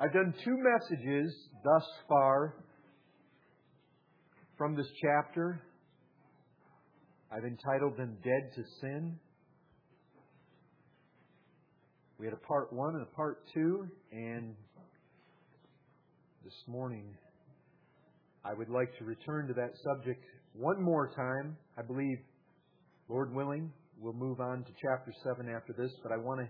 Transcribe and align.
I've 0.00 0.12
done 0.12 0.32
two 0.44 0.56
messages 0.56 1.34
thus 1.64 1.82
far 2.08 2.54
from 4.56 4.76
this 4.76 4.86
chapter. 5.02 5.60
I've 7.32 7.42
entitled 7.42 7.96
them 7.96 8.16
Dead 8.22 8.52
to 8.54 8.62
Sin. 8.80 9.18
We 12.16 12.26
had 12.26 12.32
a 12.32 12.46
part 12.46 12.72
one 12.72 12.94
and 12.94 13.02
a 13.02 13.16
part 13.16 13.42
two, 13.52 13.88
and 14.12 14.54
this 16.44 16.54
morning 16.68 17.06
I 18.44 18.54
would 18.54 18.68
like 18.68 18.96
to 18.98 19.04
return 19.04 19.48
to 19.48 19.54
that 19.54 19.72
subject 19.82 20.24
one 20.52 20.80
more 20.80 21.10
time. 21.16 21.56
I 21.76 21.82
believe, 21.82 22.18
Lord 23.08 23.34
willing, 23.34 23.72
we'll 24.00 24.12
move 24.12 24.38
on 24.38 24.62
to 24.62 24.70
chapter 24.80 25.12
seven 25.24 25.52
after 25.52 25.72
this, 25.72 25.90
but 26.04 26.12
I 26.12 26.18
want 26.18 26.38
to 26.38 26.46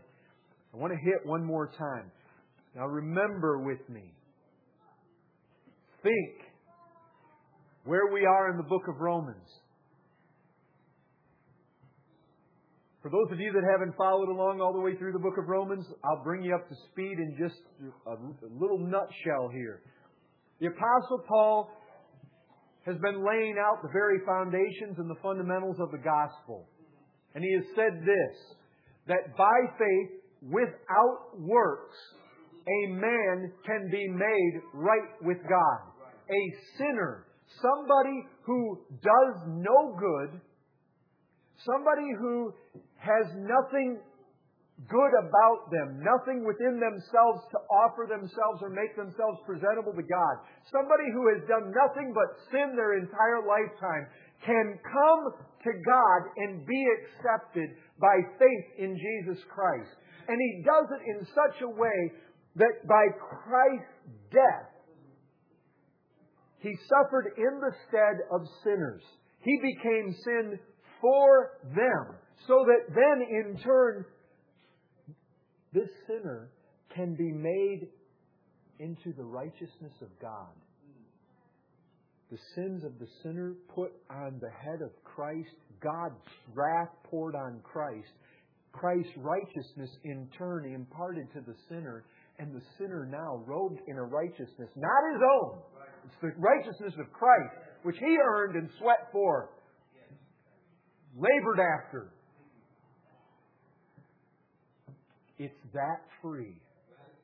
I 0.74 0.76
want 0.76 0.92
to 0.92 0.98
hit 0.98 1.24
one 1.24 1.42
more 1.42 1.72
time. 1.78 2.12
Now 2.78 2.86
remember 2.86 3.58
with 3.58 3.80
me. 3.88 4.14
Think 6.00 6.46
where 7.84 8.06
we 8.12 8.24
are 8.24 8.52
in 8.52 8.56
the 8.56 8.62
book 8.62 8.82
of 8.88 9.00
Romans. 9.00 9.48
For 13.02 13.10
those 13.10 13.32
of 13.32 13.40
you 13.40 13.50
that 13.52 13.64
haven't 13.68 13.96
followed 13.96 14.28
along 14.28 14.60
all 14.60 14.72
the 14.72 14.78
way 14.78 14.94
through 14.94 15.10
the 15.10 15.18
book 15.18 15.34
of 15.42 15.48
Romans, 15.48 15.86
I'll 16.04 16.22
bring 16.22 16.44
you 16.44 16.54
up 16.54 16.68
to 16.68 16.74
speed 16.92 17.18
in 17.18 17.34
just 17.36 17.58
a 18.06 18.14
little 18.60 18.78
nutshell 18.78 19.50
here. 19.52 19.82
The 20.60 20.68
Apostle 20.68 21.24
Paul 21.26 21.70
has 22.86 22.94
been 23.02 23.26
laying 23.26 23.56
out 23.58 23.82
the 23.82 23.90
very 23.92 24.20
foundations 24.24 24.98
and 24.98 25.10
the 25.10 25.18
fundamentals 25.20 25.78
of 25.80 25.90
the 25.90 25.98
gospel. 25.98 26.68
And 27.34 27.42
he 27.42 27.52
has 27.54 27.64
said 27.74 28.06
this 28.06 28.56
that 29.08 29.36
by 29.36 29.58
faith, 29.78 30.20
without 30.42 31.40
works, 31.40 31.96
a 32.68 32.92
man 32.92 33.52
can 33.64 33.88
be 33.90 34.08
made 34.08 34.60
right 34.74 35.08
with 35.22 35.38
God. 35.48 35.80
A 36.28 36.42
sinner, 36.76 37.26
somebody 37.62 38.26
who 38.44 38.78
does 39.02 39.34
no 39.46 39.96
good, 39.98 40.40
somebody 41.64 42.08
who 42.20 42.52
has 42.98 43.26
nothing 43.36 44.00
good 44.86 45.12
about 45.26 45.74
them, 45.74 45.98
nothing 46.06 46.46
within 46.46 46.78
themselves 46.78 47.42
to 47.50 47.58
offer 47.82 48.06
themselves 48.06 48.62
or 48.62 48.70
make 48.70 48.94
themselves 48.94 49.42
presentable 49.42 49.90
to 49.90 50.06
God. 50.06 50.34
Somebody 50.70 51.10
who 51.10 51.26
has 51.34 51.42
done 51.50 51.74
nothing 51.74 52.14
but 52.14 52.30
sin 52.52 52.78
their 52.78 52.94
entire 52.94 53.42
lifetime 53.42 54.06
can 54.46 54.78
come 54.86 55.22
to 55.66 55.72
God 55.82 56.20
and 56.46 56.62
be 56.62 56.82
accepted 57.02 57.74
by 57.98 58.14
faith 58.38 58.66
in 58.78 58.94
Jesus 58.94 59.42
Christ. 59.50 59.90
And 60.30 60.38
he 60.38 60.62
does 60.62 60.86
it 60.94 61.02
in 61.10 61.26
such 61.34 61.58
a 61.66 61.74
way 61.74 61.98
that 62.58 62.86
by 62.86 63.06
Christ's 63.18 63.88
death, 64.30 64.70
he 66.58 66.76
suffered 66.88 67.32
in 67.36 67.60
the 67.60 67.72
stead 67.88 68.18
of 68.32 68.46
sinners. 68.64 69.02
He 69.40 69.58
became 69.62 70.14
sin 70.24 70.58
for 71.00 71.58
them, 71.74 72.16
so 72.46 72.64
that 72.66 72.94
then 72.94 73.26
in 73.30 73.58
turn, 73.62 74.04
this 75.72 75.88
sinner 76.06 76.50
can 76.94 77.14
be 77.14 77.30
made 77.30 77.88
into 78.80 79.12
the 79.16 79.24
righteousness 79.24 79.92
of 80.02 80.08
God. 80.20 80.52
The 82.30 82.38
sins 82.54 82.84
of 82.84 82.98
the 82.98 83.08
sinner 83.22 83.54
put 83.74 83.92
on 84.10 84.38
the 84.40 84.50
head 84.50 84.82
of 84.82 84.90
Christ, 85.04 85.54
God's 85.80 86.14
wrath 86.54 86.90
poured 87.04 87.34
on 87.34 87.60
Christ, 87.62 88.10
Christ's 88.72 89.16
righteousness 89.16 89.90
in 90.04 90.28
turn 90.36 90.72
imparted 90.72 91.32
to 91.34 91.40
the 91.40 91.54
sinner, 91.68 92.04
and 92.38 92.54
the 92.54 92.62
sinner 92.78 93.08
now 93.10 93.42
robed 93.46 93.80
in 93.88 93.96
a 93.96 94.04
righteousness, 94.04 94.70
not 94.76 95.02
his 95.12 95.22
own. 95.40 95.58
It's 96.06 96.14
the 96.22 96.32
righteousness 96.38 96.94
of 96.98 97.12
Christ, 97.12 97.54
which 97.82 97.96
he 97.98 98.16
earned 98.24 98.56
and 98.56 98.68
sweat 98.78 99.08
for, 99.12 99.50
labored 101.16 101.58
after. 101.58 102.12
It's 105.38 105.58
that 105.74 106.00
free. 106.22 106.60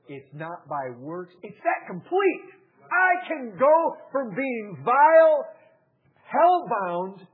It's 0.08 0.28
not 0.34 0.68
by 0.68 0.90
works. 0.98 1.32
It's 1.42 1.58
that 1.64 1.86
complete. 1.86 2.50
I 2.84 3.26
can 3.26 3.56
go 3.58 3.96
from 4.12 4.34
being 4.34 4.76
vile, 4.84 5.46
hell-bound, 6.26 7.26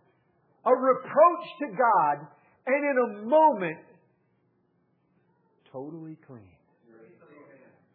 a 0.66 0.70
reproach 0.70 1.46
to 1.60 1.66
God, 1.76 2.26
and 2.66 2.84
in 2.84 2.96
a 2.98 3.26
moment 3.26 3.78
totally 5.72 6.16
clean. 6.26 6.59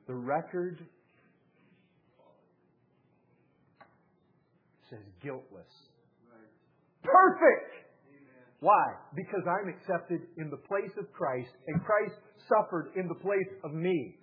The 0.08 0.14
record 0.14 0.78
says 4.90 5.06
guiltless. 5.24 5.72
Perfect! 7.04 7.86
Why? 8.60 8.86
Because 9.16 9.42
I'm 9.46 9.70
accepted 9.70 10.22
in 10.38 10.50
the 10.50 10.62
place 10.66 10.94
of 10.98 11.12
Christ, 11.14 11.54
and 11.68 11.84
Christ 11.84 12.18
suffered 12.50 12.94
in 12.96 13.08
the 13.08 13.16
place 13.16 13.52
of 13.64 13.74
me. 13.74 14.18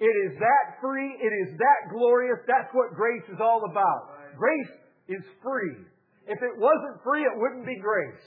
It 0.00 0.14
is 0.26 0.38
that 0.38 0.80
free, 0.80 1.12
it 1.20 1.32
is 1.44 1.58
that 1.58 1.92
glorious, 1.92 2.38
that's 2.46 2.72
what 2.72 2.94
grace 2.94 3.26
is 3.28 3.38
all 3.38 3.62
about. 3.70 4.16
Grace 4.38 4.74
is 5.08 5.22
free. 5.42 5.84
If 6.26 6.38
it 6.40 6.54
wasn't 6.56 7.02
free, 7.04 7.22
it 7.22 7.36
wouldn't 7.36 7.66
be 7.66 7.76
grace. 7.82 8.24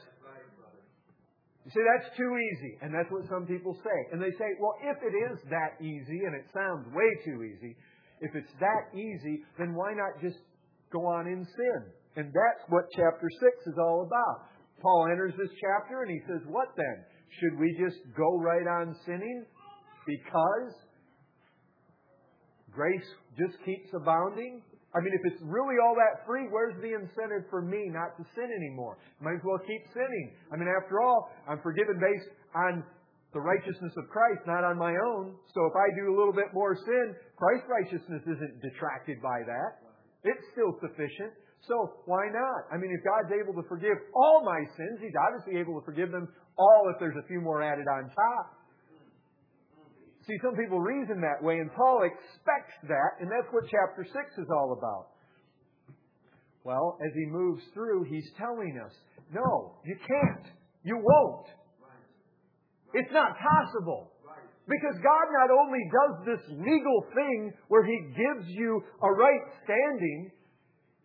You 1.64 1.72
say 1.72 1.84
that's 1.88 2.12
too 2.18 2.28
easy, 2.28 2.76
and 2.82 2.92
that's 2.94 3.10
what 3.10 3.24
some 3.32 3.48
people 3.48 3.78
say. 3.84 4.00
And 4.12 4.22
they 4.22 4.32
say, 4.36 4.52
well, 4.60 4.76
if 4.84 5.00
it 5.00 5.16
is 5.16 5.40
that 5.50 5.80
easy, 5.80 6.28
and 6.28 6.36
it 6.36 6.44
sounds 6.52 6.88
way 6.92 7.08
too 7.24 7.44
easy, 7.44 7.76
if 8.20 8.36
it's 8.36 8.52
that 8.60 8.92
easy, 8.92 9.44
then 9.58 9.74
why 9.74 9.94
not 9.96 10.20
just 10.20 10.44
go 10.92 11.08
on 11.08 11.28
in 11.28 11.46
sin? 11.46 11.82
And 12.16 12.28
that's 12.28 12.64
what 12.70 12.86
chapter 12.96 13.28
6 13.28 13.68
is 13.68 13.78
all 13.80 14.04
about. 14.04 14.48
Paul 14.82 15.08
enters 15.12 15.34
this 15.38 15.50
chapter 15.60 16.04
and 16.04 16.12
he 16.12 16.20
says, 16.28 16.42
What 16.48 16.76
then? 16.76 17.06
Should 17.40 17.58
we 17.60 17.76
just 17.80 17.98
go 18.16 18.38
right 18.38 18.68
on 18.68 18.96
sinning 19.06 19.46
because 20.06 20.76
grace 22.72 23.08
just 23.40 23.58
keeps 23.66 23.90
abounding? 23.96 24.62
I 24.94 25.02
mean, 25.02 25.14
if 25.18 25.26
it's 25.26 25.42
really 25.42 25.82
all 25.82 25.98
that 25.98 26.22
free, 26.26 26.46
where's 26.54 26.78
the 26.78 26.94
incentive 26.94 27.50
for 27.50 27.66
me 27.66 27.90
not 27.90 28.14
to 28.22 28.24
sin 28.38 28.46
anymore? 28.46 29.02
Might 29.18 29.42
as 29.42 29.46
well 29.46 29.58
keep 29.66 29.82
sinning. 29.90 30.38
I 30.54 30.56
mean, 30.56 30.70
after 30.70 31.02
all, 31.02 31.34
I'm 31.50 31.58
forgiven 31.66 31.98
based 31.98 32.30
on 32.54 32.86
the 33.34 33.42
righteousness 33.42 33.94
of 33.98 34.06
Christ, 34.14 34.46
not 34.46 34.62
on 34.62 34.78
my 34.78 34.94
own. 34.94 35.34
So 35.58 35.66
if 35.66 35.74
I 35.74 35.90
do 35.98 36.14
a 36.14 36.16
little 36.16 36.34
bit 36.34 36.54
more 36.54 36.78
sin, 36.78 37.18
Christ's 37.36 37.66
righteousness 37.66 38.22
isn't 38.30 38.62
detracted 38.62 39.18
by 39.26 39.42
that. 39.42 39.82
It's 40.22 40.46
still 40.54 40.78
sufficient. 40.78 41.34
So 41.66 42.06
why 42.06 42.30
not? 42.30 42.70
I 42.70 42.78
mean, 42.78 42.94
if 42.94 43.02
God's 43.02 43.34
able 43.34 43.58
to 43.58 43.66
forgive 43.68 43.98
all 44.14 44.46
my 44.46 44.62
sins, 44.78 45.02
He's 45.02 45.18
obviously 45.18 45.58
able 45.58 45.80
to 45.82 45.84
forgive 45.86 46.14
them 46.14 46.30
all 46.58 46.86
if 46.94 47.02
there's 47.02 47.18
a 47.18 47.26
few 47.26 47.42
more 47.42 47.66
added 47.66 47.90
on 47.90 48.14
top. 48.14 48.46
See, 50.28 50.38
some 50.42 50.56
people 50.56 50.80
reason 50.80 51.20
that 51.22 51.44
way, 51.44 51.60
and 51.60 51.74
Paul 51.74 52.04
expects 52.08 52.76
that, 52.88 53.20
and 53.20 53.30
that's 53.30 53.52
what 53.52 53.66
chapter 53.70 54.06
6 54.06 54.16
is 54.38 54.48
all 54.50 54.78
about. 54.78 55.08
Well, 56.64 56.98
as 57.06 57.12
he 57.14 57.26
moves 57.26 57.62
through, 57.74 58.06
he's 58.06 58.30
telling 58.38 58.80
us, 58.80 58.94
no, 59.34 59.76
you 59.84 59.98
can't. 60.08 60.48
You 60.84 60.96
won't. 60.96 61.48
It's 62.94 63.12
not 63.12 63.36
possible. 63.36 64.12
Because 64.68 64.96
God 65.04 65.26
not 65.44 65.52
only 65.52 65.84
does 65.92 66.16
this 66.24 66.44
legal 66.56 67.00
thing 67.14 67.52
where 67.68 67.84
He 67.84 68.00
gives 68.16 68.48
you 68.48 68.82
a 69.02 69.12
right 69.12 69.44
standing, 69.66 70.32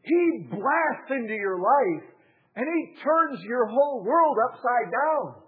He 0.02 0.46
blasts 0.50 1.10
into 1.10 1.34
your 1.34 1.58
life 1.58 2.06
and 2.54 2.66
He 2.66 3.02
turns 3.02 3.42
your 3.42 3.66
whole 3.66 4.04
world 4.04 4.36
upside 4.50 4.92
down. 4.92 5.42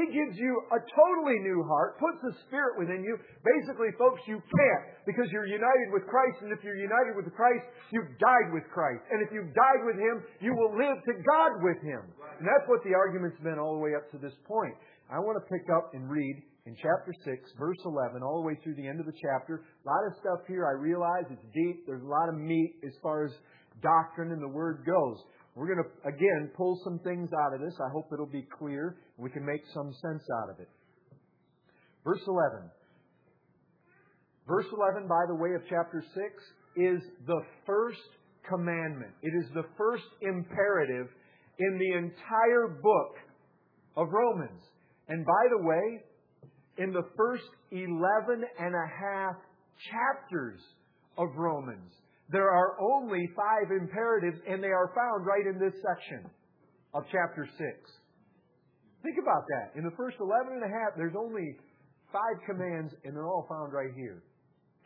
He 0.00 0.08
gives 0.16 0.40
you 0.40 0.64
a 0.72 0.80
totally 0.80 1.36
new 1.44 1.60
heart, 1.68 2.00
puts 2.00 2.24
a 2.24 2.32
spirit 2.48 2.80
within 2.80 3.04
you. 3.04 3.20
Basically, 3.44 3.92
folks, 4.00 4.24
you 4.24 4.40
can't 4.40 4.84
because 5.04 5.28
you're 5.28 5.44
united 5.44 5.92
with 5.92 6.08
Christ, 6.08 6.40
and 6.40 6.48
if 6.56 6.64
you're 6.64 6.80
united 6.80 7.20
with 7.20 7.28
Christ, 7.36 7.68
you've 7.92 8.08
died 8.16 8.48
with 8.56 8.64
Christ. 8.72 9.04
And 9.12 9.20
if 9.20 9.28
you've 9.28 9.52
died 9.52 9.82
with 9.84 10.00
Him, 10.00 10.24
you 10.40 10.56
will 10.56 10.72
live 10.72 10.96
to 11.04 11.12
God 11.20 11.60
with 11.60 11.84
Him. 11.84 12.00
And 12.40 12.48
that's 12.48 12.64
what 12.64 12.80
the 12.80 12.96
argument's 12.96 13.36
been 13.44 13.60
all 13.60 13.76
the 13.76 13.84
way 13.84 13.92
up 13.92 14.08
to 14.16 14.18
this 14.18 14.32
point. 14.48 14.72
I 15.12 15.20
want 15.20 15.36
to 15.36 15.44
pick 15.52 15.68
up 15.68 15.92
and 15.92 16.08
read 16.08 16.40
in 16.64 16.72
chapter 16.80 17.12
6, 17.12 17.60
verse 17.60 17.80
11, 17.84 18.22
all 18.24 18.40
the 18.40 18.46
way 18.46 18.56
through 18.64 18.80
the 18.80 18.88
end 18.88 19.00
of 19.00 19.06
the 19.06 19.16
chapter. 19.20 19.68
A 19.84 19.84
lot 19.84 20.00
of 20.08 20.16
stuff 20.16 20.48
here, 20.48 20.64
I 20.64 20.80
realize 20.80 21.28
it's 21.28 21.44
deep. 21.52 21.84
There's 21.84 22.04
a 22.04 22.08
lot 22.08 22.32
of 22.32 22.40
meat 22.40 22.80
as 22.86 22.96
far 23.02 23.28
as 23.28 23.32
doctrine 23.82 24.32
and 24.32 24.40
the 24.40 24.48
Word 24.48 24.80
goes. 24.86 25.20
We're 25.60 25.74
going 25.74 25.84
to, 25.84 26.08
again, 26.08 26.50
pull 26.56 26.80
some 26.82 26.98
things 27.00 27.28
out 27.36 27.52
of 27.52 27.60
this. 27.60 27.74
I 27.84 27.92
hope 27.92 28.08
it'll 28.14 28.24
be 28.24 28.48
clear. 28.58 28.96
We 29.18 29.28
can 29.28 29.44
make 29.44 29.60
some 29.74 29.92
sense 29.92 30.22
out 30.40 30.48
of 30.48 30.58
it. 30.58 30.70
Verse 32.02 32.22
11. 32.26 32.70
Verse 34.48 34.64
11, 34.72 35.06
by 35.06 35.20
the 35.28 35.34
way, 35.34 35.50
of 35.54 35.60
chapter 35.68 36.02
6, 36.14 36.16
is 36.76 37.02
the 37.26 37.42
first 37.66 38.00
commandment. 38.48 39.12
It 39.22 39.34
is 39.36 39.50
the 39.52 39.64
first 39.76 40.08
imperative 40.22 41.08
in 41.58 41.78
the 41.78 41.98
entire 41.98 42.80
book 42.82 43.16
of 43.98 44.08
Romans. 44.10 44.62
And 45.08 45.26
by 45.26 45.44
the 45.50 45.62
way, 45.62 46.00
in 46.78 46.90
the 46.90 47.04
first 47.18 47.44
11 47.70 47.92
and 48.58 48.74
a 48.74 48.88
half 48.88 49.36
chapters 49.92 50.58
of 51.18 51.28
Romans. 51.36 51.92
There 52.30 52.50
are 52.50 52.80
only 52.80 53.28
five 53.34 53.70
imperatives, 53.70 54.38
and 54.48 54.62
they 54.62 54.70
are 54.70 54.92
found 54.94 55.26
right 55.26 55.46
in 55.46 55.58
this 55.58 55.74
section 55.82 56.30
of 56.94 57.02
chapter 57.10 57.46
6. 57.46 57.58
Think 59.02 59.16
about 59.20 59.44
that. 59.48 59.78
In 59.78 59.84
the 59.84 59.94
first 59.96 60.16
11 60.20 60.52
and 60.52 60.62
a 60.62 60.68
half, 60.68 60.94
there's 60.96 61.16
only 61.18 61.56
five 62.12 62.38
commands, 62.46 62.94
and 63.04 63.16
they're 63.16 63.26
all 63.26 63.46
found 63.48 63.72
right 63.72 63.90
here. 63.96 64.22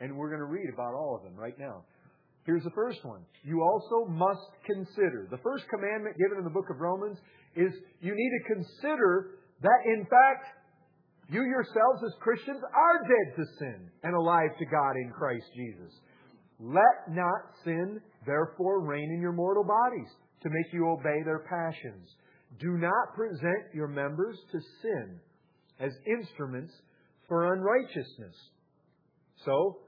And 0.00 0.17
we're 0.17 0.29
going 0.29 0.41
to 0.41 0.49
read 0.49 0.73
about 0.73 0.94
all 0.94 1.17
of 1.17 1.23
them 1.23 1.37
right 1.37 1.58
now. 1.58 1.85
Here's 2.46 2.64
the 2.64 2.75
first 2.75 3.05
one. 3.05 3.25
You 3.43 3.62
also 3.62 4.08
must 4.11 4.52
consider. 4.67 5.29
The 5.31 5.40
first 5.43 5.64
commandment 5.69 6.17
given 6.17 6.38
in 6.38 6.44
the 6.44 6.52
book 6.52 6.69
of 6.70 6.81
Romans 6.81 7.19
is 7.56 7.73
you 8.00 8.12
need 8.14 8.32
to 8.38 8.55
consider 8.55 9.40
that, 9.62 9.81
in 9.87 10.05
fact, 10.05 10.44
you 11.31 11.43
yourselves 11.43 12.05
as 12.05 12.12
Christians 12.20 12.61
are 12.61 12.99
dead 13.08 13.37
to 13.37 13.44
sin 13.58 13.88
and 14.02 14.14
alive 14.14 14.50
to 14.58 14.67
God 14.67 14.97
in 14.97 15.11
Christ 15.11 15.47
Jesus. 15.56 15.93
Let 16.64 17.14
not 17.14 17.43
sin, 17.62 18.00
therefore, 18.25 18.81
reign 18.81 19.12
in 19.12 19.20
your 19.20 19.32
mortal 19.32 19.64
bodies 19.64 20.08
to 20.43 20.49
make 20.49 20.72
you 20.72 20.88
obey 20.88 21.22
their 21.22 21.44
passions. 21.44 22.08
Do 22.58 22.78
not 22.78 23.14
present 23.14 23.75
your 23.75 23.88
members 23.88 24.38
to 24.50 24.58
sin 24.81 25.20
as 25.78 25.93
instruments 26.06 26.72
for 27.28 27.52
unrighteousness. 27.52 28.37
So, 29.44 29.78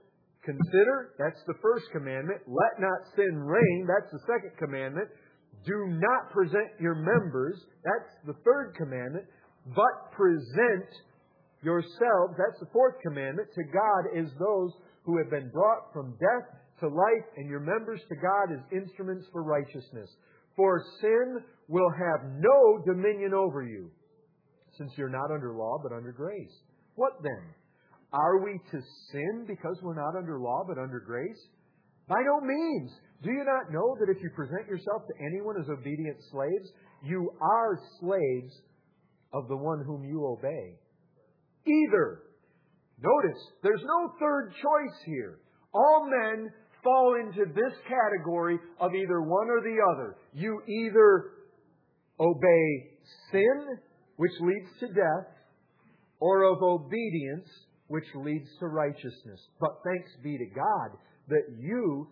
consider, 0.45 1.15
that's 1.19 1.41
the 1.47 1.57
first 1.63 1.87
commandment. 1.93 2.43
Let 2.47 2.81
not 2.81 3.15
sin 3.17 3.39
reign, 3.39 3.87
that's 3.89 4.13
the 4.13 4.21
second 4.27 4.59
commandment. 4.59 5.09
Do 5.65 5.87
not 5.89 6.31
present 6.31 6.77
your 6.79 6.95
members, 6.95 7.57
that's 7.85 8.13
the 8.27 8.37
third 8.45 8.75
commandment, 8.77 9.25
but 9.75 10.13
present 10.13 10.91
yourselves, 11.63 12.37
that's 12.37 12.61
the 12.61 12.69
fourth 12.71 12.97
commandment, 13.03 13.49
to 13.55 13.65
God 13.65 14.19
as 14.19 14.29
those 14.39 14.73
who 15.05 15.17
have 15.19 15.31
been 15.31 15.51
brought 15.51 15.93
from 15.95 16.13
death 16.21 16.61
to 16.81 16.89
life, 16.89 17.27
and 17.37 17.49
your 17.49 17.61
members 17.61 18.01
to 18.09 18.17
God 18.17 18.53
as 18.53 18.83
instruments 18.83 19.27
for 19.33 19.43
righteousness. 19.43 20.11
For 20.57 20.83
sin 21.01 21.39
will 21.69 21.91
have 21.91 22.31
no 22.39 22.83
dominion 22.87 23.35
over 23.35 23.63
you, 23.63 23.91
since 24.79 24.93
you're 24.97 25.09
not 25.09 25.31
under 25.33 25.55
law, 25.55 25.79
but 25.83 25.93
under 25.95 26.13
grace. 26.13 26.53
What 26.95 27.13
then? 27.23 27.55
Are 28.13 28.43
we 28.43 28.59
to 28.71 28.81
sin 29.13 29.45
because 29.47 29.77
we're 29.83 30.01
not 30.01 30.17
under 30.17 30.39
law, 30.39 30.65
but 30.67 30.79
under 30.79 31.01
grace? 31.01 31.39
By 32.09 32.23
no 32.25 32.41
means. 32.41 32.91
Do 33.23 33.31
you 33.31 33.45
not 33.45 33.73
know 33.73 33.97
that 33.99 34.11
if 34.11 34.23
you 34.23 34.31
present 34.37 34.69
yourself 34.69 35.03
to 35.09 35.25
anyone 35.25 35.57
as 35.61 35.69
obedient 35.69 36.17
slaves, 36.31 36.69
you 37.03 37.31
are 37.41 37.81
slaves 38.01 38.53
of 39.33 39.49
the 39.49 39.57
one 39.57 39.83
whom 39.85 40.05
you 40.05 40.25
obey? 40.25 40.79
Either. 41.67 42.23
Notice, 43.03 43.43
there's 43.63 43.83
no 43.83 44.13
third 44.21 44.53
choice 44.53 44.97
here. 45.05 45.41
All 45.75 46.09
men 46.09 46.51
fall 46.87 47.17
into 47.19 47.53
this 47.53 47.75
category 47.89 48.59
of 48.81 48.95
either 48.95 49.21
one 49.21 49.49
or 49.51 49.61
the 49.61 49.77
other. 49.93 50.17
You 50.33 50.63
either 50.69 51.33
obey 52.21 52.99
sin, 53.33 53.79
which 54.17 54.31
leads 54.41 54.71
to 54.81 54.87
death, 54.87 55.27
or 56.21 56.45
of 56.45 56.63
obedience, 56.63 57.49
which 57.89 58.07
leads 58.15 58.49
to 58.61 58.69
righteousness. 58.69 59.41
But 59.61 59.83
thanks 59.85 60.11
be 60.23 60.39
to 60.39 60.47
God 60.47 60.99
that 61.29 61.59
you, 61.59 62.07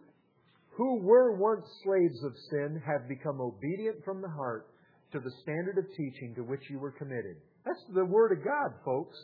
who 0.77 1.01
were 1.03 1.39
once 1.39 1.65
slaves 1.85 2.25
of 2.25 2.33
sin, 2.51 2.83
have 2.85 3.09
become 3.09 3.41
obedient 3.41 4.05
from 4.05 4.21
the 4.21 4.29
heart 4.29 4.67
to 5.13 5.21
the 5.21 5.31
standard 5.43 5.79
of 5.79 5.85
teaching 5.97 6.35
to 6.35 6.43
which 6.43 6.63
you 6.69 6.81
were 6.81 6.91
committed. 6.91 7.37
That's 7.65 7.79
the 7.95 8.05
Word 8.05 8.37
of 8.37 8.45
God, 8.45 8.75
folks. 8.85 9.17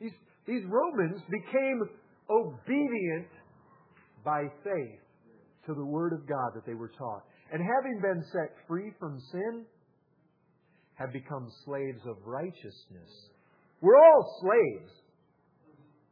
These, 0.00 0.12
these 0.46 0.62
Romans 0.68 1.22
became 1.30 1.88
obedient 2.28 3.26
by 4.24 4.44
faith 4.64 5.00
to 5.66 5.74
the 5.74 5.84
Word 5.84 6.12
of 6.12 6.28
God 6.28 6.52
that 6.54 6.66
they 6.66 6.74
were 6.74 6.92
taught. 6.98 7.24
And 7.52 7.62
having 7.62 8.00
been 8.00 8.24
set 8.32 8.54
free 8.66 8.92
from 8.98 9.20
sin, 9.32 9.64
have 10.98 11.12
become 11.12 11.48
slaves 11.64 12.00
of 12.06 12.16
righteousness. 12.26 13.10
We're 13.80 13.96
all 13.96 14.40
slaves. 14.42 14.90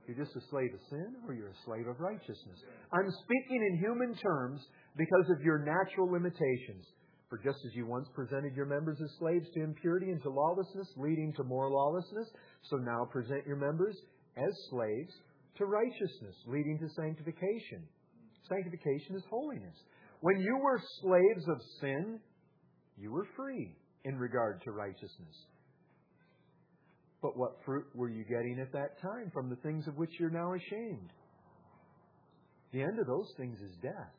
You're 0.07 0.25
just 0.25 0.37
a 0.37 0.49
slave 0.51 0.71
of 0.73 0.81
sin 0.89 1.17
or 1.27 1.35
you're 1.35 1.51
a 1.51 1.65
slave 1.65 1.89
of 1.89 1.99
righteousness. 1.99 2.63
I'm 2.93 3.11
speaking 3.11 3.67
in 3.67 3.79
human 3.79 4.15
terms 4.15 4.61
because 4.97 5.27
of 5.35 5.43
your 5.43 5.59
natural 5.59 6.11
limitations. 6.11 6.87
For 7.29 7.39
just 7.39 7.59
as 7.67 7.75
you 7.75 7.87
once 7.87 8.07
presented 8.15 8.55
your 8.55 8.67
members 8.67 8.99
as 9.03 9.11
slaves 9.19 9.49
to 9.55 9.65
impurity 9.65 10.11
and 10.11 10.23
to 10.23 10.31
lawlessness, 10.31 10.87
leading 10.97 11.33
to 11.37 11.43
more 11.43 11.69
lawlessness, 11.69 12.29
so 12.71 12.77
now 12.77 13.05
present 13.11 13.45
your 13.45 13.57
members 13.57 13.97
as 14.37 14.55
slaves 14.71 15.13
to 15.59 15.65
righteousness, 15.65 16.37
leading 16.47 16.79
to 16.79 16.89
sanctification. 16.95 17.83
Sanctification 18.49 19.17
is 19.17 19.23
holiness. 19.31 19.75
When 20.21 20.41
you 20.41 20.59
were 20.63 20.81
slaves 21.03 21.49
of 21.49 21.61
sin, 21.81 22.21
you 22.97 23.13
were 23.13 23.27
free 23.37 23.77
in 24.05 24.17
regard 24.17 24.63
to 24.63 24.71
righteousness. 24.71 25.37
But 27.23 27.37
what 27.37 27.59
fruit 27.65 27.87
were 27.95 28.09
you 28.09 28.25
getting 28.25 28.59
at 28.61 28.73
that 28.73 29.01
time 29.01 29.31
from 29.33 29.51
the 29.51 29.57
things 29.57 29.87
of 29.89 29.97
which 29.97 30.11
you're 30.19 30.31
now 30.31 30.55
ashamed? 30.55 31.11
The 32.73 32.83
end 32.83 32.99
of 32.99 33.07
those 33.07 33.33
things 33.37 33.59
is 33.61 33.73
death. 33.83 34.15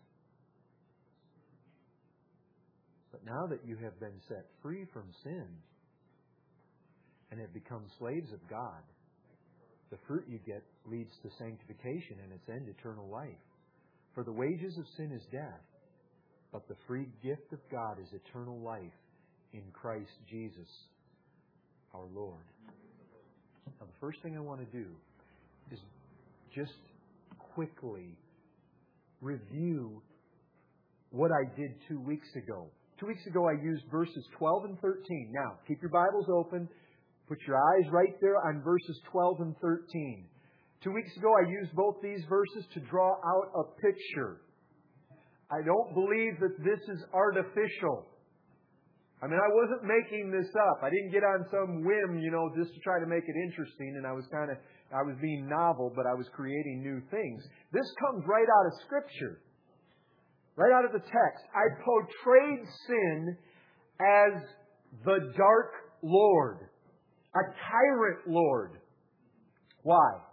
But 3.11 3.23
now 3.25 3.47
that 3.49 3.65
you 3.65 3.77
have 3.83 3.99
been 3.99 4.19
set 4.27 4.45
free 4.61 4.85
from 4.91 5.05
sin 5.23 5.47
and 7.31 7.39
have 7.39 7.53
become 7.53 7.85
slaves 7.99 8.31
of 8.33 8.39
God, 8.49 8.83
the 9.89 9.97
fruit 10.07 10.25
you 10.27 10.39
get 10.45 10.63
leads 10.85 11.11
to 11.23 11.29
sanctification 11.39 12.17
and 12.23 12.33
its 12.33 12.49
end 12.49 12.67
eternal 12.67 13.09
life. 13.09 13.39
For 14.17 14.23
the 14.23 14.31
wages 14.31 14.75
of 14.79 14.85
sin 14.97 15.11
is 15.11 15.21
death, 15.31 15.61
but 16.51 16.67
the 16.67 16.73
free 16.87 17.05
gift 17.21 17.53
of 17.53 17.59
God 17.71 17.99
is 18.01 18.07
eternal 18.11 18.59
life 18.59 18.97
in 19.53 19.61
Christ 19.71 20.09
Jesus 20.27 20.67
our 21.93 22.07
Lord. 22.15 22.41
Now, 22.65 23.85
the 23.85 23.99
first 24.01 24.17
thing 24.23 24.35
I 24.35 24.39
want 24.39 24.59
to 24.59 24.75
do 24.75 24.87
is 25.71 25.77
just 26.55 26.73
quickly 27.53 28.17
review 29.21 30.01
what 31.11 31.29
I 31.29 31.55
did 31.55 31.75
two 31.87 31.99
weeks 31.99 32.27
ago. 32.35 32.71
Two 32.99 33.05
weeks 33.05 33.27
ago, 33.27 33.47
I 33.47 33.63
used 33.63 33.83
verses 33.91 34.25
12 34.39 34.65
and 34.65 34.79
13. 34.79 35.31
Now, 35.31 35.59
keep 35.67 35.79
your 35.79 35.91
Bibles 35.91 36.25
open. 36.27 36.67
Put 37.27 37.37
your 37.45 37.57
eyes 37.57 37.91
right 37.91 38.19
there 38.19 38.37
on 38.47 38.63
verses 38.63 38.99
12 39.11 39.41
and 39.41 39.55
13. 39.61 40.25
Two 40.83 40.91
weeks 40.93 41.15
ago, 41.17 41.33
I 41.33 41.49
used 41.49 41.73
both 41.73 41.95
these 42.03 42.21
verses 42.29 42.65
to 42.73 42.79
draw 42.81 43.17
out 43.17 43.51
a 43.55 43.63
picture. 43.81 44.41
I 45.49 45.65
don't 45.65 45.93
believe 45.93 46.39
that 46.39 46.57
this 46.59 46.79
is 46.89 47.03
artificial. 47.13 48.05
I 49.21 49.25
mean, 49.25 49.39
I 49.41 49.49
wasn't 49.49 49.89
making 49.89 50.29
this 50.29 50.53
up. 50.53 50.83
I 50.83 50.89
didn't 50.91 51.11
get 51.11 51.23
on 51.23 51.45
some 51.49 51.81
whim, 51.83 52.19
you 52.21 52.29
know, 52.29 52.51
just 52.53 52.73
to 52.75 52.79
try 52.81 52.99
to 52.99 53.07
make 53.07 53.23
it 53.25 53.35
interesting, 53.49 53.95
and 53.97 54.05
I 54.05 54.11
was 54.11 54.25
kind 54.31 54.51
of, 54.51 54.57
I 54.93 55.01
was 55.01 55.15
being 55.19 55.49
novel, 55.49 55.91
but 55.95 56.05
I 56.05 56.13
was 56.13 56.27
creating 56.35 56.83
new 56.83 57.01
things. 57.09 57.41
This 57.73 57.89
comes 58.05 58.23
right 58.27 58.45
out 58.45 58.65
of 58.67 58.73
Scripture, 58.85 59.41
right 60.55 60.71
out 60.71 60.85
of 60.85 60.91
the 60.91 61.01
text. 61.01 61.41
I 61.55 61.65
portrayed 61.81 62.61
sin 62.85 63.37
as 63.97 64.43
the 65.03 65.33
dark 65.35 65.71
Lord, 66.03 66.69
a 67.33 67.43
tyrant 67.65 68.27
Lord. 68.27 68.77
Why? 69.81 70.26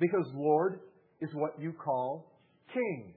Because 0.00 0.26
Lord 0.34 0.80
is 1.20 1.30
what 1.34 1.52
you 1.60 1.72
call 1.72 2.32
king. 2.72 3.14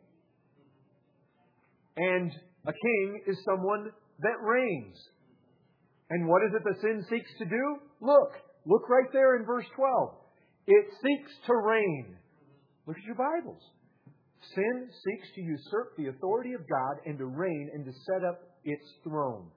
And 1.96 2.32
a 2.68 2.74
king 2.74 3.22
is 3.28 3.38
someone 3.46 3.92
that 4.20 4.42
reigns. 4.42 4.98
And 6.10 6.28
what 6.28 6.44
is 6.44 6.52
it 6.54 6.64
that 6.64 6.82
sin 6.82 7.06
seeks 7.10 7.32
to 7.40 7.46
do? 7.46 7.78
Look. 8.02 8.34
Look 8.66 8.90
right 8.90 9.12
there 9.12 9.38
in 9.38 9.46
verse 9.46 9.66
12. 9.76 10.16
It 10.68 10.86
seeks 11.02 11.32
to 11.48 11.56
reign. 11.56 12.18
Look 12.86 12.98
at 12.98 13.04
your 13.04 13.16
Bibles. 13.16 13.62
Sin 14.56 14.90
seeks 14.90 15.28
to 15.36 15.42
usurp 15.42 15.96
the 15.98 16.08
authority 16.08 16.54
of 16.54 16.62
God 16.70 16.98
and 17.06 17.18
to 17.18 17.26
reign 17.26 17.70
and 17.74 17.86
to 17.86 17.92
set 18.06 18.24
up 18.28 18.42
its 18.64 18.84
throne. 19.04 19.48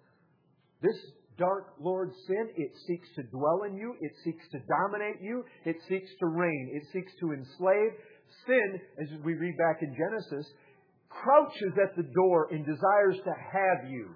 This 0.82 0.96
dark 1.38 1.74
Lord 1.80 2.10
sin, 2.26 2.48
it 2.56 2.72
seeks 2.86 3.08
to 3.16 3.22
dwell 3.24 3.62
in 3.68 3.76
you, 3.76 3.94
it 4.00 4.12
seeks 4.24 4.44
to 4.52 4.58
dominate 4.68 5.20
you, 5.20 5.44
it 5.64 5.76
seeks 5.88 6.10
to 6.20 6.26
reign, 6.26 6.70
it 6.72 6.82
seeks 6.92 7.12
to 7.20 7.32
enslave. 7.32 7.92
Sin, 8.46 8.80
as 9.00 9.08
we 9.24 9.34
read 9.34 9.56
back 9.56 9.82
in 9.82 9.94
Genesis, 9.94 10.46
crouches 11.08 11.72
at 11.82 11.96
the 11.96 12.08
door 12.14 12.48
and 12.50 12.66
desires 12.66 13.16
to 13.24 13.30
have 13.30 13.90
you. 13.90 14.08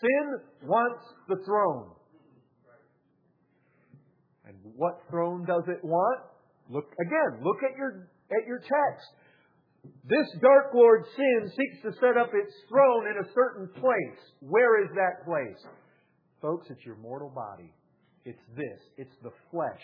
Sin 0.00 0.68
wants 0.68 1.02
the 1.28 1.36
throne. 1.44 1.90
And 4.46 4.56
what 4.76 5.02
throne 5.10 5.44
does 5.44 5.64
it 5.68 5.84
want? 5.84 6.20
Look 6.70 6.92
again, 7.00 7.42
look 7.42 7.58
at 7.64 7.76
your 7.76 8.08
at 8.30 8.46
your 8.46 8.60
text. 8.60 9.08
This 10.04 10.26
dark 10.40 10.74
lord 10.74 11.04
sin 11.16 11.50
seeks 11.56 11.82
to 11.82 11.92
set 12.00 12.16
up 12.16 12.30
its 12.34 12.54
throne 12.68 13.06
in 13.08 13.24
a 13.24 13.32
certain 13.34 13.68
place. 13.80 14.20
Where 14.40 14.84
is 14.84 14.90
that 14.94 15.24
place? 15.24 15.64
Folks, 16.40 16.66
it's 16.70 16.84
your 16.84 16.96
mortal 16.96 17.30
body. 17.30 17.72
It's 18.24 18.38
this. 18.56 18.80
It's 18.96 19.14
the 19.22 19.32
flesh. 19.50 19.80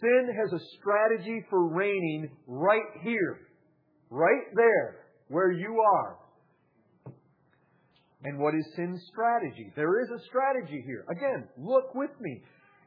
Sin 0.00 0.34
has 0.36 0.52
a 0.52 0.64
strategy 0.78 1.44
for 1.48 1.68
reigning 1.68 2.30
right 2.46 2.90
here. 3.02 3.38
Right 4.10 4.44
there, 4.54 5.06
where 5.28 5.52
you 5.52 5.80
are. 5.80 6.16
And 8.24 8.38
what 8.38 8.54
is 8.54 8.66
sin's 8.74 9.00
strategy? 9.12 9.72
There 9.76 10.02
is 10.02 10.08
a 10.10 10.24
strategy 10.26 10.82
here. 10.84 11.04
Again, 11.10 11.48
look 11.56 11.94
with 11.94 12.10
me. 12.20 12.42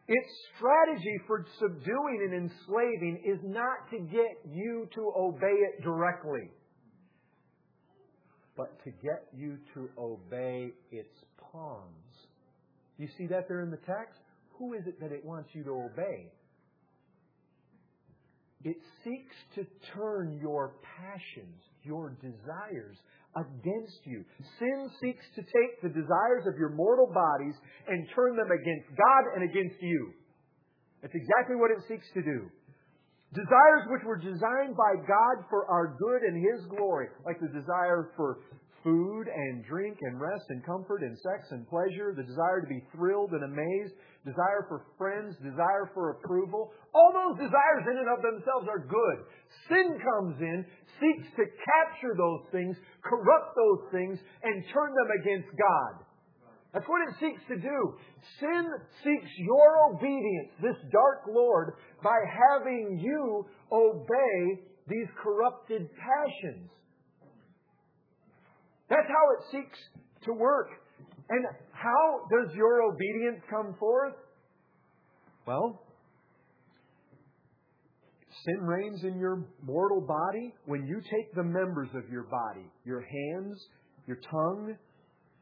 Its 0.08 0.28
strategy 0.58 1.18
for 1.26 1.46
subduing 1.60 2.30
and 2.30 2.34
enslaving 2.34 3.24
is 3.26 3.40
not 3.44 3.90
to 3.92 4.00
get 4.00 4.52
you 4.52 4.88
to 4.94 5.14
obey 5.18 5.46
it 5.48 5.84
directly, 5.84 6.52
but 8.58 8.84
to 8.84 8.92
get 8.92 9.28
you 9.34 9.58
to 9.74 9.90
obey 9.98 10.72
its 10.92 11.16
pawns. 11.40 12.01
You 12.98 13.08
see 13.18 13.28
that 13.28 13.48
there 13.48 13.62
in 13.62 13.72
the 13.72 13.78
text? 13.78 14.20
Who 14.58 14.74
is 14.74 14.86
it 14.86 15.00
that 15.00 15.12
it 15.12 15.26
wants 15.26 15.50
you 15.54 15.64
to 15.64 15.72
obey? 15.72 16.32
It 18.64 18.78
seeks 19.04 19.36
to 19.56 19.66
turn 19.96 20.38
your 20.40 20.76
passions, 20.86 21.58
your 21.84 22.16
desires, 22.22 22.98
against 23.36 24.06
you. 24.06 24.24
Sin 24.60 24.90
seeks 25.02 25.26
to 25.36 25.42
take 25.42 25.82
the 25.82 25.90
desires 25.90 26.46
of 26.46 26.60
your 26.60 26.70
mortal 26.70 27.08
bodies 27.08 27.56
and 27.88 28.06
turn 28.14 28.36
them 28.36 28.52
against 28.52 28.86
God 28.94 29.24
and 29.34 29.50
against 29.50 29.82
you. 29.82 30.14
That's 31.02 31.16
exactly 31.16 31.56
what 31.56 31.72
it 31.72 31.82
seeks 31.88 32.06
to 32.14 32.22
do. 32.22 32.52
Desires 33.34 33.88
which 33.88 34.04
were 34.04 34.20
designed 34.20 34.76
by 34.76 34.94
God 35.08 35.48
for 35.50 35.66
our 35.66 35.96
good 35.98 36.22
and 36.22 36.36
His 36.38 36.68
glory, 36.68 37.08
like 37.26 37.40
the 37.40 37.48
desire 37.48 38.12
for 38.16 38.40
food 38.84 39.28
and 39.28 39.64
drink 39.66 39.98
and 40.02 40.20
rest 40.20 40.46
and 40.50 40.66
comfort 40.66 41.02
and 41.02 41.18
sex 41.20 41.48
and 41.52 41.68
pleasure, 41.70 42.14
the 42.16 42.24
desire 42.24 42.62
to 42.62 42.68
be 42.68 42.84
thrilled 42.96 43.32
and 43.32 43.44
amazed, 43.44 43.94
desire 44.26 44.66
for 44.68 44.86
friends, 44.98 45.36
desire 45.42 45.90
for 45.94 46.18
approval. 46.18 46.74
All 46.94 47.12
those 47.14 47.38
desires 47.38 47.84
in 47.90 47.98
and 47.98 48.10
of 48.10 48.22
themselves 48.22 48.68
are 48.70 48.84
good. 48.86 49.18
Sin 49.70 49.98
comes 50.02 50.36
in, 50.42 50.66
seeks 51.00 51.28
to 51.38 51.46
capture 51.46 52.14
those 52.18 52.44
things, 52.52 52.76
corrupt 53.04 53.56
those 53.56 53.84
things, 53.92 54.18
and 54.44 54.64
turn 54.74 54.92
them 54.94 55.10
against 55.22 55.50
God. 55.58 56.06
That's 56.74 56.88
what 56.88 57.04
it 57.10 57.16
seeks 57.20 57.42
to 57.50 57.58
do. 57.60 57.80
Sin 58.40 58.64
seeks 59.04 59.32
your 59.38 59.92
obedience, 59.92 60.52
this 60.62 60.80
dark 60.92 61.28
Lord, 61.28 61.74
by 62.02 62.16
having 62.24 62.98
you 63.02 63.46
obey 63.72 64.64
these 64.88 65.08
corrupted 65.22 65.90
passions. 66.00 66.70
That's 68.92 69.08
how 69.08 69.26
it 69.40 69.42
seeks 69.52 69.80
to 70.26 70.34
work. 70.34 70.68
And 71.30 71.46
how 71.72 72.28
does 72.30 72.54
your 72.54 72.82
obedience 72.84 73.42
come 73.50 73.74
forth? 73.80 74.14
Well, 75.48 75.82
sin 78.46 78.62
reigns 78.62 79.04
in 79.04 79.18
your 79.18 79.46
mortal 79.64 80.02
body 80.02 80.54
when 80.66 80.86
you 80.86 81.00
take 81.10 81.34
the 81.34 81.44
members 81.44 81.88
of 81.96 82.12
your 82.12 82.24
body, 82.24 82.66
your 82.84 83.00
hands, 83.00 83.58
your 84.08 84.18
tongue, 84.30 84.76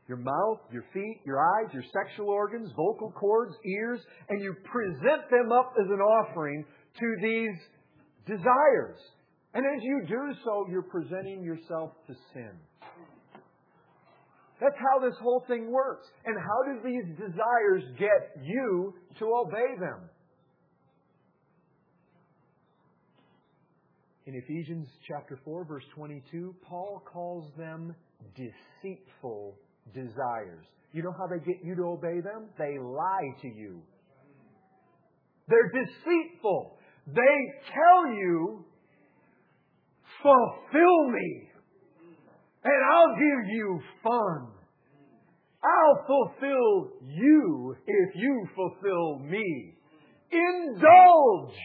your 0.07 0.17
mouth, 0.17 0.59
your 0.71 0.85
feet, 0.93 1.21
your 1.25 1.39
eyes, 1.39 1.73
your 1.73 1.83
sexual 1.91 2.29
organs, 2.29 2.69
vocal 2.75 3.11
cords, 3.11 3.55
ears, 3.65 3.99
and 4.29 4.41
you 4.41 4.53
present 4.63 5.29
them 5.31 5.51
up 5.51 5.73
as 5.79 5.87
an 5.89 6.01
offering 6.01 6.63
to 6.99 7.15
these 7.21 7.57
desires. 8.27 8.99
And 9.55 9.65
as 9.65 9.83
you 9.83 10.01
do 10.07 10.33
so, 10.45 10.67
you're 10.69 10.83
presenting 10.83 11.43
yourself 11.43 11.93
to 12.05 12.13
sin. 12.33 12.51
That's 14.59 14.75
how 14.77 14.99
this 14.99 15.15
whole 15.21 15.43
thing 15.47 15.71
works. 15.71 16.07
And 16.25 16.35
how 16.37 16.73
do 16.73 16.79
these 16.83 17.17
desires 17.17 17.83
get 17.97 18.43
you 18.43 18.93
to 19.19 19.25
obey 19.25 19.79
them? 19.79 20.09
In 24.25 24.35
Ephesians 24.35 24.87
chapter 25.07 25.39
4 25.43 25.65
verse 25.65 25.85
22, 25.95 26.53
Paul 26.67 27.01
calls 27.11 27.51
them 27.57 27.95
deceitful 28.35 29.57
desires. 29.93 30.65
You 30.91 31.03
know 31.03 31.13
how 31.17 31.27
they 31.27 31.39
get 31.39 31.63
you 31.63 31.75
to 31.75 31.83
obey 31.83 32.19
them? 32.21 32.49
They 32.57 32.77
lie 32.79 33.29
to 33.41 33.47
you. 33.47 33.81
They're 35.47 35.71
deceitful. 35.71 36.77
They 37.07 37.61
tell 37.73 38.13
you, 38.13 38.65
fulfill 40.21 41.09
me 41.09 41.48
and 42.69 42.83
I'll 42.91 43.15
give 43.15 43.51
you 43.51 43.81
fun. 44.03 44.47
I'll 45.63 46.05
fulfill 46.07 46.91
you 47.05 47.75
if 47.85 48.15
you 48.15 48.47
fulfill 48.55 49.19
me. 49.19 49.73
Indulge 50.31 51.55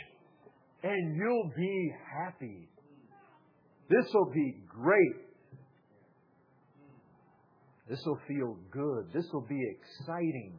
and 0.82 1.16
you'll 1.16 1.50
be 1.56 1.92
happy. 2.24 2.68
This 3.88 4.06
will 4.12 4.30
be 4.32 4.56
great. 4.68 5.24
This 7.88 8.00
will 8.06 8.18
feel 8.26 8.56
good. 8.70 9.12
This 9.12 9.26
will 9.32 9.46
be 9.46 9.60
exciting. 9.60 10.58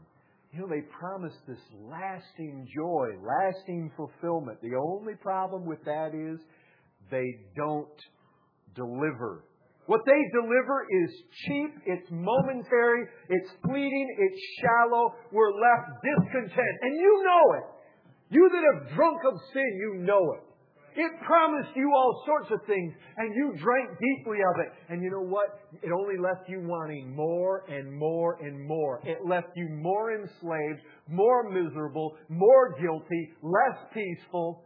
You 0.54 0.62
know, 0.62 0.68
they 0.70 0.82
promise 1.00 1.34
this 1.48 1.58
lasting 1.90 2.68
joy, 2.74 3.08
lasting 3.22 3.92
fulfillment. 3.98 4.62
The 4.62 4.76
only 4.76 5.16
problem 5.16 5.66
with 5.66 5.84
that 5.86 6.12
is 6.14 6.40
they 7.12 7.26
don't 7.56 7.88
deliver. 8.76 9.44
What 9.88 10.02
they 10.06 10.22
deliver 10.34 10.88
is 10.90 11.10
cheap, 11.46 11.72
it's 11.86 12.08
momentary, 12.10 13.06
it's 13.30 13.50
fleeting, 13.64 14.08
it's 14.18 14.42
shallow. 14.62 15.14
We're 15.32 15.54
left 15.54 16.02
discontent. 16.02 16.76
And 16.82 16.96
you 16.96 17.24
know 17.24 17.54
it. 17.60 17.66
You 18.30 18.50
that 18.50 18.64
have 18.74 18.96
drunk 18.96 19.22
of 19.26 19.40
sin, 19.54 19.78
you 19.78 20.02
know 20.02 20.34
it. 20.34 20.42
It 20.98 21.12
promised 21.28 21.76
you 21.76 21.92
all 21.94 22.24
sorts 22.26 22.50
of 22.52 22.66
things, 22.66 22.94
and 23.18 23.36
you 23.36 23.54
drank 23.62 23.90
deeply 24.00 24.38
of 24.38 24.60
it. 24.66 24.72
And 24.90 25.04
you 25.04 25.12
know 25.12 25.28
what? 25.28 25.60
It 25.84 25.92
only 25.92 26.16
left 26.18 26.48
you 26.50 26.62
wanting 26.62 27.14
more 27.14 27.66
and 27.68 27.92
more 27.94 28.38
and 28.42 28.66
more. 28.66 29.02
It 29.04 29.20
left 29.28 29.50
you 29.56 29.68
more 29.70 30.14
enslaved, 30.14 30.82
more 31.10 31.50
miserable, 31.50 32.16
more 32.30 32.76
guilty, 32.82 33.34
less 33.44 33.78
peaceful, 33.94 34.64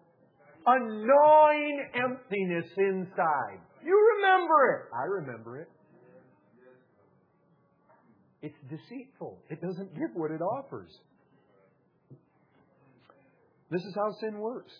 a 0.68 0.80
gnawing 0.80 1.90
emptiness 1.96 2.72
inside. 2.78 3.60
Remember 4.20 4.76
it. 4.76 4.96
I 4.96 5.04
remember 5.04 5.62
it. 5.62 5.70
It's 8.42 8.56
deceitful. 8.70 9.40
It 9.50 9.62
doesn't 9.62 9.94
give 9.96 10.10
what 10.14 10.32
it 10.32 10.42
offers. 10.42 10.90
This 13.70 13.82
is 13.82 13.94
how 13.96 14.12
sin 14.20 14.40
works. 14.40 14.72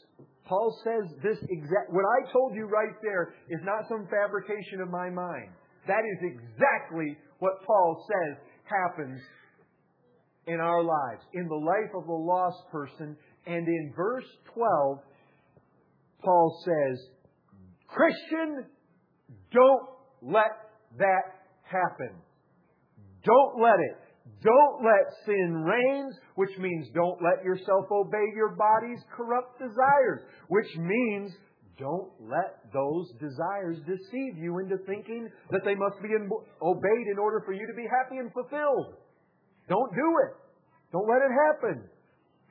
Paul 0.46 0.76
says 0.84 1.12
this 1.22 1.38
exact, 1.50 1.92
what 1.92 2.06
I 2.06 2.32
told 2.32 2.56
you 2.56 2.66
right 2.66 2.96
there 3.04 3.34
is 3.50 3.60
not 3.64 3.88
some 3.88 4.08
fabrication 4.10 4.82
of 4.82 4.90
my 4.90 5.10
mind. 5.10 5.52
That 5.88 6.02
is 6.02 6.34
exactly 6.34 7.18
what 7.40 7.54
Paul 7.66 8.04
says 8.08 8.38
happens 8.64 9.22
in 10.48 10.60
our 10.60 10.84
lives, 10.84 11.22
in 11.34 11.48
the 11.48 11.56
life 11.56 11.94
of 11.96 12.08
a 12.08 12.12
lost 12.12 12.58
person. 12.72 13.16
And 13.46 13.68
in 13.68 13.94
verse 13.96 14.26
12, 14.54 15.00
Paul 16.24 16.64
says, 16.66 17.00
Christian, 17.88 18.66
don't 19.52 19.90
let 20.22 20.52
that 20.98 21.24
happen. 21.64 22.16
Don't 23.24 23.62
let 23.62 23.80
it. 23.80 23.98
Don't 24.44 24.84
let 24.84 25.06
sin 25.26 25.64
reign, 25.64 26.12
which 26.36 26.56
means 26.60 26.88
don't 26.94 27.20
let 27.22 27.44
yourself 27.44 27.86
obey 27.92 28.26
your 28.36 28.56
body's 28.56 29.00
corrupt 29.16 29.60
desires, 29.60 30.22
which 30.48 30.70
means 30.78 31.32
don't 31.78 32.12
let 32.20 32.60
those 32.74 33.10
desires 33.20 33.78
deceive 33.88 34.38
you 34.38 34.60
into 34.60 34.78
thinking 34.86 35.30
that 35.52 35.62
they 35.66 35.76
must 35.76 35.96
be 36.02 36.10
obeyed 36.62 37.08
in 37.12 37.18
order 37.18 37.42
for 37.46 37.54
you 37.54 37.66
to 37.66 37.74
be 37.74 37.88
happy 37.88 38.18
and 38.18 38.32
fulfilled. 38.34 38.96
Don't 39.68 39.92
do 39.96 40.10
it. 40.28 40.34
Don't 40.92 41.08
let 41.08 41.22
it 41.24 41.32
happen. 41.48 41.84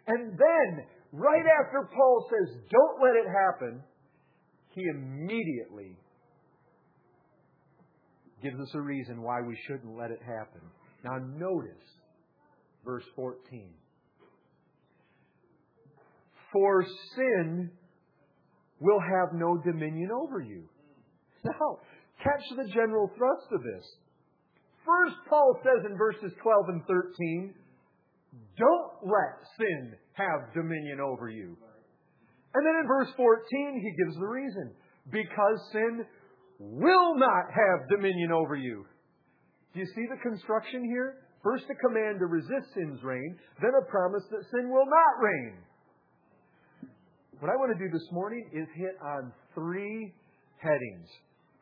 And 0.06 0.32
then, 0.32 0.86
right 1.12 1.44
after 1.60 1.88
Paul 1.94 2.28
says, 2.30 2.56
don't 2.70 3.02
let 3.02 3.16
it 3.16 3.28
happen, 3.28 3.82
he 4.70 4.82
immediately 4.88 5.96
gives 8.42 8.60
us 8.60 8.70
a 8.74 8.80
reason 8.80 9.22
why 9.22 9.40
we 9.40 9.58
shouldn't 9.66 9.96
let 9.96 10.10
it 10.10 10.20
happen. 10.22 10.60
Now, 11.04 11.18
notice 11.18 11.84
verse 12.84 13.04
14. 13.14 13.70
For 16.52 16.84
sin 17.16 17.70
will 18.80 19.00
have 19.00 19.34
no 19.34 19.58
dominion 19.64 20.10
over 20.10 20.40
you. 20.40 20.64
Now, 21.44 21.78
catch 22.22 22.42
the 22.56 22.68
general 22.72 23.10
thrust 23.16 23.46
of 23.52 23.62
this. 23.62 23.84
First, 24.84 25.16
Paul 25.28 25.60
says 25.62 25.84
in 25.90 25.96
verses 25.96 26.32
12 26.42 26.64
and 26.68 26.82
13, 26.86 27.54
don't 28.56 28.92
let 29.02 29.36
sin 29.58 29.94
have 30.14 30.52
dominion 30.54 31.00
over 31.00 31.28
you. 31.28 31.56
And 32.54 32.66
then 32.66 32.74
in 32.80 32.88
verse 32.88 33.08
14, 33.16 33.80
he 33.82 34.04
gives 34.04 34.18
the 34.18 34.26
reason. 34.26 34.72
Because 35.10 35.60
sin 35.72 36.04
will 36.58 37.16
not 37.16 37.46
have 37.50 37.88
dominion 37.88 38.32
over 38.32 38.56
you. 38.56 38.84
Do 39.74 39.80
you 39.80 39.86
see 39.94 40.06
the 40.10 40.20
construction 40.22 40.84
here? 40.84 41.16
First 41.42 41.64
a 41.70 41.74
command 41.86 42.18
to 42.18 42.26
resist 42.26 42.74
sin's 42.74 43.02
reign, 43.02 43.38
then 43.62 43.70
a 43.80 43.90
promise 43.90 44.24
that 44.30 44.42
sin 44.50 44.70
will 44.70 44.86
not 44.86 45.22
reign. 45.22 45.54
What 47.38 47.50
I 47.50 47.56
want 47.56 47.70
to 47.76 47.78
do 47.78 47.90
this 47.92 48.06
morning 48.10 48.50
is 48.52 48.66
hit 48.74 48.98
on 49.00 49.32
three 49.54 50.12
headings. 50.60 51.06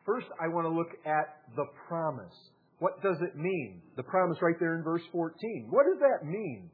First, 0.05 0.25
I 0.41 0.47
want 0.47 0.65
to 0.65 0.73
look 0.73 0.89
at 1.05 1.45
the 1.55 1.65
promise. 1.87 2.33
What 2.79 3.01
does 3.03 3.17
it 3.21 3.37
mean? 3.37 3.81
The 3.95 4.03
promise 4.03 4.37
right 4.41 4.55
there 4.59 4.75
in 4.75 4.83
verse 4.83 5.03
14. 5.11 5.67
What 5.69 5.85
does 5.85 5.99
that 5.99 6.25
mean? 6.25 6.71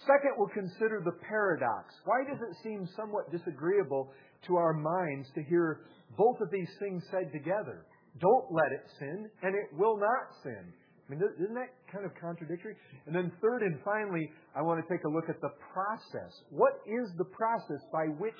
Second, 0.00 0.32
we'll 0.36 0.48
consider 0.48 1.00
the 1.04 1.16
paradox. 1.28 1.94
Why 2.04 2.24
does 2.28 2.40
it 2.40 2.56
seem 2.62 2.88
somewhat 2.96 3.30
disagreeable 3.30 4.12
to 4.46 4.56
our 4.56 4.72
minds 4.72 5.28
to 5.34 5.42
hear 5.42 5.80
both 6.20 6.36
of 6.44 6.52
these 6.52 6.68
things 6.78 7.02
said 7.10 7.32
together? 7.32 7.88
Don't 8.20 8.52
let 8.52 8.68
it 8.76 8.84
sin, 8.98 9.30
and 9.40 9.56
it 9.56 9.72
will 9.72 9.96
not 9.96 10.28
sin. 10.44 10.68
I 10.68 11.06
mean, 11.08 11.20
isn't 11.24 11.54
that 11.54 11.72
kind 11.90 12.04
of 12.04 12.12
contradictory? 12.20 12.76
And 13.06 13.16
then 13.16 13.32
third 13.40 13.62
and 13.62 13.80
finally, 13.82 14.28
I 14.54 14.60
want 14.60 14.84
to 14.84 14.86
take 14.92 15.02
a 15.04 15.08
look 15.08 15.30
at 15.30 15.40
the 15.40 15.50
process. 15.72 16.32
What 16.50 16.84
is 16.86 17.08
the 17.16 17.24
process 17.24 17.80
by 17.90 18.04
which 18.20 18.36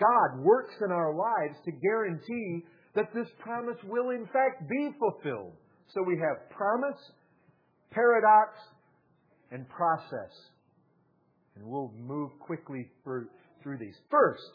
God 0.00 0.40
works 0.40 0.74
in 0.82 0.90
our 0.90 1.14
lives 1.14 1.60
to 1.66 1.70
guarantee 1.70 2.64
that 2.96 3.12
this 3.14 3.28
promise 3.38 3.76
will 3.84 4.10
in 4.10 4.24
fact 4.32 4.64
be 4.68 4.90
fulfilled? 4.98 5.52
So 5.94 6.02
we 6.02 6.16
have 6.16 6.48
promise, 6.50 6.98
paradox, 7.90 8.56
and 9.52 9.68
process. 9.68 10.32
And 11.56 11.66
we'll 11.66 11.92
move 11.94 12.30
quickly 12.40 12.88
through, 13.04 13.28
through 13.62 13.78
these. 13.78 13.96
First, 14.10 14.50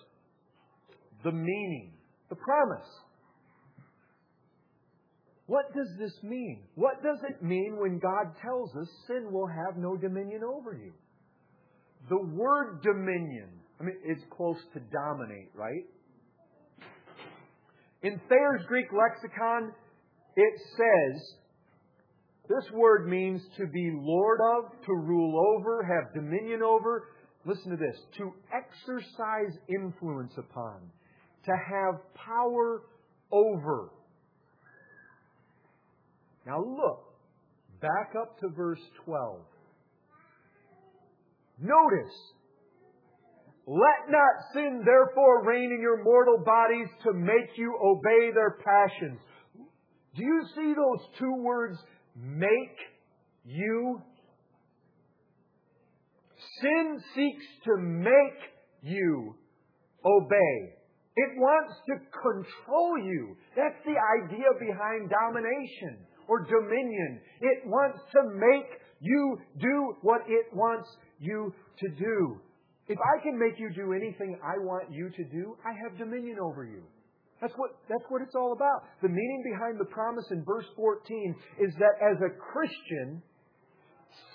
the 1.23 1.31
meaning, 1.31 1.93
the 2.33 2.41
promise. 2.41 2.87
What 5.45 5.73
does 5.75 5.89
this 5.99 6.13
mean? 6.23 6.61
What 6.75 7.03
does 7.03 7.19
it 7.29 7.43
mean 7.43 7.77
when 7.79 7.99
God 7.99 8.33
tells 8.41 8.69
us 8.75 8.87
sin 9.07 9.31
will 9.31 9.47
have 9.47 9.77
no 9.77 9.95
dominion 9.97 10.41
over 10.43 10.73
you? 10.73 10.93
The 12.09 12.21
word 12.33 12.81
dominion, 12.81 13.49
I 13.79 13.83
mean, 13.83 13.97
it's 14.03 14.23
close 14.35 14.57
to 14.73 14.79
dominate, 14.79 15.51
right? 15.53 15.85
In 18.01 18.19
Thayer's 18.29 18.65
Greek 18.67 18.87
lexicon, 18.91 19.71
it 20.35 20.61
says 20.77 21.21
this 22.49 22.71
word 22.73 23.07
means 23.07 23.41
to 23.57 23.67
be 23.67 23.91
lord 23.93 24.39
of, 24.57 24.71
to 24.85 24.93
rule 24.93 25.57
over, 25.57 25.83
have 25.83 26.13
dominion 26.13 26.61
over. 26.61 27.09
Listen 27.45 27.71
to 27.71 27.77
this 27.77 27.97
to 28.17 28.33
exercise 28.53 29.57
influence 29.69 30.33
upon, 30.37 30.79
to 31.45 31.51
have 31.51 31.95
power 32.15 32.81
over. 33.31 33.89
Now 36.45 36.59
look, 36.59 37.03
back 37.81 38.13
up 38.19 38.39
to 38.39 38.50
verse 38.50 38.81
12. 39.05 39.39
Notice, 41.59 42.13
let 43.65 44.09
not 44.09 44.53
sin 44.53 44.83
therefore 44.85 45.45
reign 45.45 45.71
in 45.71 45.79
your 45.81 46.03
mortal 46.03 46.43
bodies 46.43 46.88
to 47.03 47.13
make 47.13 47.57
you 47.57 47.77
obey 47.81 48.31
their 48.33 48.57
passions. 48.63 49.19
Do 50.15 50.23
you 50.23 50.43
see 50.55 50.73
those 50.75 51.07
two 51.17 51.35
words 51.41 51.77
make 52.15 52.77
you. 53.45 54.01
Sin 56.62 57.01
seeks 57.15 57.45
to 57.65 57.77
make 57.77 58.12
you 58.81 59.35
obey. 60.05 60.73
It 61.15 61.29
wants 61.38 61.74
to 61.88 61.96
control 62.10 62.98
you. 62.98 63.36
That's 63.55 63.77
the 63.86 63.93
idea 63.93 64.50
behind 64.60 65.12
domination 65.12 66.05
or 66.27 66.43
dominion. 66.46 67.22
It 67.41 67.65
wants 67.65 68.00
to 68.13 68.24
make 68.34 68.82
you 69.00 69.38
do 69.60 69.96
what 70.01 70.22
it 70.27 70.48
wants 70.53 70.89
you 71.20 71.53
to 71.79 71.89
do. 71.89 72.39
If 72.88 72.98
I 72.98 73.22
can 73.22 73.38
make 73.38 73.60
you 73.60 73.70
do 73.75 73.93
anything 73.93 74.38
I 74.43 74.58
want 74.58 74.91
you 74.91 75.10
to 75.10 75.23
do, 75.32 75.56
I 75.63 75.71
have 75.84 75.97
dominion 75.97 76.38
over 76.41 76.65
you. 76.65 76.84
That's 77.39 77.54
what, 77.58 77.71
that's 77.89 78.04
what 78.10 78.21
it's 78.21 78.36
all 78.36 78.54
about. 78.54 78.84
The 79.02 79.10
meaning 79.10 79.43
behind 79.52 79.80
the 79.80 79.86
promise 79.86 80.26
in 80.32 80.43
verse 80.43 80.65
14 80.76 81.36
is 81.60 81.73
that 81.78 81.99
as 82.02 82.17
a 82.21 82.32
Christian, 82.39 83.21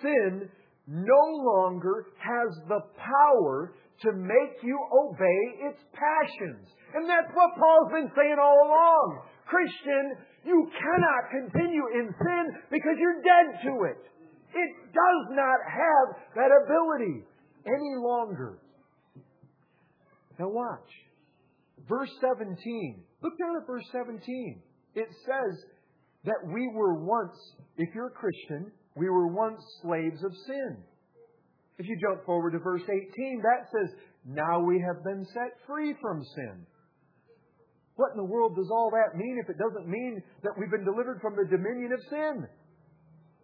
sin 0.02 0.48
no 0.86 1.22
longer 1.42 2.06
has 2.18 2.54
the 2.68 2.80
power 2.96 3.72
to 4.02 4.12
make 4.12 4.62
you 4.62 4.78
obey 4.94 5.68
its 5.68 5.80
passions. 5.92 6.66
And 6.94 7.08
that's 7.08 7.28
what 7.34 7.50
Paul's 7.58 7.92
been 7.92 8.10
saying 8.16 8.36
all 8.40 8.58
along. 8.66 9.22
Christian, 9.46 10.16
you 10.44 10.70
cannot 10.70 11.22
continue 11.30 11.84
in 11.94 12.14
sin 12.14 12.44
because 12.70 12.96
you're 12.98 13.22
dead 13.22 13.58
to 13.64 13.72
it. 13.90 14.02
It 14.54 14.70
does 14.92 15.24
not 15.30 15.58
have 15.66 16.06
that 16.36 16.50
ability 16.64 17.24
any 17.66 17.94
longer. 17.98 18.58
Now 20.38 20.48
watch. 20.48 20.90
Verse 21.88 22.10
17. 22.20 23.02
Look 23.22 23.38
down 23.38 23.56
at 23.60 23.66
verse 23.66 23.84
17. 23.92 24.62
It 24.94 25.08
says 25.26 25.58
that 26.24 26.46
we 26.46 26.70
were 26.72 26.94
once, 26.94 27.36
if 27.76 27.94
you're 27.94 28.08
a 28.08 28.10
Christian, 28.10 28.70
we 28.96 29.08
were 29.08 29.28
once 29.28 29.60
slaves 29.82 30.22
of 30.24 30.32
sin. 30.46 30.76
If 31.78 31.86
you 31.86 31.96
jump 32.00 32.26
forward 32.26 32.52
to 32.52 32.58
verse 32.58 32.82
18, 32.82 33.42
that 33.42 33.70
says, 33.70 33.94
now 34.26 34.60
we 34.60 34.82
have 34.84 35.04
been 35.04 35.24
set 35.32 35.54
free 35.66 35.94
from 36.02 36.24
sin. 36.34 36.66
What 37.94 38.12
in 38.12 38.18
the 38.18 38.30
world 38.30 38.54
does 38.56 38.70
all 38.70 38.90
that 38.90 39.16
mean 39.16 39.40
if 39.42 39.48
it 39.48 39.58
doesn't 39.58 39.88
mean 39.88 40.22
that 40.42 40.52
we've 40.58 40.70
been 40.70 40.84
delivered 40.84 41.20
from 41.20 41.34
the 41.34 41.48
dominion 41.50 41.92
of 41.92 42.00
sin? 42.10 42.46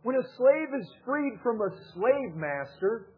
When 0.03 0.17
a 0.17 0.29
slave 0.37 0.71
is 0.79 0.87
freed 1.07 1.39
from 1.43 1.61
a 1.61 1.71
slave 1.95 2.35
master, 2.37 3.09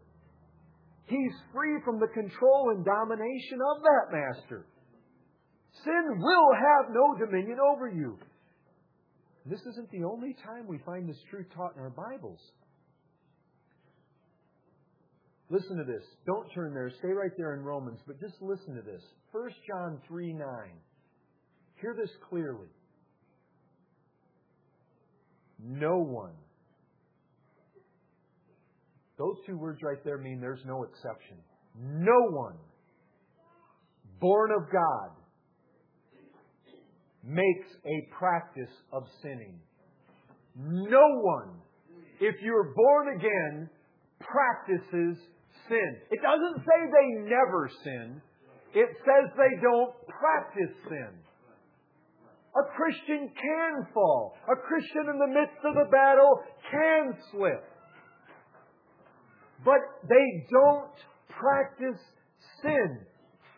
he's 1.07 1.33
free 1.53 1.77
from 1.85 1.99
the 1.99 2.09
control 2.09 2.73
and 2.77 2.85
domination 2.85 3.59
of 3.75 3.83
that 3.83 4.07
master. 4.13 4.67
Sin 5.85 6.05
will 6.17 6.51
have 6.55 6.95
no 6.95 7.27
dominion 7.27 7.59
over 7.61 7.89
you. 7.89 8.19
This 9.45 9.61
isn't 9.61 9.91
the 9.91 10.05
only 10.05 10.35
time 10.45 10.67
we 10.67 10.79
find 10.87 11.09
this 11.09 11.21
truth 11.31 11.47
taught 11.55 11.75
in 11.77 11.83
our 11.83 11.91
Bibles. 11.91 12.41
Listen 15.49 15.77
to 15.77 15.85
this. 15.85 16.03
Don't 16.27 16.49
turn 16.55 16.75
there. 16.75 16.91
Stay 16.99 17.09
right 17.09 17.31
there 17.37 17.55
in 17.55 17.63
Romans, 17.63 18.01
but 18.07 18.21
just 18.21 18.35
listen 18.41 18.75
to 18.75 18.83
this. 18.83 19.03
1 19.31 19.51
John 19.67 20.01
3 20.09 20.33
9. 20.33 20.47
Hear 21.81 21.95
this 21.97 22.11
clearly. 22.29 22.69
No 25.63 25.99
one. 25.99 26.33
Those 29.19 29.37
two 29.47 29.57
words 29.57 29.81
right 29.83 30.03
there 30.05 30.19
mean 30.19 30.41
there's 30.41 30.65
no 30.67 30.85
exception. 30.85 31.37
No 31.79 32.31
one 32.31 32.57
born 34.21 34.51
of 34.51 34.71
God 34.71 35.11
makes 37.23 37.69
a 37.85 38.15
practice 38.17 38.73
of 38.93 39.05
sinning. 39.23 39.59
No 40.55 41.21
one, 41.21 41.51
if 42.21 42.37
you're 42.43 42.73
born 42.75 43.17
again, 43.17 43.69
practices 44.21 45.19
sin. 45.69 45.97
It 46.11 46.21
doesn't 46.23 46.65
say 46.65 46.79
they 46.91 47.09
never 47.29 47.71
sin. 47.85 48.23
It 48.75 48.89
says 49.05 49.31
they 49.37 49.61
don't 49.63 49.95
practice 50.09 50.75
sin. 50.89 51.13
A 52.57 52.65
Christian 52.77 53.31
can 53.35 53.87
fall. 53.93 54.37
A 54.51 54.57
Christian 54.57 55.09
in 55.13 55.19
the 55.19 55.27
midst 55.27 55.61
of 55.65 55.75
the 55.75 55.91
battle 55.91 56.41
can 56.71 57.15
slip. 57.31 57.65
But 59.65 59.81
they 60.09 60.47
don't 60.51 60.97
practice 61.29 62.01
sin, 62.63 62.99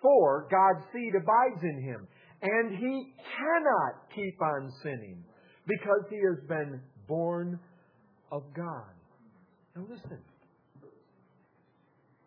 for 0.02 0.48
God's 0.50 0.84
seed 0.92 1.14
abides 1.14 1.62
in 1.62 1.82
him. 1.82 2.08
And 2.42 2.78
he 2.78 3.12
cannot 3.36 4.14
keep 4.14 4.40
on 4.40 4.72
sinning 4.82 5.24
because 5.66 6.04
he 6.10 6.16
has 6.16 6.38
been 6.48 6.80
born 7.06 7.58
of 8.30 8.42
God. 8.54 8.94
Now 9.74 9.82
listen. 9.88 10.18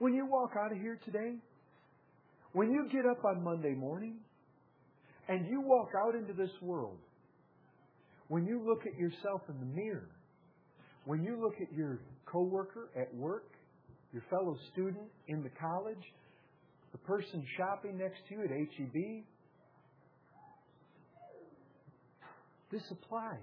When 0.02 0.16
you 0.16 0.26
walk 0.26 0.54
out 0.58 0.72
of 0.72 0.80
here 0.80 1.00
today, 1.06 1.36
when 2.54 2.72
you 2.72 2.90
get 2.92 3.06
up 3.06 3.24
on 3.24 3.44
Monday 3.44 3.76
morning 3.76 4.16
and 5.30 5.46
you 5.46 5.62
walk 5.62 5.90
out 5.96 6.16
into 6.16 6.34
this 6.34 6.50
world, 6.60 6.98
when 8.28 8.48
you 8.48 8.64
look 8.66 8.88
at 8.88 8.98
yourself 8.98 9.42
in 9.48 9.60
the 9.60 9.76
mirror, 9.80 10.10
when 11.06 11.22
you 11.24 11.40
look 11.40 11.54
at 11.62 11.72
your 11.78 12.00
coworker 12.26 12.90
at 13.00 13.14
work, 13.14 13.52
your 14.12 14.24
fellow 14.28 14.58
student 14.74 15.06
in 15.28 15.44
the 15.44 15.52
college, 15.62 16.04
the 16.94 16.98
person 16.98 17.46
shopping 17.56 18.00
next 18.00 18.22
to 18.28 18.34
you 18.34 18.42
at 18.42 18.50
HEB, 18.50 19.24
This 22.72 22.82
applies. 22.90 23.38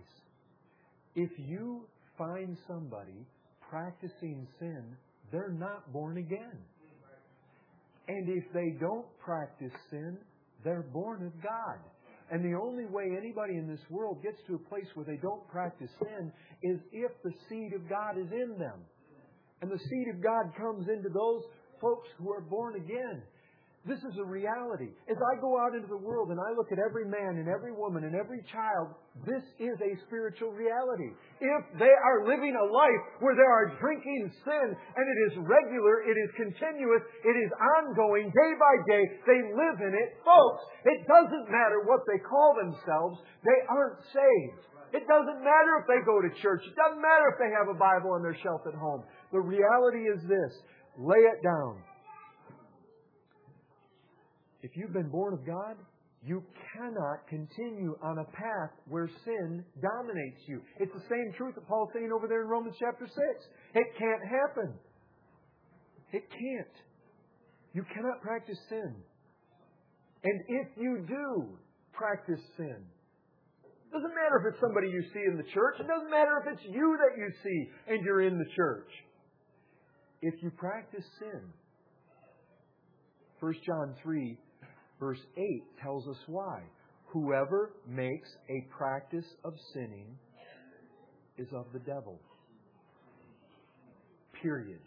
If 1.14 1.30
you 1.36 1.82
find 2.16 2.56
somebody 2.66 3.26
practicing 3.70 4.48
sin, 4.58 4.96
they're 5.32 5.56
not 5.58 5.92
born 5.92 6.18
again. 6.18 6.58
And 8.08 8.28
if 8.28 8.44
they 8.54 8.70
don't 8.80 9.06
practice 9.18 9.72
sin, 9.90 10.16
they're 10.64 10.86
born 10.92 11.26
of 11.26 11.32
God. 11.42 11.78
And 12.30 12.44
the 12.44 12.58
only 12.58 12.84
way 12.86 13.04
anybody 13.16 13.56
in 13.56 13.66
this 13.66 13.80
world 13.90 14.22
gets 14.22 14.38
to 14.48 14.54
a 14.54 14.68
place 14.68 14.86
where 14.94 15.06
they 15.06 15.16
don't 15.16 15.46
practice 15.48 15.90
sin 16.02 16.32
is 16.62 16.78
if 16.92 17.10
the 17.22 17.32
seed 17.48 17.72
of 17.74 17.88
God 17.88 18.18
is 18.18 18.30
in 18.32 18.58
them. 18.58 18.80
And 19.60 19.70
the 19.70 19.78
seed 19.78 20.08
of 20.14 20.22
God 20.22 20.52
comes 20.56 20.88
into 20.88 21.08
those 21.08 21.42
folks 21.80 22.08
who 22.18 22.30
are 22.32 22.42
born 22.42 22.76
again. 22.76 23.22
This 23.86 24.02
is 24.02 24.18
a 24.18 24.26
reality. 24.26 24.90
As 25.06 25.16
I 25.16 25.40
go 25.40 25.54
out 25.54 25.72
into 25.72 25.86
the 25.86 26.02
world 26.02 26.34
and 26.34 26.36
I 26.42 26.50
look 26.52 26.68
at 26.74 26.82
every 26.82 27.06
man 27.06 27.38
and 27.38 27.46
every 27.46 27.70
woman 27.70 28.04
and 28.04 28.12
every 28.12 28.42
child, 28.50 28.92
this 29.22 29.40
is 29.62 29.76
a 29.78 29.92
spiritual 30.04 30.50
reality. 30.50 31.14
If 31.40 31.62
they 31.78 31.94
are 31.94 32.26
living 32.26 32.58
a 32.58 32.66
life 32.68 33.02
where 33.22 33.38
they 33.38 33.46
are 33.46 33.78
drinking 33.78 34.34
sin 34.44 34.66
and 34.74 35.04
it 35.06 35.18
is 35.30 35.40
regular, 35.40 36.04
it 36.04 36.18
is 36.18 36.30
continuous, 36.36 37.00
it 37.22 37.36
is 37.38 37.50
ongoing, 37.80 38.28
day 38.34 38.52
by 38.58 38.74
day, 38.90 39.04
they 39.24 39.40
live 39.56 39.78
in 39.80 39.94
it, 39.94 40.10
folks, 40.26 40.62
it 40.84 41.06
doesn't 41.06 41.46
matter 41.48 41.86
what 41.86 42.02
they 42.10 42.18
call 42.18 42.58
themselves, 42.58 43.22
they 43.46 43.58
aren't 43.70 44.02
saved. 44.12 44.68
It 44.92 45.04
doesn't 45.08 45.40
matter 45.44 45.72
if 45.80 45.84
they 45.88 46.00
go 46.04 46.20
to 46.20 46.28
church. 46.40 46.64
It 46.64 46.76
doesn't 46.76 47.00
matter 47.00 47.28
if 47.32 47.36
they 47.36 47.52
have 47.52 47.68
a 47.68 47.76
Bible 47.76 48.16
on 48.16 48.24
their 48.24 48.36
shelf 48.40 48.64
at 48.64 48.72
home. 48.72 49.04
The 49.32 49.40
reality 49.40 50.08
is 50.08 50.20
this. 50.24 50.52
Lay 50.96 51.28
it 51.28 51.44
down. 51.44 51.84
If 54.68 54.76
you've 54.76 54.92
been 54.92 55.08
born 55.08 55.32
of 55.32 55.46
God, 55.46 55.76
you 56.22 56.42
cannot 56.76 57.26
continue 57.26 57.96
on 58.02 58.18
a 58.18 58.24
path 58.24 58.70
where 58.86 59.08
sin 59.24 59.64
dominates 59.80 60.40
you. 60.46 60.60
It's 60.78 60.92
the 60.92 61.08
same 61.08 61.32
truth 61.38 61.54
that 61.54 61.66
Paul's 61.66 61.88
saying 61.94 62.10
over 62.12 62.28
there 62.28 62.42
in 62.42 62.48
Romans 62.48 62.76
chapter 62.78 63.06
6. 63.06 63.16
It 63.74 63.86
can't 63.98 64.20
happen. 64.28 64.74
It 66.12 66.28
can't. 66.28 66.76
You 67.72 67.82
cannot 67.94 68.20
practice 68.20 68.58
sin. 68.68 68.94
And 70.24 70.40
if 70.48 70.68
you 70.76 71.06
do 71.08 71.48
practice 71.92 72.44
sin, 72.58 72.84
it 73.64 73.92
doesn't 73.92 74.14
matter 74.14 74.36
if 74.44 74.52
it's 74.52 74.60
somebody 74.60 74.88
you 74.88 75.02
see 75.14 75.24
in 75.30 75.38
the 75.38 75.48
church. 75.54 75.80
It 75.80 75.86
doesn't 75.88 76.10
matter 76.10 76.44
if 76.44 76.52
it's 76.52 76.64
you 76.64 76.98
that 77.00 77.16
you 77.16 77.30
see 77.42 77.92
and 77.94 78.04
you're 78.04 78.22
in 78.22 78.36
the 78.36 78.50
church. 78.54 78.90
If 80.20 80.34
you 80.42 80.50
practice 80.50 81.04
sin, 81.20 81.40
1 83.40 83.54
John 83.64 83.94
3 84.02 84.36
Verse 85.00 85.20
8 85.36 85.62
tells 85.82 86.06
us 86.08 86.16
why. 86.26 86.62
Whoever 87.06 87.72
makes 87.86 88.28
a 88.50 88.66
practice 88.76 89.24
of 89.44 89.54
sinning 89.72 90.06
is 91.38 91.48
of 91.54 91.66
the 91.72 91.78
devil. 91.78 92.20
Period. 94.42 94.80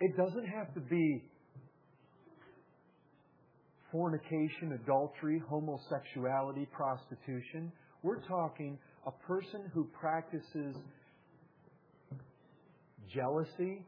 It 0.00 0.16
doesn't 0.16 0.46
have 0.46 0.72
to 0.74 0.80
be 0.80 1.22
fornication, 3.92 4.78
adultery, 4.82 5.42
homosexuality, 5.48 6.66
prostitution. 6.72 7.70
We're 8.02 8.22
talking 8.22 8.78
a 9.06 9.10
person 9.26 9.70
who 9.74 9.88
practices 10.00 10.74
jealousy, 13.12 13.84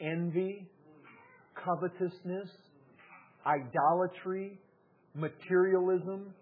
envy, 0.00 0.68
covetousness, 1.64 2.48
idolatry, 3.46 4.58
materialism, 5.14 6.34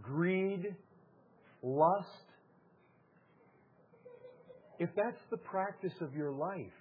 greed, 0.00 0.74
lust. 1.62 2.08
If 4.78 4.90
that's 4.96 5.20
the 5.30 5.36
practice 5.36 5.92
of 6.00 6.14
your 6.14 6.32
life, 6.32 6.72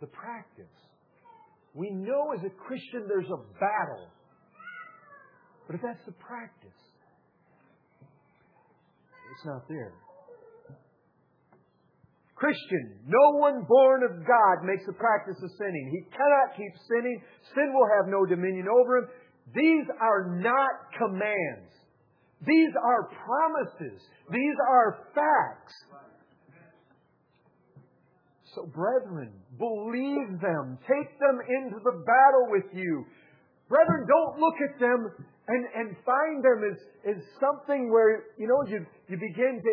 the 0.00 0.06
practice, 0.06 0.64
we 1.74 1.90
know 1.90 2.32
as 2.36 2.44
a 2.44 2.50
Christian 2.50 3.06
there's 3.08 3.26
a 3.26 3.42
battle. 3.54 4.08
But 5.66 5.76
if 5.76 5.82
that's 5.82 6.04
the 6.06 6.12
practice, 6.12 6.70
it's 9.30 9.44
not 9.44 9.68
there. 9.68 9.92
Christian, 12.38 13.02
no 13.04 13.34
one 13.42 13.66
born 13.66 14.06
of 14.06 14.22
God 14.22 14.62
makes 14.62 14.86
a 14.88 14.94
practice 14.94 15.36
of 15.42 15.50
sinning. 15.58 15.90
He 15.90 16.06
cannot 16.14 16.54
keep 16.54 16.70
sinning. 16.86 17.20
Sin 17.54 17.74
will 17.74 17.90
have 17.98 18.06
no 18.06 18.24
dominion 18.24 18.70
over 18.70 18.98
him. 18.98 19.08
These 19.54 19.86
are 20.00 20.38
not 20.38 20.70
commands. 20.96 21.74
These 22.46 22.70
are 22.78 23.10
promises. 23.10 23.98
These 24.30 24.58
are 24.70 24.98
facts. 25.14 25.74
So, 28.54 28.70
brethren, 28.70 29.32
believe 29.58 30.40
them. 30.40 30.78
Take 30.86 31.18
them 31.18 31.38
into 31.42 31.82
the 31.82 32.02
battle 32.06 32.46
with 32.54 32.70
you. 32.72 33.04
Brethren, 33.68 34.06
don't 34.06 34.38
look 34.38 34.54
at 34.62 34.78
them 34.78 35.10
and, 35.48 35.66
and 35.74 35.96
find 36.06 36.44
them 36.44 36.62
as, 36.70 36.78
as 37.16 37.22
something 37.40 37.90
where, 37.90 38.24
you 38.38 38.46
know, 38.46 38.62
you, 38.70 38.86
you 39.08 39.16
begin 39.18 39.60
to 39.60 39.72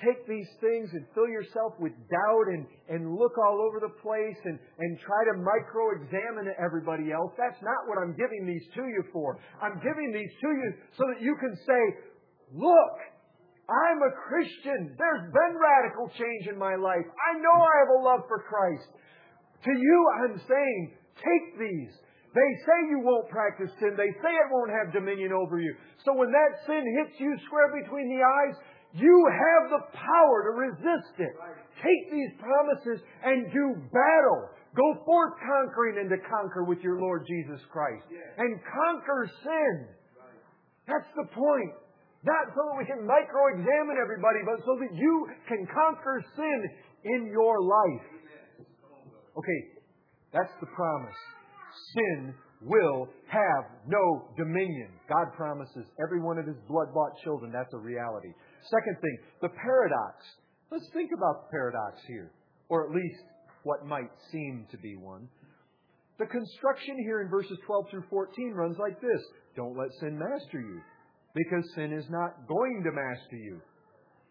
take 0.00 0.26
these 0.26 0.48
things 0.60 0.88
and 0.92 1.04
fill 1.14 1.28
yourself 1.28 1.76
with 1.78 1.92
doubt 2.08 2.46
and, 2.48 2.64
and 2.88 3.14
look 3.14 3.36
all 3.36 3.60
over 3.60 3.80
the 3.80 3.92
place 4.00 4.40
and, 4.44 4.56
and 4.56 4.90
try 5.00 5.20
to 5.28 5.34
micro 5.36 6.00
examine 6.00 6.48
everybody 6.56 7.12
else. 7.12 7.32
That's 7.36 7.60
not 7.60 7.84
what 7.86 8.00
I'm 8.00 8.16
giving 8.16 8.46
these 8.46 8.64
to 8.74 8.82
you 8.88 9.04
for. 9.12 9.38
I'm 9.60 9.76
giving 9.84 10.10
these 10.12 10.32
to 10.40 10.48
you 10.48 10.68
so 10.96 11.04
that 11.12 11.20
you 11.20 11.36
can 11.38 11.54
say, 11.66 11.82
look, 12.54 12.94
I'm 13.68 14.00
a 14.02 14.12
Christian. 14.28 14.96
There's 14.98 15.24
been 15.30 15.54
radical 15.56 16.10
change 16.18 16.50
in 16.50 16.58
my 16.58 16.74
life. 16.74 17.06
I 17.06 17.38
know 17.38 17.56
I 17.56 17.74
have 17.84 17.92
a 17.94 18.00
love 18.02 18.22
for 18.26 18.42
Christ. 18.42 18.88
To 19.64 19.72
you, 19.72 19.98
I'm 20.24 20.36
saying, 20.48 20.80
take 21.16 21.46
these. 21.58 21.94
They 22.32 22.50
say 22.64 22.76
you 22.88 23.04
won't 23.04 23.28
practice 23.28 23.68
sin. 23.76 23.92
They 23.92 24.08
say 24.24 24.32
it 24.32 24.48
won't 24.50 24.72
have 24.72 24.92
dominion 24.92 25.36
over 25.36 25.60
you. 25.60 25.76
So 26.04 26.16
when 26.16 26.32
that 26.32 26.52
sin 26.64 26.80
hits 26.80 27.20
you 27.20 27.36
square 27.44 27.68
between 27.76 28.08
the 28.08 28.24
eyes, 28.24 28.56
you 28.94 29.16
have 29.32 29.70
the 29.70 29.82
power 29.96 30.36
to 30.44 30.52
resist 30.68 31.16
it. 31.18 31.34
Take 31.80 32.12
these 32.12 32.32
promises 32.38 33.00
and 33.24 33.50
do 33.52 33.74
battle. 33.88 34.52
Go 34.76 35.04
forth 35.04 35.34
conquering 35.40 36.00
and 36.00 36.08
to 36.10 36.16
conquer 36.28 36.64
with 36.64 36.80
your 36.80 37.00
Lord 37.00 37.24
Jesus 37.26 37.60
Christ. 37.72 38.04
And 38.38 38.60
conquer 38.64 39.30
sin. 39.44 39.74
That's 40.86 41.08
the 41.16 41.28
point. 41.32 41.72
Not 42.24 42.54
so 42.54 42.60
that 42.70 42.76
we 42.78 42.86
can 42.86 43.04
micro 43.06 43.50
examine 43.52 43.98
everybody, 44.00 44.40
but 44.46 44.64
so 44.64 44.78
that 44.78 44.94
you 44.94 45.26
can 45.48 45.66
conquer 45.66 46.22
sin 46.36 46.58
in 47.04 47.26
your 47.32 47.60
life. 47.60 48.06
Okay, 49.36 49.60
that's 50.32 50.52
the 50.60 50.66
promise. 50.66 51.16
Sin 51.94 52.34
will 52.62 53.08
have 53.26 53.64
no 53.88 54.28
dominion. 54.36 54.88
God 55.08 55.32
promises 55.36 55.84
every 55.98 56.20
one 56.20 56.38
of 56.38 56.46
his 56.46 56.56
blood 56.68 56.94
bought 56.94 57.12
children. 57.24 57.50
That's 57.50 57.72
a 57.74 57.78
reality. 57.78 58.32
Second 58.70 58.96
thing, 59.00 59.18
the 59.40 59.48
paradox. 59.48 60.16
Let's 60.70 60.88
think 60.92 61.10
about 61.16 61.44
the 61.44 61.50
paradox 61.50 62.00
here, 62.06 62.30
or 62.68 62.86
at 62.86 62.94
least 62.94 63.22
what 63.64 63.86
might 63.86 64.10
seem 64.30 64.66
to 64.70 64.78
be 64.78 64.96
one. 64.96 65.28
The 66.18 66.26
construction 66.26 66.96
here 67.04 67.20
in 67.20 67.28
verses 67.28 67.58
12 67.66 67.86
through 67.90 68.04
14 68.08 68.52
runs 68.54 68.76
like 68.78 69.00
this 69.00 69.22
Don't 69.56 69.76
let 69.76 69.88
sin 70.00 70.18
master 70.18 70.60
you, 70.60 70.80
because 71.34 71.64
sin 71.74 71.92
is 71.92 72.04
not 72.10 72.46
going 72.48 72.82
to 72.84 72.92
master 72.92 73.36
you. 73.36 73.60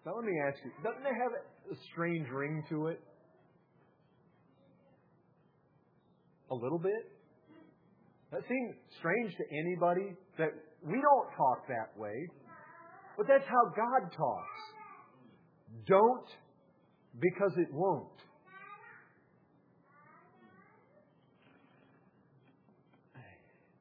Now, 0.06 0.14
let 0.16 0.26
me 0.26 0.34
ask 0.48 0.58
you 0.64 0.72
doesn't 0.84 1.06
it 1.06 1.14
have 1.14 1.32
a 1.72 1.76
strange 1.92 2.28
ring 2.30 2.64
to 2.70 2.88
it? 2.88 3.00
A 6.50 6.56
little 6.56 6.80
bit? 6.80 7.12
That 8.32 8.42
seems 8.48 8.76
strange 9.00 9.36
to 9.36 9.44
anybody 9.52 10.16
that 10.38 10.52
we 10.84 10.94
don't 10.94 11.30
talk 11.38 11.68
that 11.68 11.98
way. 12.00 12.28
But 13.22 13.28
that's 13.28 13.48
how 13.48 13.70
God 13.76 14.12
talks. 14.18 14.60
Don't 15.86 16.26
because 17.20 17.52
it 17.56 17.72
won't. 17.72 18.08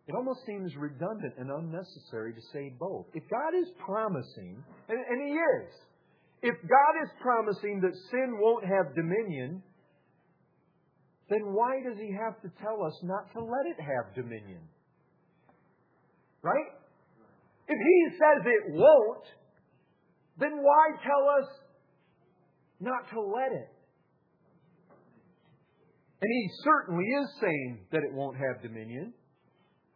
It 0.07 0.15
almost 0.15 0.41
seems 0.45 0.77
redundant 0.77 1.33
and 1.39 1.49
unnecessary 1.51 2.35
to 2.35 2.41
say 2.53 2.75
both. 2.79 3.07
If 3.15 3.23
God 3.31 3.59
is 3.59 3.69
promising, 3.83 4.63
and, 4.91 4.99
and 5.09 5.27
He 5.27 5.33
is, 5.33 5.73
if 6.43 6.55
God 6.61 7.03
is 7.03 7.09
promising 7.23 7.81
that 7.81 7.95
sin 8.11 8.37
won't 8.39 8.67
have 8.67 8.95
dominion, 8.95 9.63
then 11.31 11.55
why 11.55 11.81
does 11.89 11.97
He 11.97 12.13
have 12.13 12.43
to 12.43 12.51
tell 12.61 12.85
us 12.85 12.93
not 13.05 13.33
to 13.33 13.41
let 13.41 13.65
it 13.65 13.81
have 13.81 14.15
dominion? 14.15 14.61
Right? 16.43 16.80
If 17.71 17.79
he 17.79 18.17
says 18.19 18.43
it 18.47 18.75
won't, 18.75 19.27
then 20.39 20.59
why 20.59 20.85
tell 21.07 21.25
us 21.39 21.49
not 22.81 23.09
to 23.15 23.21
let 23.21 23.53
it? 23.53 23.71
And 26.21 26.31
he 26.33 26.51
certainly 26.65 27.05
is 27.05 27.29
saying 27.41 27.87
that 27.93 28.03
it 28.03 28.13
won't 28.13 28.37
have 28.37 28.61
dominion. 28.61 29.15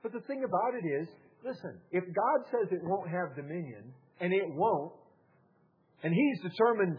But 0.04 0.12
the 0.12 0.20
thing 0.20 0.44
about 0.44 0.78
it 0.78 0.86
is, 0.86 1.08
listen, 1.44 1.80
if 1.90 2.04
God 2.04 2.38
says 2.52 2.70
it 2.70 2.84
won't 2.84 3.10
have 3.10 3.34
dominion, 3.34 3.92
and 4.20 4.32
it 4.32 4.46
won't, 4.54 4.92
and 6.04 6.14
he's 6.14 6.50
determined 6.50 6.98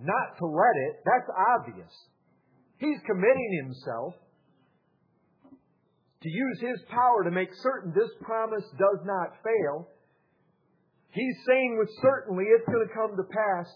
not 0.00 0.38
to 0.38 0.46
let 0.46 0.74
it, 0.90 0.96
that's 1.04 1.30
obvious. 1.54 1.92
He's 2.78 2.98
committing 3.06 3.62
himself 3.62 4.14
to 6.22 6.28
use 6.28 6.58
his 6.60 6.82
power 6.90 7.24
to 7.24 7.30
make 7.30 7.50
certain 7.62 7.92
this 7.94 8.10
promise 8.20 8.64
does 8.76 9.06
not 9.06 9.36
fail. 9.44 9.88
He's 11.12 11.36
saying 11.46 11.76
with 11.78 11.90
certainty 12.02 12.46
it's 12.46 12.66
going 12.66 12.86
to 12.86 12.94
come 12.94 13.16
to 13.16 13.26
pass. 13.26 13.66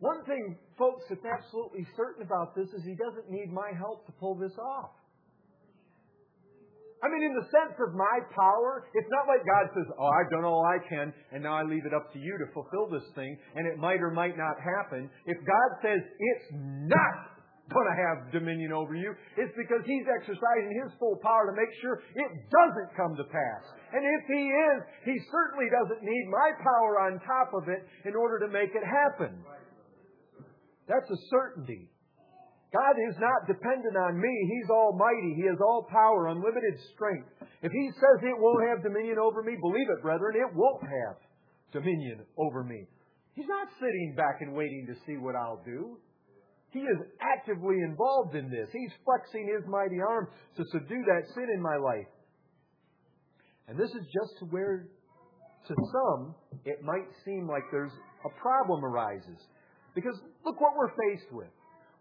One 0.00 0.24
thing, 0.24 0.58
folks, 0.76 1.04
that's 1.08 1.24
absolutely 1.24 1.86
certain 1.96 2.22
about 2.26 2.54
this 2.54 2.68
is 2.74 2.82
he 2.84 2.96
doesn't 2.98 3.30
need 3.30 3.52
my 3.52 3.70
help 3.76 4.04
to 4.06 4.12
pull 4.18 4.34
this 4.34 4.52
off. 4.58 4.90
I 7.02 7.10
mean, 7.10 7.26
in 7.26 7.34
the 7.34 7.46
sense 7.50 7.74
of 7.82 7.94
my 7.98 8.16
power, 8.30 8.86
it's 8.94 9.10
not 9.10 9.26
like 9.26 9.42
God 9.42 9.74
says, 9.74 9.90
Oh, 9.98 10.06
I've 10.06 10.30
done 10.30 10.44
all 10.44 10.62
I 10.62 10.78
can, 10.86 11.12
and 11.32 11.42
now 11.42 11.58
I 11.58 11.64
leave 11.64 11.84
it 11.84 11.92
up 11.92 12.12
to 12.12 12.18
you 12.18 12.38
to 12.38 12.46
fulfill 12.54 12.86
this 12.86 13.02
thing, 13.16 13.36
and 13.56 13.66
it 13.66 13.76
might 13.78 13.98
or 13.98 14.12
might 14.12 14.38
not 14.38 14.54
happen. 14.62 15.10
If 15.26 15.36
God 15.42 15.70
says 15.82 15.98
it's 15.98 16.48
not 16.86 17.31
going 17.72 17.90
to 17.90 17.98
have 17.98 18.16
dominion 18.32 18.72
over 18.72 18.94
you, 18.94 19.12
it's 19.36 19.52
because 19.56 19.82
He's 19.84 20.06
exercising 20.08 20.72
His 20.84 20.92
full 21.00 21.18
power 21.20 21.48
to 21.48 21.54
make 21.56 21.72
sure 21.80 22.00
it 22.14 22.30
doesn't 22.48 22.90
come 22.96 23.16
to 23.16 23.26
pass. 23.26 23.64
And 23.92 24.04
if 24.04 24.22
He 24.28 24.42
is, 24.46 24.78
He 25.04 25.16
certainly 25.32 25.68
doesn't 25.72 26.04
need 26.04 26.24
my 26.30 26.48
power 26.60 26.92
on 27.08 27.20
top 27.24 27.52
of 27.56 27.68
it 27.68 27.84
in 28.04 28.14
order 28.16 28.40
to 28.44 28.48
make 28.48 28.72
it 28.72 28.84
happen. 28.84 29.42
That's 30.88 31.08
a 31.08 31.20
certainty. 31.30 31.88
God 32.72 32.96
is 33.08 33.16
not 33.20 33.44
dependent 33.44 33.96
on 33.96 34.16
me. 34.16 34.32
He's 34.48 34.70
almighty. 34.70 35.36
He 35.36 35.44
has 35.44 35.60
all 35.60 35.84
power, 35.92 36.28
unlimited 36.32 36.80
strength. 36.94 37.28
If 37.60 37.72
He 37.72 37.90
says 38.00 38.24
it 38.24 38.40
won't 38.40 38.64
have 38.68 38.82
dominion 38.82 39.18
over 39.20 39.42
me, 39.42 39.56
believe 39.60 39.88
it, 39.92 40.00
brethren, 40.02 40.36
it 40.36 40.48
won't 40.56 40.82
have 40.82 41.20
dominion 41.72 42.24
over 42.38 42.64
me. 42.64 42.88
He's 43.34 43.48
not 43.48 43.68
sitting 43.80 44.14
back 44.16 44.40
and 44.40 44.52
waiting 44.52 44.86
to 44.88 44.94
see 45.06 45.16
what 45.16 45.36
I'll 45.36 45.62
do. 45.64 45.96
He 46.72 46.80
is 46.80 46.98
actively 47.20 47.76
involved 47.84 48.34
in 48.34 48.50
this. 48.50 48.68
He's 48.72 48.90
flexing 49.04 49.46
His 49.46 49.68
mighty 49.68 50.00
arm 50.00 50.28
to 50.56 50.64
subdue 50.72 51.04
that 51.06 51.28
sin 51.34 51.48
in 51.54 51.60
my 51.60 51.76
life. 51.76 52.08
And 53.68 53.78
this 53.78 53.90
is 53.90 54.04
just 54.12 54.50
where, 54.50 54.88
to 55.68 55.74
some, 55.74 56.34
it 56.64 56.82
might 56.82 57.08
seem 57.24 57.46
like 57.48 57.62
there's 57.70 57.92
a 58.24 58.40
problem 58.40 58.84
arises. 58.84 59.38
Because 59.94 60.18
look 60.44 60.60
what 60.60 60.72
we're 60.76 60.90
faced 60.90 61.30
with 61.32 61.52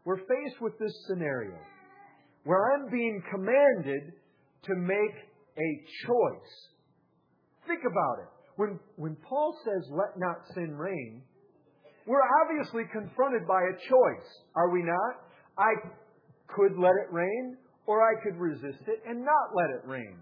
we're 0.05 0.17
faced 0.17 0.61
with 0.61 0.77
this 0.79 0.93
scenario 1.07 1.57
where 2.43 2.73
I'm 2.73 2.89
being 2.89 3.21
commanded 3.29 4.13
to 4.63 4.75
make 4.75 5.15
a 5.57 6.07
choice. 6.07 6.53
Think 7.67 7.81
about 7.81 8.23
it. 8.23 8.29
When, 8.55 8.79
when 8.95 9.15
Paul 9.27 9.55
says, 9.63 9.87
let 9.91 10.17
not 10.17 10.37
sin 10.55 10.75
reign, 10.75 11.21
we're 12.07 12.25
obviously 12.43 12.83
confronted 12.91 13.47
by 13.47 13.61
a 13.61 13.75
choice, 13.87 14.27
are 14.55 14.69
we 14.69 14.81
not? 14.83 15.13
I 15.57 15.71
could 16.55 16.77
let 16.77 16.93
it 16.97 17.11
reign, 17.11 17.57
or 17.85 18.01
I 18.01 18.21
could 18.23 18.37
resist 18.37 18.83
it 18.87 19.01
and 19.07 19.23
not 19.23 19.55
let 19.55 19.69
it 19.69 19.87
reign. 19.87 20.17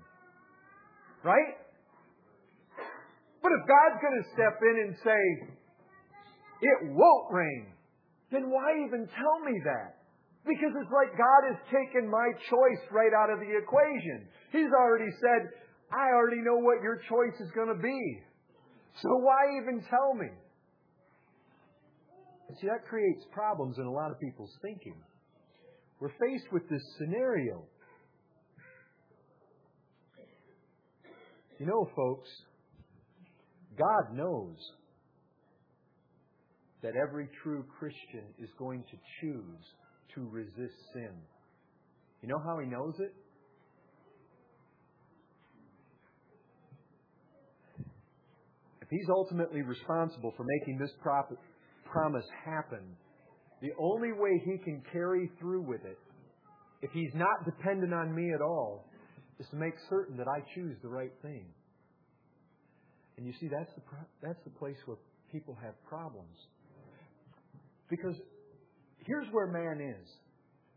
Right? 1.24 1.56
But 3.42 3.52
if 3.56 3.62
God's 3.68 4.00
going 4.02 4.18
to 4.24 4.28
step 4.36 4.60
in 4.62 4.76
and 4.88 4.96
say, 5.04 5.22
it 6.62 6.92
won't 6.92 7.32
reign, 7.32 7.72
then 8.32 8.52
why 8.52 8.76
even 8.86 9.08
tell 9.16 9.40
me 9.46 9.60
that? 9.64 9.96
Because 10.46 10.72
it's 10.76 10.92
like 10.92 11.16
God 11.18 11.42
has 11.52 11.60
taken 11.72 12.10
my 12.10 12.28
choice 12.50 12.84
right 12.92 13.12
out 13.16 13.30
of 13.30 13.40
the 13.40 13.52
equation. 13.56 14.28
He's 14.52 14.72
already 14.72 15.12
said, 15.20 15.52
I 15.92 16.12
already 16.12 16.42
know 16.42 16.58
what 16.58 16.82
your 16.84 17.02
choice 17.10 17.40
is 17.40 17.52
going 17.56 17.70
to 17.70 17.82
be. 17.82 18.02
So 19.02 19.10
why 19.24 19.60
even 19.62 19.84
tell 19.90 20.14
me? 20.16 20.30
See, 22.58 22.68
that 22.68 22.88
creates 22.88 23.24
problems 23.32 23.78
in 23.78 23.86
a 23.86 23.92
lot 23.92 24.12
of 24.12 24.20
people's 24.20 24.52
thinking. 24.62 24.96
We're 26.00 26.10
faced 26.10 26.52
with 26.52 26.68
this 26.70 26.82
scenario. 26.98 27.64
You 31.60 31.66
know, 31.66 31.90
folks, 31.96 32.30
God 33.78 34.16
knows 34.16 34.56
that 36.82 36.94
every 36.96 37.28
true 37.44 37.66
Christian 37.78 38.24
is 38.40 38.50
going 38.58 38.84
to 38.84 38.98
choose 39.22 39.64
to 40.16 40.28
resist 40.30 40.76
sin. 40.94 41.12
You 42.22 42.30
know 42.30 42.40
how 42.44 42.60
he 42.60 42.66
knows 42.66 42.96
it? 43.00 43.14
If 48.82 48.88
he's 48.90 49.10
ultimately 49.10 49.62
responsible 49.62 50.34
for 50.36 50.46
making 50.60 50.80
this 50.80 50.92
promise 51.92 52.26
happen, 52.46 52.96
the 53.62 53.72
only 53.80 54.12
way 54.14 54.42
he 54.46 54.58
can 54.64 54.82
carry 54.92 55.30
through 55.40 55.62
with 55.62 55.84
it, 55.86 55.98
if 56.82 56.92
he's 56.92 57.14
not 57.14 57.46
dependent 57.46 57.94
on 57.94 58.16
me 58.16 58.32
at 58.34 58.42
all, 58.42 58.86
is 59.40 59.48
to 59.52 59.56
make 59.56 59.74
certain 59.90 60.18
that 60.18 60.28
I 60.28 60.40
choose 60.56 60.78
the 60.82 60.90
right 60.90 61.12
thing. 61.22 61.46
And 63.18 63.26
you 63.26 63.34
see, 63.40 63.48
that's 63.48 63.72
the, 63.76 63.82
that's 64.22 64.40
the 64.46 64.52
place 64.52 64.78
where 64.86 64.98
people 65.32 65.58
have 65.62 65.74
problems. 65.88 66.38
Because 67.90 68.16
here's 69.06 69.28
where 69.32 69.48
man 69.48 69.82
is 69.82 70.08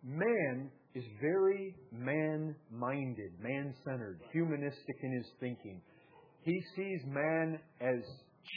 man 0.03 0.71
is 0.95 1.05
very 1.21 1.75
man 1.93 2.55
minded, 2.71 3.33
man 3.41 3.75
centered, 3.85 4.21
humanistic 4.33 4.97
in 5.03 5.13
his 5.13 5.27
thinking. 5.39 5.81
He 6.43 6.61
sees 6.75 7.01
man 7.07 7.59
as 7.81 8.03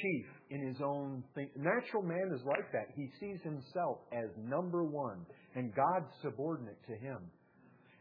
chief 0.02 0.26
in 0.50 0.66
his 0.66 0.78
own 0.84 1.24
thing. 1.34 1.50
Natural 1.56 2.04
man 2.04 2.32
is 2.34 2.42
like 2.46 2.72
that. 2.72 2.88
He 2.96 3.10
sees 3.20 3.40
himself 3.44 4.00
as 4.12 4.30
number 4.38 4.84
one 4.84 5.26
and 5.56 5.74
God 5.76 6.04
subordinate 6.22 6.80
to 6.88 6.96
him. 6.96 7.20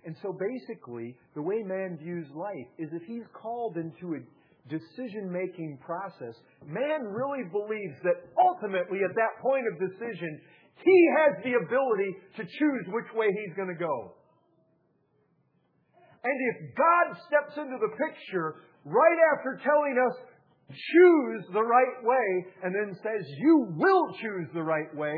And 0.05 0.16
so 0.20 0.37
basically, 0.37 1.16
the 1.35 1.42
way 1.42 1.62
man 1.64 1.97
views 1.97 2.27
life 2.35 2.68
is 2.79 2.90
if 2.92 3.03
he's 3.07 3.25
called 3.33 3.77
into 3.77 4.16
a 4.16 4.20
decision 4.68 5.33
making 5.33 5.79
process, 5.85 6.35
man 6.66 7.05
really 7.09 7.44
believes 7.51 7.97
that 8.05 8.29
ultimately 8.37 9.01
at 9.01 9.14
that 9.16 9.40
point 9.40 9.64
of 9.73 9.81
decision, 9.81 10.40
he 10.85 10.99
has 11.16 11.44
the 11.44 11.55
ability 11.57 12.11
to 12.37 12.42
choose 12.44 12.85
which 12.88 13.09
way 13.14 13.29
he's 13.33 13.57
going 13.57 13.68
to 13.68 13.81
go. 13.81 14.12
And 16.25 16.37
if 16.53 16.75
God 16.77 17.07
steps 17.29 17.57
into 17.57 17.77
the 17.81 17.92
picture 17.97 18.64
right 18.85 19.20
after 19.37 19.61
telling 19.64 19.97
us, 20.01 20.16
choose 20.70 21.44
the 21.53 21.62
right 21.62 21.98
way, 22.03 22.46
and 22.62 22.74
then 22.74 22.96
says, 23.03 23.22
you 23.38 23.68
will 23.77 24.07
choose 24.20 24.48
the 24.55 24.62
right 24.62 24.94
way, 24.96 25.14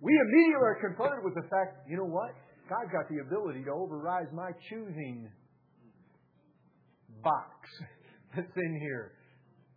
we 0.00 0.12
immediately 0.12 0.64
are 0.64 0.80
confronted 0.80 1.24
with 1.24 1.34
the 1.34 1.48
fact, 1.48 1.88
you 1.88 1.96
know 1.96 2.08
what? 2.08 2.32
God's 2.68 2.90
got 2.92 3.08
the 3.08 3.22
ability 3.22 3.64
to 3.64 3.70
override 3.70 4.32
my 4.32 4.50
choosing 4.68 5.28
box 7.22 7.68
that's 8.36 8.56
in 8.56 8.78
here. 8.80 9.12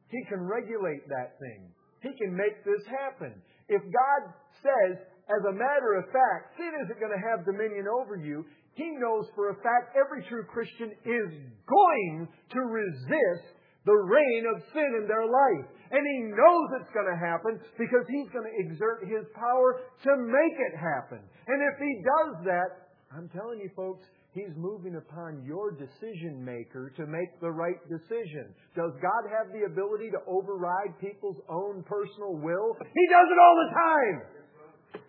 He 0.10 0.24
can 0.28 0.42
regulate 0.42 1.08
that 1.08 1.38
thing. 1.40 1.70
He 2.02 2.10
can 2.18 2.36
make 2.36 2.64
this 2.66 2.82
happen. 2.90 3.34
If 3.68 3.82
God 3.84 4.22
says, 4.64 4.98
as 5.30 5.42
a 5.46 5.54
matter 5.54 6.02
of 6.02 6.06
fact, 6.10 6.58
sin 6.58 6.72
isn't 6.86 7.00
going 7.00 7.14
to 7.14 7.22
have 7.22 7.46
dominion 7.46 7.86
over 7.86 8.16
you, 8.18 8.46
he 8.74 8.90
knows 8.98 9.28
for 9.36 9.52
a 9.52 9.56
fact 9.62 9.94
every 9.94 10.26
true 10.30 10.44
Christian 10.50 10.90
is 11.06 11.30
going 11.68 12.28
to 12.52 12.60
resist 12.62 13.59
the 13.86 13.96
reign 13.96 14.44
of 14.50 14.64
sin 14.74 14.90
in 15.00 15.08
their 15.08 15.26
life. 15.26 15.68
And 15.92 16.04
he 16.06 16.18
knows 16.32 16.66
it's 16.80 16.94
going 16.94 17.10
to 17.10 17.20
happen 17.20 17.58
because 17.78 18.06
he's 18.08 18.30
going 18.30 18.46
to 18.46 18.56
exert 18.62 19.08
his 19.08 19.26
power 19.34 19.82
to 20.06 20.12
make 20.18 20.56
it 20.60 20.76
happen. 20.78 21.20
And 21.20 21.60
if 21.64 21.76
he 21.80 21.94
does 22.04 22.46
that, 22.46 22.94
I'm 23.10 23.30
telling 23.34 23.60
you 23.60 23.72
folks, 23.76 24.06
He's 24.38 24.54
moving 24.56 24.94
upon 24.94 25.42
your 25.42 25.74
decision 25.74 26.38
maker 26.46 26.94
to 26.98 27.08
make 27.10 27.34
the 27.42 27.50
right 27.50 27.82
decision. 27.90 28.54
Does 28.78 28.94
God 29.02 29.26
have 29.26 29.50
the 29.50 29.66
ability 29.66 30.14
to 30.14 30.22
override 30.30 30.94
people's 31.02 31.42
own 31.50 31.82
personal 31.90 32.38
will? 32.38 32.78
He 32.78 33.06
does 33.10 33.26
it 33.26 33.40
all 33.42 33.58
the 33.58 33.72
time. 33.74 34.18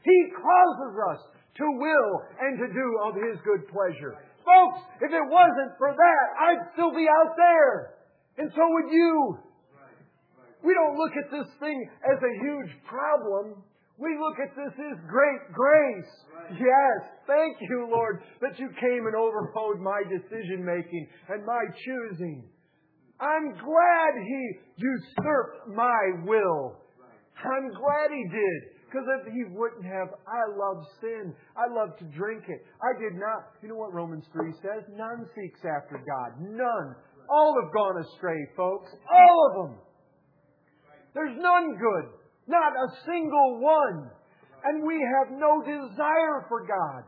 He 0.03 0.19
causes 0.33 0.95
us 1.13 1.21
to 1.61 1.67
will 1.69 2.13
and 2.41 2.59
to 2.65 2.67
do 2.73 2.87
of 3.05 3.13
His 3.21 3.37
good 3.45 3.69
pleasure. 3.69 4.17
Folks, 4.41 4.89
if 5.05 5.13
it 5.13 5.27
wasn't 5.29 5.77
for 5.77 5.93
that, 5.93 6.25
I'd 6.41 6.73
still 6.73 6.91
be 6.91 7.05
out 7.05 7.37
there. 7.37 8.00
And 8.39 8.51
so 8.55 8.63
would 8.63 8.93
you. 8.93 9.39
We 10.63 10.75
don't 10.75 10.97
look 10.97 11.13
at 11.17 11.31
this 11.31 11.49
thing 11.59 11.89
as 12.05 12.19
a 12.21 12.33
huge 12.45 12.73
problem. 12.85 13.65
We 13.97 14.17
look 14.17 14.41
at 14.41 14.57
this 14.57 14.73
as 14.73 14.99
great 15.09 15.53
grace. 15.53 16.13
Yes, 16.53 16.99
thank 17.27 17.57
you, 17.61 17.89
Lord, 17.91 18.23
that 18.41 18.59
you 18.59 18.69
came 18.81 19.07
and 19.07 19.15
overrode 19.15 19.81
my 19.81 20.03
decision 20.09 20.65
making 20.65 21.07
and 21.29 21.45
my 21.45 21.61
choosing. 21.85 22.45
I'm 23.21 23.53
glad 23.53 24.13
He 24.25 24.53
usurped 24.77 25.69
my 25.77 26.25
will. 26.25 26.81
I'm 27.45 27.69
glad 27.69 28.09
He 28.11 28.25
did. 28.33 28.61
Because 28.89 29.07
if 29.21 29.33
He 29.33 29.45
wouldn't 29.53 29.85
have, 29.85 30.09
I 30.27 30.49
love 30.57 30.85
sin. 31.01 31.35
I 31.57 31.69
love 31.73 31.97
to 31.99 32.05
drink 32.17 32.45
it. 32.49 32.65
I 32.83 32.99
did 32.99 33.21
not. 33.21 33.53
You 33.63 33.69
know 33.69 33.77
what 33.77 33.93
Romans 33.93 34.25
3 34.33 34.51
says? 34.63 34.83
None 34.97 35.29
seeks 35.37 35.61
after 35.61 36.01
God. 36.01 36.41
None. 36.41 36.97
All 37.31 37.55
have 37.63 37.73
gone 37.73 38.03
astray, 38.03 38.47
folks. 38.57 38.91
All 39.11 39.39
of 39.47 39.71
them. 39.71 39.79
There's 41.15 41.39
none 41.39 41.79
good. 41.79 42.11
Not 42.47 42.73
a 42.73 42.89
single 43.07 43.61
one. 43.61 44.11
And 44.65 44.87
we 44.87 44.99
have 45.19 45.39
no 45.39 45.63
desire 45.63 46.45
for 46.49 46.67
God. 46.67 47.05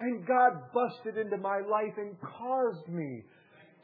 And 0.00 0.26
God 0.26 0.52
busted 0.74 1.18
into 1.18 1.36
my 1.36 1.60
life 1.70 1.94
and 1.96 2.16
caused 2.20 2.88
me 2.88 3.22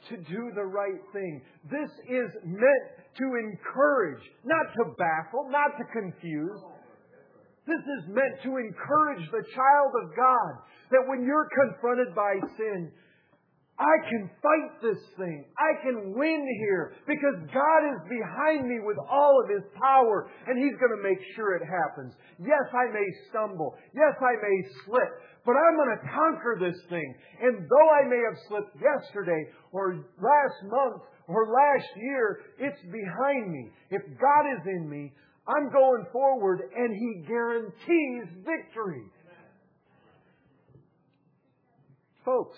to 0.08 0.16
do 0.16 0.50
the 0.54 0.64
right 0.64 1.00
thing. 1.12 1.42
This 1.70 1.90
is 2.08 2.30
meant 2.44 2.86
to 3.18 3.24
encourage, 3.24 4.22
not 4.44 4.66
to 4.76 4.94
baffle, 4.98 5.48
not 5.48 5.76
to 5.78 5.84
confuse, 5.92 6.60
This 7.66 7.78
is 7.78 8.08
meant 8.08 8.42
to 8.42 8.56
encourage 8.58 9.30
the 9.30 9.44
child 9.54 9.92
of 10.02 10.16
God 10.16 10.52
that 10.90 11.06
when 11.06 11.24
you're 11.24 11.48
confronted 11.54 12.14
by 12.14 12.34
sin, 12.58 12.90
I 13.82 13.96
can 14.06 14.30
fight 14.38 14.78
this 14.78 15.02
thing. 15.18 15.42
I 15.58 15.82
can 15.82 16.14
win 16.14 16.46
here 16.62 16.94
because 17.02 17.34
God 17.50 17.82
is 17.90 18.00
behind 18.06 18.68
me 18.70 18.78
with 18.78 18.96
all 19.10 19.42
of 19.42 19.50
His 19.50 19.66
power 19.74 20.30
and 20.46 20.54
He's 20.54 20.78
going 20.78 20.94
to 20.94 21.02
make 21.02 21.18
sure 21.34 21.58
it 21.58 21.66
happens. 21.66 22.14
Yes, 22.38 22.62
I 22.70 22.94
may 22.94 23.08
stumble. 23.28 23.74
Yes, 23.90 24.14
I 24.22 24.38
may 24.38 24.58
slip, 24.86 25.10
but 25.44 25.58
I'm 25.58 25.74
going 25.74 25.98
to 25.98 26.02
conquer 26.14 26.54
this 26.62 26.78
thing. 26.90 27.14
And 27.42 27.66
though 27.66 27.90
I 27.90 28.06
may 28.06 28.22
have 28.22 28.38
slipped 28.46 28.78
yesterday 28.78 29.50
or 29.72 30.06
last 30.14 30.58
month 30.62 31.02
or 31.26 31.50
last 31.50 31.90
year, 31.96 32.38
it's 32.62 32.82
behind 32.86 33.50
me. 33.50 33.66
If 33.90 34.02
God 34.14 34.44
is 34.46 34.62
in 34.78 34.88
me, 34.88 35.10
I'm 35.48 35.72
going 35.72 36.06
forward 36.12 36.70
and 36.70 36.94
He 36.94 37.26
guarantees 37.26 38.30
victory. 38.46 39.10
Folks, 42.24 42.56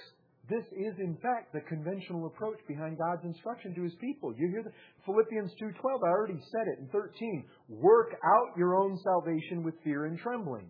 this 0.49 0.65
is 0.77 0.95
in 0.99 1.17
fact 1.23 1.53
the 1.53 1.61
conventional 1.61 2.27
approach 2.27 2.59
behind 2.69 2.99
God's 2.99 3.25
instruction 3.25 3.75
to 3.75 3.83
His 3.83 3.95
people. 4.01 4.35
You 4.37 4.49
hear 4.49 4.63
the 4.63 4.73
Philippians 5.07 5.51
2.12, 5.61 5.73
I 6.05 6.11
already 6.11 6.41
said 6.53 6.69
it 6.69 6.81
in 6.81 6.89
13. 6.89 7.45
Work 7.69 8.17
out 8.25 8.57
your 8.57 8.77
own 8.77 8.99
salvation 9.03 9.63
with 9.65 9.75
fear 9.83 10.05
and 10.05 10.19
trembling. 10.19 10.67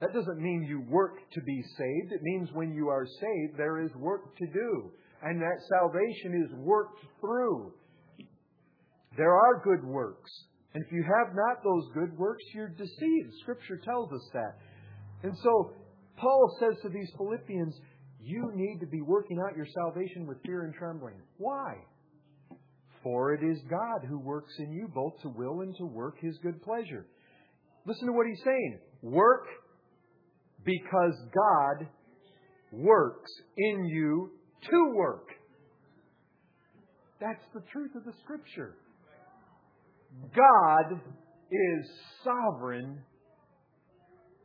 That 0.00 0.12
doesn't 0.12 0.40
mean 0.40 0.64
you 0.68 0.82
work 0.90 1.18
to 1.32 1.40
be 1.42 1.62
saved. 1.78 2.12
It 2.12 2.22
means 2.22 2.48
when 2.52 2.74
you 2.74 2.88
are 2.88 3.06
saved, 3.06 3.56
there 3.56 3.84
is 3.84 3.90
work 3.94 4.36
to 4.36 4.46
do. 4.46 4.90
And 5.22 5.40
that 5.40 5.62
salvation 5.68 6.42
is 6.44 6.52
worked 6.58 6.98
through. 7.20 7.72
There 9.16 9.34
are 9.34 9.62
good 9.62 9.84
works. 9.84 10.30
And 10.74 10.82
if 10.84 10.90
you 10.90 11.04
have 11.04 11.34
not 11.34 11.62
those 11.62 11.84
good 11.94 12.18
works, 12.18 12.42
you're 12.54 12.70
deceived. 12.70 13.32
Scripture 13.42 13.78
tells 13.84 14.10
us 14.10 14.28
that. 14.32 14.56
And 15.22 15.36
so, 15.44 15.74
Paul 16.16 16.56
says 16.58 16.80
to 16.82 16.88
these 16.88 17.10
Philippians, 17.16 17.74
you 18.22 18.52
need 18.54 18.78
to 18.80 18.86
be 18.86 19.00
working 19.00 19.38
out 19.40 19.56
your 19.56 19.66
salvation 19.74 20.26
with 20.26 20.38
fear 20.44 20.64
and 20.64 20.74
trembling. 20.74 21.16
Why? 21.38 21.74
For 23.02 23.34
it 23.34 23.42
is 23.42 23.58
God 23.68 24.06
who 24.08 24.18
works 24.18 24.52
in 24.58 24.70
you 24.70 24.88
both 24.94 25.20
to 25.22 25.28
will 25.28 25.62
and 25.62 25.74
to 25.76 25.84
work 25.84 26.16
his 26.20 26.38
good 26.42 26.62
pleasure. 26.62 27.06
Listen 27.84 28.06
to 28.06 28.12
what 28.12 28.26
he's 28.28 28.42
saying. 28.44 28.78
Work 29.02 29.46
because 30.64 31.14
God 31.34 31.88
works 32.70 33.30
in 33.56 33.86
you 33.86 34.30
to 34.70 34.92
work. 34.94 35.26
That's 37.20 37.42
the 37.54 37.62
truth 37.72 37.90
of 37.96 38.04
the 38.04 38.12
Scripture. 38.22 38.76
God 40.34 41.00
is 41.50 41.90
sovereign 42.22 43.00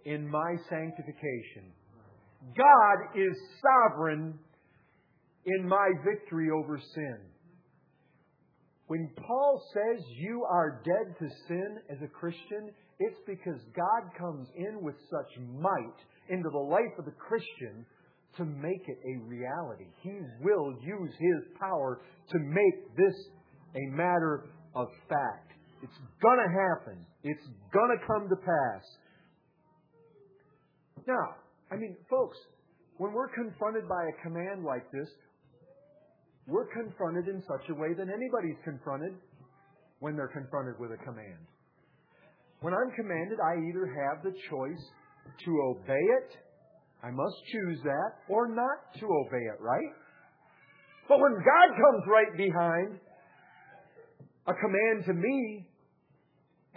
in 0.06 0.30
my 0.30 0.56
sanctification. 0.70 1.74
God 2.56 3.20
is 3.20 3.36
sovereign 3.62 4.38
in 5.46 5.68
my 5.68 5.90
victory 6.06 6.50
over 6.52 6.80
sin. 6.94 7.18
When 8.88 9.10
Paul 9.26 9.62
says 9.74 10.04
you 10.18 10.46
are 10.50 10.82
dead 10.86 11.16
to 11.20 11.28
sin 11.48 11.78
as 11.90 11.98
a 12.04 12.08
Christian, 12.08 12.72
it's 13.00 13.20
because 13.26 13.60
God 13.76 14.18
comes 14.18 14.48
in 14.56 14.82
with 14.82 14.96
such 15.10 15.44
might 15.60 16.00
into 16.30 16.50
the 16.50 16.58
life 16.58 16.98
of 16.98 17.06
the 17.06 17.12
Christian 17.12 17.86
to 18.38 18.46
make 18.46 18.88
it 18.88 18.98
a 19.04 19.28
reality. 19.28 19.88
He 20.02 20.20
will 20.42 20.74
use 20.82 21.12
His 21.20 21.58
power 21.60 22.02
to 22.32 22.40
make 22.40 22.96
this 22.96 23.16
a 23.76 23.96
matter 23.96 24.46
of 24.76 24.88
fact. 25.10 25.52
It's 25.84 25.98
going 26.22 26.40
to 26.40 26.50
happen. 26.50 27.06
It's 27.24 27.44
going 27.74 27.98
to 27.98 28.06
come 28.06 28.30
to 28.30 28.36
pass. 28.36 28.84
Now, 31.08 31.36
I 31.72 31.76
mean, 31.76 31.96
folks, 32.10 32.38
when 32.98 33.14
we're 33.14 33.30
confronted 33.30 33.88
by 33.88 34.04
a 34.04 34.24
command 34.24 34.64
like 34.64 34.90
this, 34.92 35.08
we're 36.48 36.68
confronted 36.72 37.28
in 37.28 37.44
such 37.44 37.70
a 37.70 37.74
way 37.74 37.94
that 37.94 38.08
anybody's 38.08 38.58
confronted 38.64 39.14
when 40.00 40.16
they're 40.16 40.32
confronted 40.32 40.80
with 40.80 40.92
a 40.92 41.04
command. 41.04 41.44
When 42.62 42.74
I'm 42.74 42.92
commanded, 42.96 43.38
I 43.44 43.60
either 43.70 43.86
have 43.86 44.24
the 44.24 44.32
choice 44.50 44.84
to 45.46 45.52
obey 45.76 46.06
it, 46.24 46.32
I 47.04 47.12
must 47.12 47.36
choose 47.52 47.80
that, 47.84 48.12
or 48.30 48.48
not 48.48 48.94
to 49.00 49.06
obey 49.06 49.44
it, 49.44 49.60
right? 49.62 49.94
But 51.08 51.20
when 51.20 51.34
God 51.34 51.70
comes 51.76 52.04
right 52.08 52.38
behind 52.38 53.00
a 54.48 54.54
command 54.54 55.06
to 55.06 55.14
me, 55.14 55.67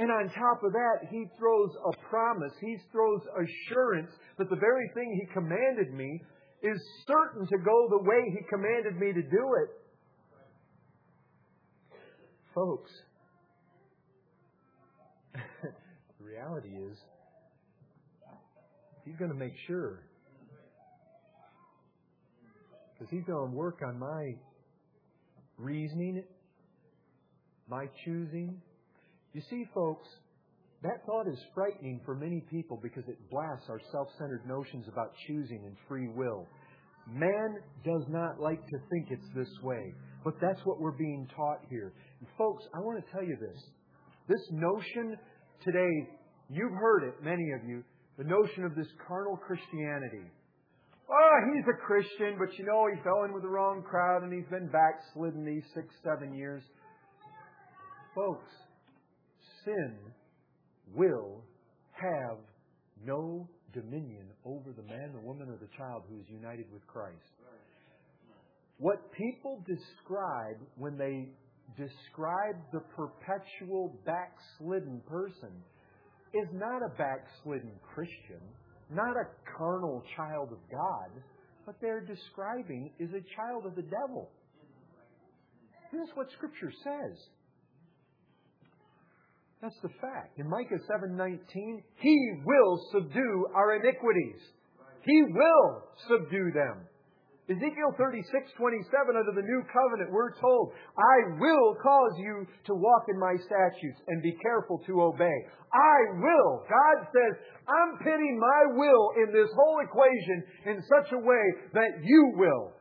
and 0.01 0.11
on 0.11 0.31
top 0.31 0.65
of 0.65 0.73
that, 0.73 1.09
He 1.11 1.27
throws 1.39 1.69
a 1.85 2.09
promise, 2.09 2.53
He 2.59 2.79
throws 2.91 3.21
assurance 3.37 4.11
that 4.39 4.49
the 4.49 4.57
very 4.57 4.91
thing 4.95 5.21
He 5.21 5.31
commanded 5.35 5.93
me 5.93 6.23
is 6.63 6.81
certain 7.07 7.47
to 7.47 7.59
go 7.59 7.87
the 7.91 7.99
way 7.99 8.31
He 8.31 8.39
commanded 8.49 8.97
me 8.97 9.13
to 9.13 9.21
do 9.21 9.55
it. 9.63 9.69
Folks, 12.55 12.91
the 15.35 16.25
reality 16.25 16.71
is, 16.71 16.97
He's 19.05 19.17
going 19.17 19.31
to 19.31 19.37
make 19.37 19.55
sure. 19.67 20.01
Because 22.95 23.11
He's 23.11 23.25
going 23.27 23.51
to 23.51 23.57
work 23.57 23.81
on 23.87 23.99
my 23.99 24.33
reasoning, 25.59 26.25
my 27.69 27.85
choosing. 28.03 28.63
You 29.33 29.43
see, 29.49 29.65
folks, 29.73 30.09
that 30.83 31.05
thought 31.07 31.29
is 31.29 31.39
frightening 31.55 32.01
for 32.05 32.15
many 32.15 32.43
people 32.51 32.79
because 32.83 33.05
it 33.07 33.19
blasts 33.31 33.67
our 33.69 33.81
self 33.93 34.09
centered 34.19 34.47
notions 34.47 34.87
about 34.89 35.13
choosing 35.27 35.63
and 35.67 35.77
free 35.87 36.09
will. 36.09 36.49
Man 37.07 37.57
does 37.85 38.03
not 38.09 38.41
like 38.41 38.65
to 38.67 38.79
think 38.91 39.09
it's 39.11 39.29
this 39.35 39.51
way, 39.63 39.95
but 40.25 40.35
that's 40.41 40.61
what 40.65 40.81
we're 40.81 40.97
being 40.97 41.29
taught 41.37 41.61
here. 41.69 41.93
And 42.21 42.29
folks, 42.37 42.65
I 42.75 42.79
want 42.81 43.05
to 43.05 43.13
tell 43.13 43.23
you 43.23 43.37
this. 43.41 43.63
This 44.29 44.41
notion 44.53 45.17
today, 45.65 46.09
you've 46.49 46.73
heard 46.73 47.05
it, 47.05 47.15
many 47.23 47.51
of 47.53 47.69
you, 47.69 47.83
the 48.19 48.25
notion 48.25 48.65
of 48.65 48.75
this 48.75 48.87
carnal 49.07 49.37
Christianity. 49.37 50.27
Oh, 51.11 51.37
he's 51.53 51.65
a 51.67 51.87
Christian, 51.87 52.37
but 52.39 52.57
you 52.57 52.65
know, 52.65 52.87
he 52.95 53.03
fell 53.03 53.25
in 53.25 53.33
with 53.33 53.43
the 53.43 53.49
wrong 53.49 53.83
crowd 53.83 54.23
and 54.23 54.33
he's 54.33 54.49
been 54.51 54.71
backslidden 54.71 55.45
these 55.45 55.65
six, 55.75 55.89
seven 56.05 56.35
years. 56.35 56.63
Folks, 58.15 58.47
sin 59.71 59.97
will 60.95 61.45
have 61.93 62.39
no 63.05 63.49
dominion 63.73 64.27
over 64.45 64.73
the 64.73 64.83
man, 64.83 65.13
the 65.15 65.21
woman, 65.21 65.49
or 65.49 65.57
the 65.57 65.71
child 65.77 66.03
who 66.09 66.19
is 66.19 66.27
united 66.29 66.67
with 66.73 66.87
Christ. 66.87 67.17
What 68.79 69.13
people 69.13 69.63
describe 69.67 70.57
when 70.77 70.97
they 70.97 71.29
describe 71.77 72.57
the 72.73 72.81
perpetual 72.97 73.95
backslidden 74.07 75.03
person 75.09 75.53
is 76.33 76.49
not 76.53 76.83
a 76.83 76.89
backslidden 76.97 77.73
Christian, 77.95 78.41
not 78.91 79.17
a 79.17 79.29
carnal 79.57 80.03
child 80.17 80.53
of 80.53 80.59
God. 80.71 81.23
What 81.65 81.77
they're 81.81 82.05
describing 82.05 82.91
is 82.99 83.11
a 83.11 83.23
child 83.37 83.67
of 83.67 83.77
the 83.77 83.83
devil. 83.83 84.31
Is 85.93 86.09
what 86.15 86.29
Scripture 86.37 86.73
says. 86.85 87.19
That's 89.63 89.77
the 89.83 89.93
fact. 90.01 90.39
In 90.39 90.49
Micah 90.49 90.81
7:19, 90.89 91.83
he 91.97 92.43
will 92.45 92.79
subdue 92.93 93.47
our 93.55 93.77
iniquities. 93.77 94.41
He 95.03 95.23
will 95.23 95.85
subdue 96.09 96.53
them. 96.53 96.87
Ezekiel 97.51 97.93
36:27 97.99 99.17
under 99.17 99.33
the 99.33 99.43
new 99.43 99.63
covenant 99.73 100.13
we're 100.13 100.33
told, 100.39 100.73
I 100.97 101.37
will 101.39 101.75
cause 101.83 102.13
you 102.19 102.47
to 102.67 102.75
walk 102.75 103.09
in 103.09 103.19
my 103.19 103.35
statutes 103.37 104.01
and 104.07 104.23
be 104.23 104.33
careful 104.41 104.79
to 104.87 105.03
obey. 105.03 105.47
I 105.73 105.99
will. 106.15 106.65
God 106.69 107.07
says, 107.13 107.43
I'm 107.67 107.99
pitting 107.99 108.39
my 108.39 108.77
will 108.77 109.13
in 109.19 109.33
this 109.33 109.51
whole 109.53 109.81
equation 109.81 110.45
in 110.67 110.83
such 110.89 111.13
a 111.13 111.19
way 111.19 111.45
that 111.75 111.91
you 112.05 112.33
will. 112.37 112.73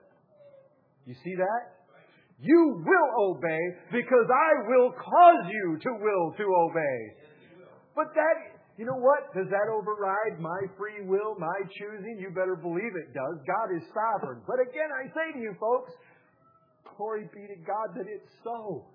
You 1.06 1.16
see 1.24 1.36
that? 1.36 1.79
You 2.40 2.80
will 2.80 3.10
obey 3.36 3.64
because 3.92 4.28
I 4.32 4.50
will 4.68 4.92
cause 4.96 5.44
you 5.52 5.78
to 5.84 5.92
will 6.00 6.34
to 6.40 6.46
obey. 6.48 7.00
But 7.96 8.16
that, 8.16 8.36
you 8.80 8.86
know 8.88 8.96
what? 8.96 9.28
Does 9.36 9.52
that 9.52 9.68
override 9.68 10.40
my 10.40 10.62
free 10.80 11.04
will, 11.04 11.36
my 11.36 11.60
choosing? 11.76 12.16
You 12.16 12.32
better 12.32 12.56
believe 12.56 12.96
it 12.96 13.12
does. 13.12 13.44
God 13.44 13.76
is 13.76 13.84
sovereign. 13.92 14.40
But 14.48 14.64
again, 14.64 14.88
I 14.88 15.12
say 15.12 15.36
to 15.36 15.40
you 15.40 15.52
folks, 15.60 15.92
glory 16.96 17.28
be 17.36 17.44
to 17.44 17.60
God 17.68 17.92
that 18.00 18.08
it's 18.08 18.32
so. 18.44 18.88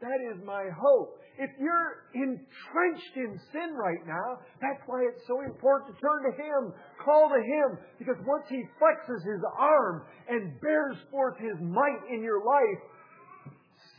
That 0.00 0.22
is 0.22 0.38
my 0.46 0.70
hope. 0.70 1.18
If 1.38 1.54
you're 1.54 2.10
entrenched 2.18 3.14
in 3.14 3.38
sin 3.54 3.70
right 3.78 4.02
now, 4.06 4.42
that's 4.60 4.82
why 4.90 5.06
it's 5.06 5.22
so 5.30 5.40
important 5.46 5.94
to 5.94 5.96
turn 6.02 6.26
to 6.26 6.34
Him, 6.34 6.74
call 6.98 7.30
to 7.30 7.38
Him, 7.38 7.78
because 7.98 8.18
once 8.26 8.42
He 8.50 8.66
flexes 8.82 9.22
His 9.22 9.38
arm 9.56 10.02
and 10.28 10.60
bears 10.60 10.98
forth 11.12 11.38
His 11.38 11.54
might 11.62 12.02
in 12.10 12.26
your 12.26 12.42
life, 12.42 12.82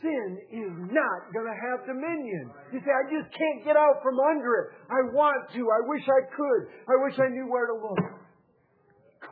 sin 0.04 0.36
is 0.52 0.72
not 0.92 1.32
going 1.32 1.48
to 1.48 1.56
have 1.56 1.88
dominion. 1.88 2.52
You 2.72 2.80
say, 2.84 2.92
I 2.92 3.08
just 3.08 3.32
can't 3.32 3.64
get 3.64 3.76
out 3.76 4.04
from 4.04 4.20
under 4.20 4.52
it. 4.60 4.66
I 4.92 5.00
want 5.08 5.48
to. 5.56 5.60
I 5.64 5.80
wish 5.88 6.04
I 6.04 6.20
could. 6.36 6.62
I 6.92 6.96
wish 7.08 7.16
I 7.16 7.28
knew 7.32 7.48
where 7.48 7.72
to 7.72 7.76
look. 7.80 8.04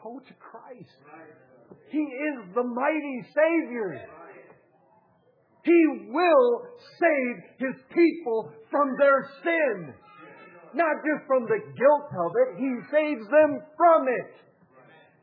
Go 0.03 0.17
to 0.17 0.35
Christ. 0.41 0.97
He 1.91 2.01
is 2.01 2.55
the 2.55 2.65
mighty 2.65 3.19
Savior. 3.37 4.01
He 5.65 6.11
will 6.11 6.63
save 7.01 7.37
His 7.59 7.77
people 7.95 8.53
from 8.71 8.97
their 8.99 9.29
sin. 9.43 9.95
Not 10.75 10.97
just 11.03 11.27
from 11.27 11.45
the 11.45 11.59
guilt 11.59 12.09
of 12.13 12.33
it, 12.47 12.59
He 12.59 12.73
saves 12.93 13.27
them 13.31 13.61
from 13.77 14.09
it. 14.09 14.35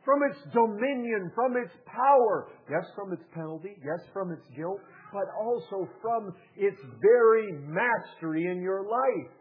From 0.04 0.22
its 0.30 0.38
dominion, 0.54 1.32
from 1.34 1.58
its 1.58 1.74
power. 1.86 2.50
Yes, 2.70 2.86
from 2.96 3.12
its 3.14 3.24
penalty. 3.34 3.76
Yes, 3.84 4.06
from 4.14 4.32
its 4.32 4.46
guilt. 4.56 4.80
But 5.12 5.26
also 5.40 5.90
from 6.02 6.34
its 6.56 6.78
very 7.02 7.52
mastery 7.66 8.46
in 8.52 8.62
your 8.62 8.84
life. 8.84 9.32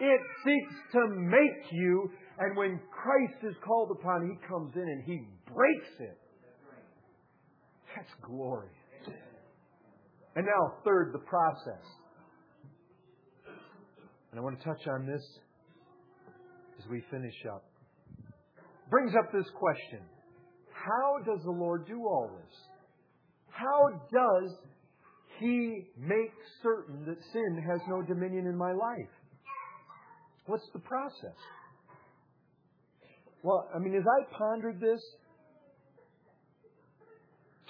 It 0.00 0.20
seeks 0.44 0.74
to 0.92 1.08
make 1.08 1.70
you, 1.70 2.10
and 2.38 2.56
when 2.56 2.80
Christ 2.90 3.44
is 3.44 3.54
called 3.64 3.96
upon, 3.98 4.28
He 4.28 4.48
comes 4.48 4.74
in 4.74 4.82
and 4.82 5.04
He 5.04 5.24
breaks 5.46 5.94
it. 6.00 6.18
That's 7.94 8.10
glory. 8.22 8.68
And 10.34 10.46
now, 10.46 10.74
third, 10.84 11.12
the 11.12 11.18
process. 11.18 11.84
And 14.30 14.40
I 14.40 14.42
want 14.42 14.58
to 14.58 14.64
touch 14.64 14.86
on 14.88 15.06
this 15.06 15.22
as 16.78 16.90
we 16.90 17.02
finish 17.10 17.34
up. 17.52 17.64
Brings 18.90 19.12
up 19.14 19.30
this 19.32 19.46
question 19.58 20.00
How 20.72 21.18
does 21.24 21.44
the 21.44 21.50
Lord 21.50 21.86
do 21.86 22.00
all 22.06 22.30
this? 22.34 22.54
How 23.50 23.90
does 24.10 24.50
He 25.38 25.88
make 25.98 26.32
certain 26.62 27.04
that 27.04 27.18
sin 27.32 27.64
has 27.68 27.80
no 27.88 28.02
dominion 28.02 28.46
in 28.46 28.56
my 28.56 28.72
life? 28.72 29.12
What's 30.46 30.68
the 30.72 30.80
process? 30.80 31.36
Well, 33.42 33.68
I 33.74 33.78
mean, 33.78 33.94
as 33.94 34.04
I 34.06 34.34
pondered 34.36 34.80
this, 34.80 35.00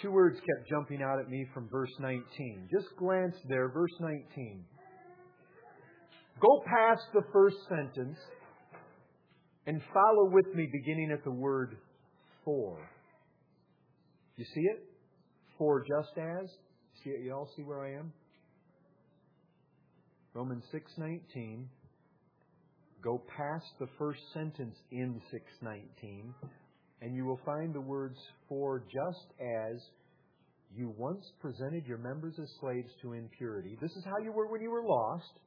two 0.03 0.11
words 0.11 0.36
kept 0.40 0.68
jumping 0.68 1.00
out 1.03 1.20
at 1.20 1.30
me 1.30 1.46
from 1.55 1.68
verse 1.70 1.92
19. 2.00 2.68
Just 2.70 2.94
glance 2.98 3.36
there, 3.48 3.68
verse 3.68 3.92
19. 4.00 4.64
Go 6.40 6.64
past 6.66 7.03
the 7.14 7.22
first 7.32 7.57
sentence 7.68 8.18
and 9.66 9.80
follow 9.94 10.28
with 10.30 10.53
me 10.55 10.68
beginning 10.72 11.12
at 11.12 11.22
the 11.22 11.30
word 11.30 11.76
for. 12.44 12.78
You 14.36 14.44
see 14.44 14.62
it? 14.62 14.82
For 15.57 15.80
just 15.80 16.18
as. 16.18 16.50
See 17.05 17.11
it? 17.11 17.24
You 17.24 17.32
all 17.32 17.48
see 17.57 17.62
where 17.62 17.84
I 17.84 17.92
am? 17.92 18.12
Romans 20.34 20.64
6:19. 20.72 21.68
Go 23.03 23.22
past 23.36 23.66
the 23.78 23.88
first 23.98 24.20
sentence 24.32 24.76
in 24.90 25.20
619 25.30 26.34
and 27.03 27.16
you 27.16 27.24
will 27.24 27.40
find 27.44 27.74
the 27.74 27.80
words 27.80 28.16
for 28.48 28.80
just 28.80 29.26
as 29.40 29.80
you 30.74 30.94
once 30.96 31.24
presented 31.40 31.84
your 31.84 31.98
members 31.98 32.34
as 32.40 32.48
slaves 32.61 32.90
to 33.03 33.12
impurity. 33.12 33.76
This 33.82 33.90
is 33.92 34.05
how 34.05 34.24
you 34.24 34.32
were 34.32 34.50
when 34.50 34.62
you 34.62 34.70
were 34.70 34.84
lost 34.84 35.40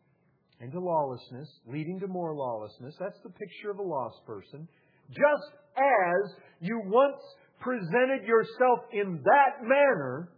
into 0.59 0.79
lawlessness, 0.79 1.49
leading 1.65 1.99
to 2.01 2.07
more 2.07 2.35
lawlessness. 2.35 2.95
That's 2.99 3.19
the 3.23 3.29
picture 3.29 3.71
of 3.71 3.79
a 3.79 3.83
lost 3.83 4.17
person. 4.27 4.67
Just 5.09 5.51
as 5.77 6.35
you 6.59 6.81
once 6.85 7.21
presented 7.59 8.27
yourself 8.27 8.79
in 8.91 9.21
that 9.23 9.63
manner, 9.63 10.29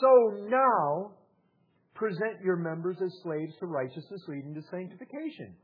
so 0.00 0.46
now 0.48 1.12
present 1.94 2.42
your 2.44 2.56
members 2.56 2.96
as 3.02 3.12
slaves 3.22 3.52
to 3.60 3.66
righteousness, 3.66 4.22
leading 4.28 4.54
to 4.54 4.62
sanctification. 4.70 5.54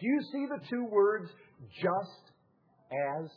Do 0.00 0.06
you 0.06 0.20
see 0.32 0.46
the 0.46 0.66
two 0.68 0.86
words, 0.90 1.30
just 1.80 2.32
as? 2.92 3.30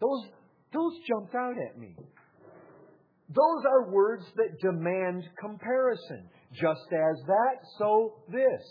Those, 0.00 0.24
those 0.72 0.92
jumped 1.06 1.34
out 1.34 1.54
at 1.70 1.78
me. 1.78 1.94
Those 3.28 3.64
are 3.68 3.90
words 3.90 4.24
that 4.36 4.58
demand 4.60 5.24
comparison. 5.38 6.28
Just 6.52 6.86
as 6.90 7.26
that, 7.26 7.56
so 7.78 8.14
this. 8.28 8.62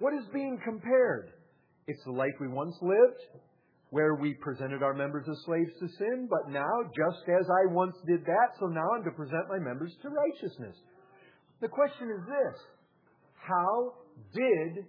What 0.00 0.14
is 0.14 0.24
being 0.32 0.58
compared? 0.64 1.30
It's 1.86 2.02
the 2.04 2.12
life 2.12 2.34
we 2.40 2.48
once 2.48 2.74
lived, 2.82 3.42
where 3.90 4.16
we 4.16 4.34
presented 4.34 4.82
our 4.82 4.94
members 4.94 5.26
as 5.30 5.36
slaves 5.44 5.70
to 5.78 5.86
sin, 5.96 6.28
but 6.28 6.50
now, 6.50 6.72
just 6.96 7.28
as 7.28 7.46
I 7.46 7.72
once 7.72 7.94
did 8.06 8.24
that, 8.24 8.48
so 8.58 8.66
now 8.66 8.88
I'm 8.96 9.04
to 9.04 9.10
present 9.12 9.48
my 9.48 9.58
members 9.58 9.92
to 10.02 10.08
righteousness. 10.08 10.76
The 11.60 11.68
question 11.68 12.10
is 12.10 12.26
this 12.26 12.60
How 13.36 13.92
did 14.34 14.86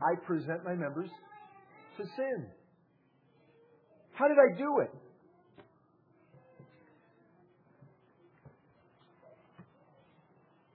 I 0.00 0.14
present 0.26 0.64
my 0.64 0.74
members 0.74 1.10
to 1.96 2.04
sin? 2.16 2.46
How 4.12 4.28
did 4.28 4.36
I 4.38 4.56
do 4.58 4.80
it? 4.80 4.90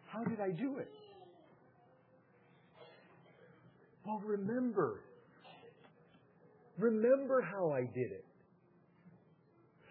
How 0.07 0.23
did 0.23 0.39
I 0.39 0.49
do 0.49 0.77
it? 0.79 0.89
Well, 4.05 4.21
remember. 4.25 5.01
Remember 6.77 7.41
how 7.41 7.71
I 7.71 7.81
did 7.81 8.11
it. 8.11 8.25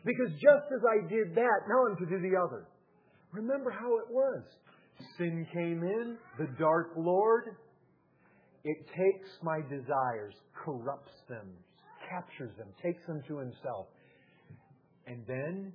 Because 0.05 0.33
just 0.35 0.73
as 0.73 0.83
I 0.89 1.09
did 1.09 1.35
that, 1.35 1.59
now 1.69 1.91
I'm 1.91 1.97
to 1.97 2.07
do 2.07 2.21
the 2.23 2.37
other. 2.37 2.67
Remember 3.33 3.71
how 3.71 3.99
it 3.99 4.09
was. 4.11 4.43
Sin 5.19 5.47
came 5.53 5.83
in, 5.83 6.17
the 6.39 6.47
dark 6.59 6.93
Lord. 6.97 7.57
It 8.65 8.79
takes 8.89 9.29
my 9.43 9.61
desires, 9.69 10.35
corrupts 10.65 11.13
them, 11.29 11.47
captures 12.17 12.57
them, 12.57 12.69
takes 12.83 13.05
them 13.07 13.23
to 13.29 13.39
himself, 13.39 13.87
and 15.07 15.23
then 15.27 15.73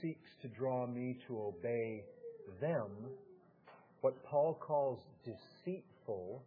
seeks 0.00 0.30
to 0.42 0.48
draw 0.48 0.86
me 0.86 1.18
to 1.26 1.38
obey 1.38 2.02
them 2.60 2.90
what 4.00 4.14
Paul 4.24 4.58
calls 4.60 5.00
deceitful 5.24 6.42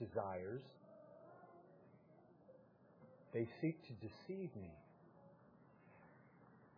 desires. 0.00 0.62
They 3.32 3.46
seek 3.60 3.76
to 3.86 3.92
deceive 4.00 4.50
me. 4.56 4.72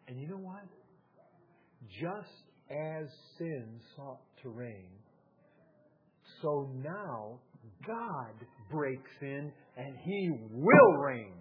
And 0.08 0.20
you 0.20 0.26
know 0.26 0.36
what? 0.36 0.66
Just 1.88 2.44
as 2.70 3.06
sin 3.38 3.80
sought 3.96 4.20
to 4.42 4.50
reign, 4.50 4.90
so 6.42 6.68
now 6.82 7.38
God 7.86 8.34
breaks 8.70 9.11
in 9.22 9.52
and 9.76 9.96
he 10.04 10.30
will 10.50 10.92
reign. 10.98 11.34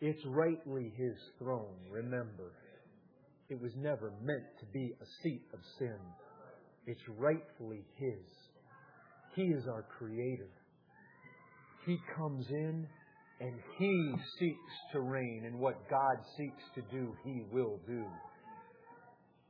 It's 0.00 0.24
rightly 0.26 0.92
his 0.96 1.16
throne, 1.38 1.76
remember. 1.90 2.52
It 3.48 3.60
was 3.60 3.72
never 3.76 4.12
meant 4.22 4.46
to 4.60 4.66
be 4.72 4.92
a 5.00 5.06
seat 5.22 5.42
of 5.52 5.60
sin. 5.78 5.98
It's 6.86 7.02
rightfully 7.18 7.84
his. 7.96 8.24
He 9.34 9.42
is 9.42 9.64
our 9.66 9.84
creator. 9.98 10.48
He 11.84 11.98
comes 12.16 12.46
in 12.48 12.86
and 13.40 13.54
he 13.78 14.14
seeks 14.38 14.72
to 14.92 15.00
reign, 15.00 15.44
and 15.46 15.58
what 15.58 15.88
God 15.88 16.16
seeks 16.36 16.62
to 16.74 16.82
do, 16.94 17.14
he 17.24 17.42
will 17.50 17.80
do. 17.86 18.04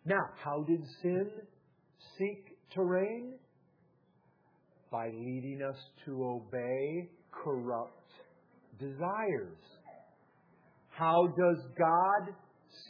Now, 0.05 0.23
how 0.43 0.63
did 0.63 0.81
sin 1.03 1.29
seek 2.17 2.57
to 2.75 2.83
reign? 2.83 3.35
By 4.91 5.09
leading 5.09 5.61
us 5.63 5.77
to 6.05 6.25
obey 6.25 7.09
corrupt 7.33 8.11
desires. 8.79 9.59
How 10.89 11.27
does 11.29 11.65
God 11.79 12.35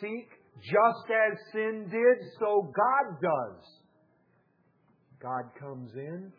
seek? 0.01 0.28
Just 0.62 1.11
as 1.11 1.38
sin 1.53 1.88
did, 1.90 2.28
so 2.38 2.70
God 2.74 3.20
does. 3.22 3.64
God 5.22 5.44
comes 5.59 5.90
in. 5.94 6.32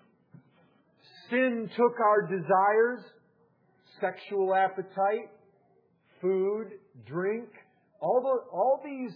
Sin 1.29 1.69
took 1.77 1.99
our 1.99 2.27
desires, 2.27 2.99
sexual 3.99 4.53
appetite, 4.53 5.31
food, 6.21 6.71
drink, 7.05 7.47
all, 7.99 8.21
the, 8.21 8.55
all 8.55 8.81
these, 8.83 9.13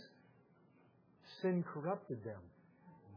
sin 1.42 1.64
corrupted 1.72 2.24
them. 2.24 2.42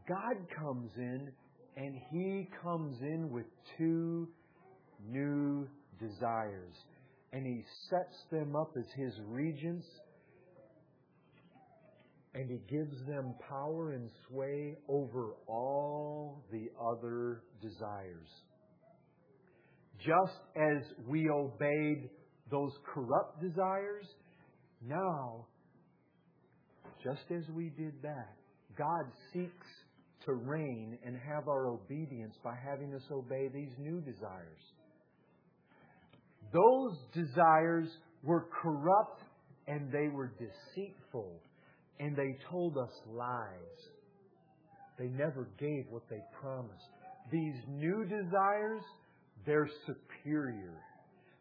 God 0.09 0.37
comes 0.59 0.91
in 0.97 1.31
and 1.79 1.95
he 2.11 2.49
comes 2.61 2.97
in 3.03 3.31
with 3.31 3.47
two 3.79 4.29
new 5.09 5.69
desires. 6.01 6.75
And 7.33 7.47
he 7.47 7.63
sets 7.89 8.17
them 8.33 8.57
up 8.57 8.73
as 8.77 8.87
his 8.97 9.13
regents. 9.29 9.87
And 12.35 12.51
he 12.51 12.59
gives 12.69 12.99
them 13.07 13.35
power 13.49 13.93
and 13.93 14.11
sway 14.29 14.77
over 14.89 15.35
all 15.47 16.43
the 16.51 16.69
other 16.81 17.43
desires. 17.63 18.29
Just 19.99 20.41
as 20.57 20.83
we 21.07 21.29
obeyed 21.31 22.11
those 22.51 22.73
corrupt 22.93 23.41
desires, 23.41 24.07
now 24.85 25.47
just 27.05 27.31
as 27.31 27.45
we 27.55 27.71
did 27.71 27.95
that, 28.03 28.35
God 28.77 29.05
seeks 29.33 29.67
to 30.27 30.35
reign 30.35 30.99
and 31.05 31.17
have 31.17 31.49
our 31.49 31.69
obedience 31.69 32.35
by 32.43 32.55
having 32.55 32.95
us 32.95 33.03
obey 33.11 33.49
these 33.53 33.73
new 33.79 34.01
desires. 34.01 34.61
Those 36.53 36.97
desires 37.15 37.89
were 38.23 38.47
corrupt 38.63 39.23
and 39.67 39.93
they 39.93 40.09
were 40.09 40.33
deceitful 40.39 41.41
and 42.01 42.17
they 42.17 42.37
told 42.51 42.77
us 42.79 42.91
lies. 43.13 43.79
They 44.99 45.09
never 45.09 45.49
gave 45.59 45.85
what 45.91 46.03
they 46.11 46.21
promised. 46.41 46.91
These 47.31 47.55
new 47.69 48.05
desires, 48.05 48.83
they're 49.47 49.69
superior 49.87 50.75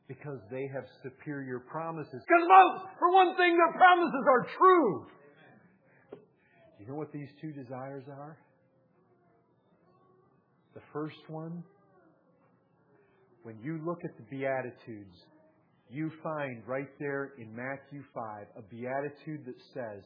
because 0.08 0.40
they 0.52 0.70
have 0.74 0.84
superior 1.04 1.60
promises. 1.60 2.12
Because 2.12 2.48
most, 2.48 2.86
for 3.00 3.12
one 3.12 3.36
thing, 3.36 3.58
their 3.58 3.74
promises 3.74 4.24
are 4.30 4.48
true. 4.58 5.08
Do 6.12 6.84
you 6.84 6.88
know 6.90 6.96
what 6.96 7.12
these 7.12 7.30
two 7.42 7.52
desires 7.52 8.04
are? 8.10 8.38
The 10.78 10.84
first 10.94 11.28
one, 11.28 11.64
when 13.42 13.56
you 13.64 13.80
look 13.84 13.98
at 14.04 14.16
the 14.16 14.24
Beatitudes, 14.30 15.16
you 15.90 16.12
find 16.22 16.62
right 16.68 16.90
there 17.00 17.32
in 17.40 17.50
Matthew 17.56 18.04
5 18.14 18.46
a 18.58 18.62
beatitude 18.62 19.44
that 19.48 19.56
says, 19.74 20.04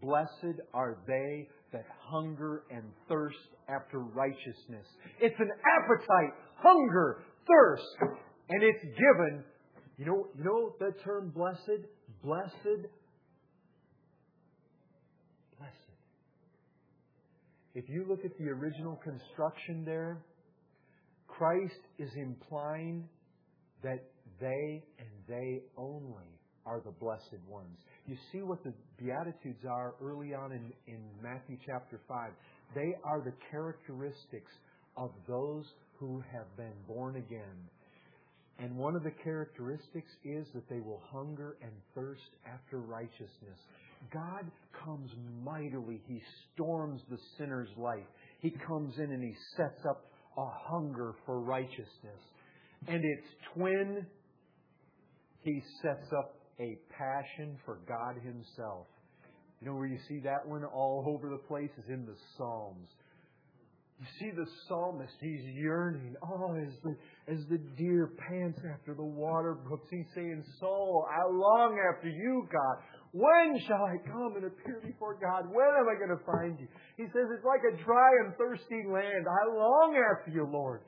Blessed 0.00 0.60
are 0.72 0.96
they 1.06 1.46
that 1.74 1.84
hunger 2.08 2.62
and 2.70 2.84
thirst 3.06 3.36
after 3.68 3.98
righteousness. 3.98 4.86
It's 5.20 5.38
an 5.38 5.50
appetite, 5.82 6.32
hunger, 6.56 7.24
thirst, 7.46 8.16
and 8.48 8.62
it's 8.62 8.82
given. 8.82 9.44
You 9.98 10.06
know, 10.06 10.28
you 10.38 10.42
know 10.42 10.74
the 10.78 10.92
term 11.04 11.34
blessed? 11.36 11.84
Blessed. 12.22 12.54
Blessed. 12.64 12.88
If 17.74 17.88
you 17.88 18.06
look 18.08 18.24
at 18.24 18.36
the 18.38 18.48
original 18.50 19.00
construction 19.02 19.84
there, 19.84 20.22
Christ 21.26 21.80
is 21.98 22.10
implying 22.16 23.08
that 23.82 23.98
they 24.40 24.84
and 24.98 25.08
they 25.28 25.62
only 25.76 26.30
are 26.66 26.80
the 26.84 26.92
blessed 26.92 27.42
ones. 27.48 27.78
You 28.06 28.16
see 28.32 28.42
what 28.42 28.62
the 28.62 28.72
Beatitudes 28.98 29.64
are 29.68 29.94
early 30.00 30.34
on 30.34 30.52
in, 30.52 30.72
in 30.86 31.00
Matthew 31.22 31.58
chapter 31.66 32.00
5. 32.08 32.30
They 32.74 32.94
are 33.04 33.20
the 33.20 33.34
characteristics 33.50 34.52
of 34.96 35.10
those 35.28 35.64
who 35.98 36.22
have 36.32 36.56
been 36.56 36.74
born 36.86 37.16
again. 37.16 37.68
And 38.58 38.76
one 38.76 38.94
of 38.94 39.02
the 39.02 39.10
characteristics 39.10 40.10
is 40.24 40.46
that 40.54 40.68
they 40.68 40.80
will 40.80 41.02
hunger 41.10 41.56
and 41.60 41.72
thirst 41.94 42.30
after 42.46 42.78
righteousness. 42.78 43.58
God 44.12 44.50
comes 44.84 45.10
mightily. 45.44 46.00
He 46.06 46.20
storms 46.52 47.00
the 47.10 47.18
sinner's 47.38 47.68
life. 47.76 48.06
He 48.40 48.50
comes 48.50 48.94
in 48.98 49.10
and 49.12 49.22
He 49.22 49.34
sets 49.56 49.80
up 49.88 50.10
a 50.36 50.46
hunger 50.68 51.14
for 51.24 51.40
righteousness. 51.40 52.22
And 52.86 53.04
its 53.04 53.26
twin, 53.54 54.06
He 55.42 55.62
sets 55.82 56.06
up 56.18 56.36
a 56.60 56.78
passion 56.96 57.56
for 57.64 57.80
God 57.88 58.16
Himself. 58.22 58.86
You 59.60 59.68
know 59.68 59.76
where 59.76 59.86
you 59.86 59.98
see 60.08 60.20
that 60.24 60.46
one 60.46 60.64
all 60.64 61.04
over 61.06 61.30
the 61.30 61.42
place 61.48 61.70
is 61.78 61.88
in 61.88 62.04
the 62.04 62.16
Psalms. 62.36 62.88
You 64.00 64.06
see 64.18 64.30
the 64.36 64.46
psalmist, 64.68 65.14
he's 65.20 65.44
yearning. 65.54 66.14
Oh, 66.22 66.54
as 66.54 66.74
the, 66.82 66.96
as 67.32 67.38
the 67.48 67.58
deer 67.78 68.10
pants 68.28 68.60
after 68.74 68.92
the 68.92 69.04
water 69.04 69.54
brooks, 69.54 69.86
he's 69.90 70.06
saying, 70.14 70.42
Soul, 70.58 71.06
I 71.08 71.24
long 71.30 71.78
after 71.94 72.08
you, 72.08 72.48
God. 72.52 72.84
When 73.14 73.54
shall 73.70 73.86
I 73.86 73.94
come 74.10 74.34
and 74.34 74.50
appear 74.50 74.82
before 74.82 75.14
God? 75.14 75.46
When 75.46 75.70
am 75.78 75.86
I 75.86 75.94
going 75.94 76.10
to 76.10 76.24
find 76.26 76.58
you? 76.58 76.66
He 76.96 77.06
says, 77.14 77.30
It's 77.30 77.46
like 77.46 77.62
a 77.62 77.78
dry 77.86 78.10
and 78.26 78.34
thirsty 78.34 78.82
land. 78.90 79.30
I 79.30 79.54
long 79.54 79.94
after 79.94 80.32
you, 80.34 80.42
Lord. 80.50 80.82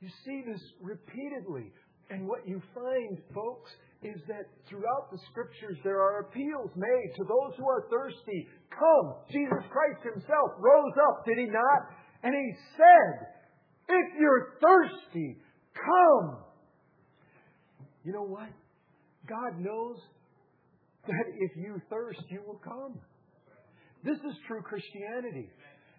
You 0.00 0.08
see 0.26 0.44
this 0.44 0.60
repeatedly. 0.82 1.72
And 2.10 2.28
what 2.28 2.46
you 2.46 2.60
find, 2.76 3.16
folks, 3.32 3.72
is 4.02 4.20
that 4.28 4.44
throughout 4.68 5.08
the 5.10 5.16
scriptures 5.32 5.78
there 5.82 6.04
are 6.04 6.28
appeals 6.28 6.68
made 6.76 7.16
to 7.16 7.24
those 7.24 7.56
who 7.56 7.64
are 7.66 7.88
thirsty. 7.88 8.46
Come. 8.68 9.24
Jesus 9.32 9.64
Christ 9.72 10.04
himself 10.04 10.60
rose 10.60 10.92
up, 11.08 11.24
did 11.24 11.38
he 11.38 11.46
not? 11.46 11.80
And 12.22 12.34
he 12.36 12.52
said, 12.76 13.26
If 13.88 14.20
you're 14.20 14.60
thirsty, 14.60 15.38
come. 15.72 16.44
You 18.04 18.12
know 18.12 18.28
what? 18.28 18.52
God 19.26 19.58
knows 19.58 19.96
that 21.06 21.26
if 21.38 21.56
you 21.56 21.80
thirst, 21.90 22.22
you 22.28 22.42
will 22.46 22.60
come. 22.62 22.98
This 24.04 24.18
is 24.18 24.36
true 24.46 24.62
Christianity. 24.62 25.48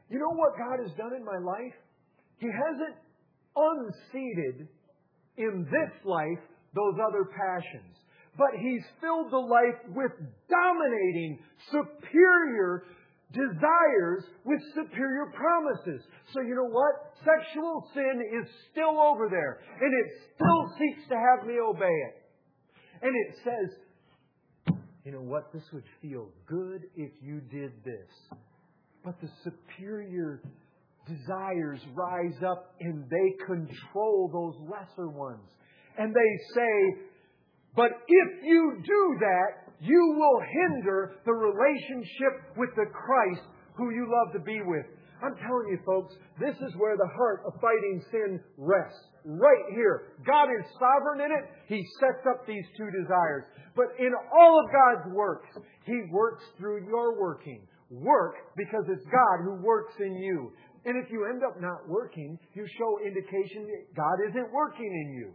You 0.09 0.19
know 0.19 0.33
what 0.35 0.57
God 0.57 0.79
has 0.81 0.95
done 0.97 1.13
in 1.15 1.25
my 1.25 1.37
life? 1.37 1.73
He 2.37 2.47
hasn't 2.47 2.95
unseated 3.55 4.67
in 5.37 5.65
this 5.65 5.93
life 6.05 6.43
those 6.75 6.95
other 7.01 7.25
passions. 7.25 7.95
But 8.37 8.59
He's 8.59 8.83
filled 9.01 9.31
the 9.31 9.41
life 9.41 9.79
with 9.95 10.11
dominating, 10.49 11.39
superior 11.71 12.83
desires 13.33 14.23
with 14.45 14.59
superior 14.75 15.31
promises. 15.33 16.05
So 16.33 16.41
you 16.41 16.55
know 16.55 16.69
what? 16.69 17.15
Sexual 17.23 17.89
sin 17.93 18.21
is 18.21 18.47
still 18.71 18.99
over 18.99 19.27
there. 19.29 19.59
And 19.81 19.91
it 19.91 20.07
still 20.35 20.61
seeks 20.77 21.09
to 21.09 21.15
have 21.15 21.47
me 21.47 21.55
obey 21.59 21.95
it. 22.11 22.15
And 23.01 23.11
it 23.11 23.35
says, 23.43 23.75
you 25.05 25.11
know 25.11 25.21
what? 25.21 25.53
This 25.53 25.63
would 25.71 25.83
feel 26.01 26.29
good 26.47 26.81
if 26.95 27.11
you 27.21 27.39
did 27.51 27.71
this. 27.85 28.37
But 29.03 29.15
the 29.21 29.29
superior 29.43 30.41
desires 31.07 31.79
rise 31.93 32.41
up 32.43 32.73
and 32.81 33.07
they 33.07 33.45
control 33.45 34.29
those 34.33 34.67
lesser 34.67 35.07
ones 35.07 35.47
and 35.99 36.13
they 36.13 36.53
say, 36.55 37.01
but 37.75 37.91
if 38.07 38.43
you 38.43 38.81
do 38.83 39.17
that, 39.19 39.73
you 39.79 40.15
will 40.17 40.41
hinder 40.41 41.15
the 41.25 41.33
relationship 41.33 42.57
with 42.57 42.69
the 42.75 42.85
Christ 42.91 43.45
who 43.75 43.91
you 43.91 44.07
love 44.09 44.33
to 44.33 44.39
be 44.39 44.59
with. 44.65 44.85
I'm 45.21 45.35
telling 45.35 45.67
you, 45.69 45.79
folks, 45.85 46.15
this 46.39 46.55
is 46.55 46.73
where 46.77 46.97
the 46.97 47.09
heart 47.15 47.43
of 47.45 47.53
fighting 47.61 48.01
sin 48.11 48.39
rests. 48.57 48.99
Right 49.25 49.65
here. 49.73 50.13
God 50.25 50.45
is 50.53 50.65
sovereign 50.77 51.21
in 51.25 51.31
it. 51.31 51.49
He 51.67 51.83
sets 51.99 52.21
up 52.29 52.45
these 52.45 52.65
two 52.77 52.89
desires. 52.91 53.45
But 53.75 53.87
in 53.97 54.13
all 54.31 54.61
of 54.63 54.71
God's 54.71 55.15
works, 55.15 55.49
He 55.85 55.99
works 56.11 56.43
through 56.59 56.85
your 56.85 57.19
working. 57.19 57.67
Work 57.89 58.35
because 58.55 58.83
it's 58.87 59.05
God 59.05 59.43
who 59.43 59.55
works 59.63 59.93
in 59.99 60.13
you. 60.13 60.51
And 60.85 61.03
if 61.03 61.11
you 61.11 61.25
end 61.25 61.41
up 61.43 61.59
not 61.59 61.89
working, 61.89 62.37
you 62.53 62.65
show 62.77 62.99
indication 63.03 63.65
that 63.65 63.95
God 63.95 64.29
isn't 64.29 64.53
working 64.53 64.85
in 64.85 65.13
you. 65.15 65.33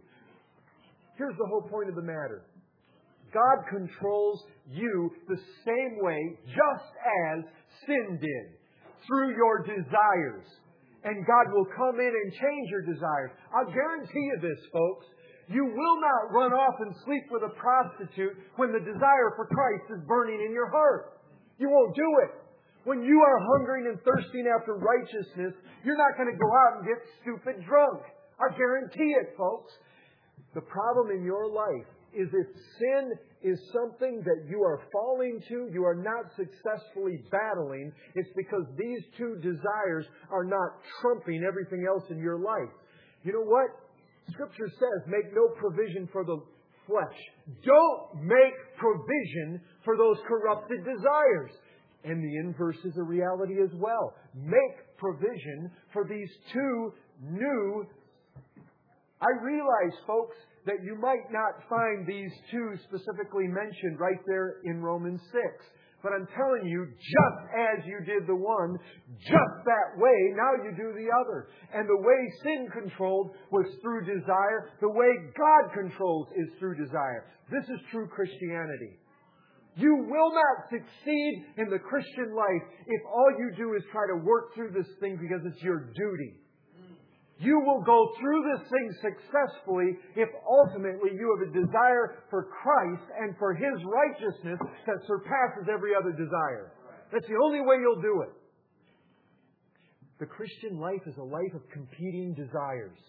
Here's 1.17 1.37
the 1.37 1.45
whole 1.47 1.67
point 1.69 1.89
of 1.89 1.95
the 1.95 2.01
matter. 2.01 2.45
God 3.33 3.63
controls 3.69 4.43
you 4.69 5.11
the 5.27 5.37
same 5.65 5.97
way, 5.99 6.37
just 6.47 6.91
as 7.27 7.43
sin 7.85 8.19
did, 8.19 8.57
through 9.07 9.35
your 9.35 9.63
desires. 9.63 10.47
And 11.03 11.25
God 11.25 11.49
will 11.53 11.65
come 11.73 11.97
in 11.97 12.13
and 12.13 12.29
change 12.33 12.69
your 12.69 12.85
desires. 12.85 13.31
I'll 13.49 13.71
guarantee 13.73 14.25
you 14.29 14.37
this, 14.41 14.61
folks. 14.71 15.05
You 15.49 15.65
will 15.65 15.97
not 15.99 16.31
run 16.31 16.53
off 16.53 16.77
and 16.79 16.93
sleep 17.03 17.25
with 17.31 17.43
a 17.43 17.53
prostitute 17.57 18.37
when 18.55 18.71
the 18.71 18.79
desire 18.79 19.33
for 19.35 19.49
Christ 19.49 19.97
is 19.97 20.05
burning 20.07 20.39
in 20.45 20.53
your 20.53 20.69
heart. 20.69 21.19
You 21.57 21.69
won't 21.69 21.95
do 21.95 22.09
it. 22.23 22.31
When 22.83 23.03
you 23.03 23.21
are 23.21 23.39
hungering 23.57 23.85
and 23.89 23.97
thirsting 24.01 24.45
after 24.49 24.73
righteousness, 24.73 25.53
you're 25.83 25.97
not 25.97 26.17
going 26.17 26.31
to 26.31 26.37
go 26.37 26.49
out 26.65 26.71
and 26.79 26.87
get 26.87 26.99
stupid 27.21 27.65
drunk. 27.65 28.01
I 28.39 28.55
guarantee 28.57 29.13
it, 29.21 29.37
folks. 29.37 29.73
The 30.53 30.61
problem 30.61 31.11
in 31.11 31.23
your 31.23 31.51
life 31.51 31.89
is 32.13 32.29
if 32.33 32.47
sin 32.79 33.11
is 33.43 33.59
something 33.73 34.21
that 34.23 34.49
you 34.49 34.61
are 34.63 34.81
falling 34.91 35.41
to, 35.47 35.69
you 35.71 35.83
are 35.85 35.95
not 35.95 36.25
successfully 36.35 37.23
battling, 37.31 37.91
it's 38.15 38.29
because 38.35 38.65
these 38.77 39.01
two 39.17 39.35
desires 39.41 40.05
are 40.31 40.43
not 40.43 40.69
trumping 41.01 41.43
everything 41.47 41.85
else 41.87 42.03
in 42.09 42.19
your 42.19 42.39
life. 42.39 42.71
You 43.23 43.33
know 43.33 43.45
what? 43.45 43.69
Scripture 44.31 44.69
says, 44.79 45.07
make 45.07 45.33
no 45.33 45.49
provision 45.59 46.07
for 46.11 46.23
the 46.23 46.37
flesh. 46.87 47.19
Don't 47.65 48.23
make 48.23 48.53
provision 48.77 49.61
for 49.83 49.97
those 49.97 50.17
corrupted 50.27 50.79
desires. 50.85 51.51
And 52.03 52.23
the 52.23 52.37
inverse 52.39 52.77
is 52.83 52.97
a 52.97 53.03
reality 53.03 53.61
as 53.61 53.69
well. 53.75 54.13
Make 54.35 54.97
provision 54.97 55.71
for 55.93 56.07
these 56.07 56.29
two 56.51 56.93
new 57.21 57.85
I 59.21 59.43
realize, 59.43 59.93
folks, 60.07 60.35
that 60.65 60.83
you 60.83 60.95
might 60.95 61.31
not 61.31 61.61
find 61.69 62.05
these 62.05 62.31
two 62.51 62.73
specifically 62.85 63.47
mentioned 63.47 63.99
right 63.99 64.19
there 64.27 64.61
in 64.65 64.81
Romans 64.81 65.21
6. 65.31 65.41
But 66.03 66.13
I'm 66.13 66.27
telling 66.33 66.65
you, 66.65 66.85
just 66.85 67.39
as 67.53 67.85
you 67.85 68.01
did 68.05 68.25
the 68.27 68.35
one, 68.35 68.77
just 69.21 69.55
that 69.65 69.97
way, 69.97 70.33
now 70.33 70.57
you 70.65 70.73
do 70.75 70.97
the 70.97 71.09
other. 71.13 71.47
And 71.73 71.87
the 71.87 72.01
way 72.01 72.19
sin 72.43 72.67
controlled 72.73 73.35
was 73.51 73.65
through 73.81 74.05
desire. 74.05 74.73
The 74.81 74.89
way 74.89 75.09
God 75.37 75.73
controls 75.73 76.27
is 76.35 76.49
through 76.57 76.83
desire. 76.83 77.29
This 77.51 77.65
is 77.69 77.79
true 77.91 78.07
Christianity. 78.07 78.97
You 79.77 79.95
will 80.09 80.33
not 80.33 80.69
succeed 80.69 81.45
in 81.57 81.69
the 81.69 81.79
Christian 81.79 82.35
life 82.35 82.65
if 82.87 83.01
all 83.05 83.31
you 83.37 83.51
do 83.55 83.73
is 83.77 83.83
try 83.91 84.05
to 84.07 84.25
work 84.25 84.53
through 84.55 84.71
this 84.71 84.89
thing 84.99 85.17
because 85.21 85.45
it's 85.45 85.61
your 85.61 85.93
duty. 85.93 86.40
You 87.41 87.59
will 87.65 87.81
go 87.81 88.13
through 88.19 88.45
this 88.53 88.69
thing 88.69 88.87
successfully 89.01 89.97
if 90.15 90.29
ultimately 90.45 91.09
you 91.17 91.25
have 91.33 91.49
a 91.49 91.51
desire 91.51 92.21
for 92.29 92.45
Christ 92.61 93.01
and 93.17 93.35
for 93.39 93.55
His 93.55 93.81
righteousness 93.81 94.59
that 94.85 95.01
surpasses 95.07 95.65
every 95.73 95.95
other 95.97 96.11
desire. 96.11 96.71
That's 97.11 97.25
the 97.25 97.41
only 97.43 97.61
way 97.61 97.81
you'll 97.81 98.01
do 98.01 98.21
it. 98.21 98.33
The 100.19 100.27
Christian 100.27 100.79
life 100.79 101.01
is 101.07 101.17
a 101.17 101.23
life 101.23 101.53
of 101.55 101.61
competing 101.73 102.35
desires. 102.35 102.99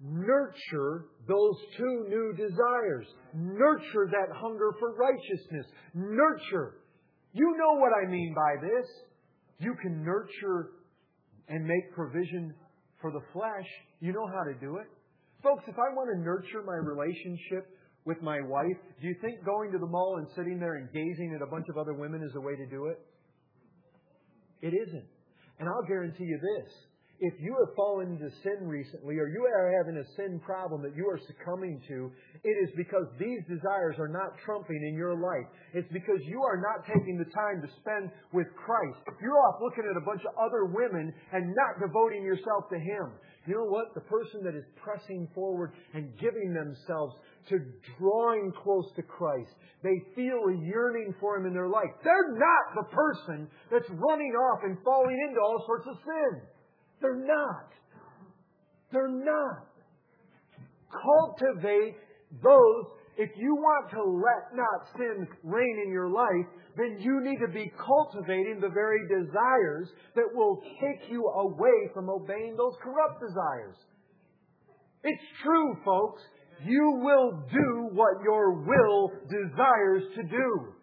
Nurture 0.00 1.06
those 1.26 1.56
two 1.76 2.06
new 2.08 2.32
desires. 2.36 3.06
Nurture 3.34 4.06
that 4.12 4.36
hunger 4.36 4.70
for 4.78 4.94
righteousness. 4.94 5.66
Nurture. 5.94 6.76
You 7.32 7.56
know 7.58 7.80
what 7.80 7.90
I 7.90 8.08
mean 8.08 8.36
by 8.36 8.54
this. 8.62 8.86
You 9.58 9.74
can 9.82 10.04
nurture 10.04 10.70
and 11.48 11.66
make 11.66 11.92
provision 11.92 12.54
for 13.04 13.12
the 13.12 13.20
flesh. 13.34 13.68
You 14.00 14.14
know 14.14 14.26
how 14.26 14.42
to 14.48 14.54
do 14.64 14.78
it. 14.78 14.88
Folks, 15.42 15.64
if 15.68 15.76
I 15.76 15.92
want 15.92 16.08
to 16.08 16.24
nurture 16.24 16.64
my 16.64 16.80
relationship 16.80 17.68
with 18.06 18.16
my 18.22 18.40
wife, 18.40 18.80
do 18.98 19.06
you 19.06 19.14
think 19.20 19.44
going 19.44 19.70
to 19.72 19.78
the 19.78 19.86
mall 19.86 20.16
and 20.16 20.26
sitting 20.34 20.58
there 20.58 20.76
and 20.76 20.88
gazing 20.88 21.36
at 21.36 21.42
a 21.42 21.46
bunch 21.46 21.66
of 21.68 21.76
other 21.76 21.92
women 21.92 22.22
is 22.24 22.32
the 22.32 22.40
way 22.40 22.56
to 22.56 22.64
do 22.64 22.86
it? 22.86 22.98
It 24.62 24.72
isn't. 24.72 25.04
And 25.60 25.68
I'll 25.68 25.84
guarantee 25.86 26.24
you 26.24 26.40
this. 26.40 26.72
If 27.20 27.34
you 27.38 27.54
have 27.62 27.76
fallen 27.76 28.18
into 28.18 28.26
sin 28.42 28.66
recently 28.66 29.18
or 29.22 29.28
you 29.30 29.46
are 29.46 29.70
having 29.78 30.02
a 30.02 30.06
sin 30.16 30.40
problem 30.42 30.82
that 30.82 30.96
you 30.96 31.06
are 31.06 31.20
succumbing 31.30 31.80
to, 31.86 32.10
it 32.42 32.56
is 32.58 32.70
because 32.76 33.06
these 33.20 33.38
desires 33.46 33.94
are 34.02 34.10
not 34.10 34.34
trumping 34.44 34.82
in 34.82 34.98
your 34.98 35.14
life. 35.14 35.46
It's 35.74 35.90
because 35.92 36.18
you 36.26 36.42
are 36.42 36.58
not 36.58 36.82
taking 36.82 37.16
the 37.16 37.30
time 37.30 37.62
to 37.62 37.70
spend 37.78 38.10
with 38.32 38.50
Christ. 38.58 38.98
You're 39.22 39.38
off 39.46 39.62
looking 39.62 39.86
at 39.86 39.96
a 39.96 40.04
bunch 40.04 40.22
of 40.26 40.34
other 40.42 40.66
women 40.66 41.14
and 41.32 41.54
not 41.54 41.78
devoting 41.78 42.24
yourself 42.26 42.66
to 42.74 42.78
Him. 42.82 43.14
You 43.46 43.62
know 43.62 43.70
what? 43.70 43.94
The 43.94 44.02
person 44.10 44.42
that 44.42 44.56
is 44.58 44.64
pressing 44.82 45.28
forward 45.34 45.70
and 45.94 46.18
giving 46.18 46.50
themselves 46.50 47.14
to 47.50 47.60
drawing 47.98 48.50
close 48.58 48.90
to 48.96 49.02
Christ. 49.02 49.54
They 49.84 50.02
feel 50.16 50.40
a 50.50 50.56
yearning 50.66 51.14
for 51.20 51.36
Him 51.36 51.46
in 51.46 51.54
their 51.54 51.68
life. 51.68 51.94
They're 52.02 52.34
not 52.34 52.64
the 52.74 52.88
person 52.90 53.46
that's 53.70 53.88
running 53.90 54.32
off 54.32 54.60
and 54.64 54.78
falling 54.82 55.18
into 55.28 55.40
all 55.40 55.62
sorts 55.66 55.86
of 55.86 55.96
sin. 56.02 56.42
They're 57.00 57.24
not. 57.26 57.68
They're 58.92 59.08
not. 59.08 59.66
Cultivate 60.90 61.96
those. 62.42 62.84
If 63.16 63.30
you 63.36 63.54
want 63.54 63.90
to 63.90 64.02
let 64.02 64.56
not 64.56 64.88
sin 64.96 65.26
reign 65.44 65.82
in 65.86 65.92
your 65.92 66.08
life, 66.08 66.46
then 66.76 66.98
you 66.98 67.20
need 67.22 67.38
to 67.46 67.52
be 67.52 67.70
cultivating 67.78 68.58
the 68.60 68.70
very 68.70 69.06
desires 69.08 69.88
that 70.16 70.26
will 70.34 70.60
take 70.80 71.10
you 71.10 71.24
away 71.24 71.90
from 71.94 72.10
obeying 72.10 72.56
those 72.56 72.74
corrupt 72.82 73.20
desires. 73.20 73.76
It's 75.04 75.22
true, 75.42 75.76
folks 75.84 76.22
you 76.62 77.00
will 77.02 77.42
do 77.52 77.88
what 77.92 78.22
your 78.22 78.52
will 78.52 79.12
desires 79.28 80.02
to 80.16 80.22
do. 80.22 80.73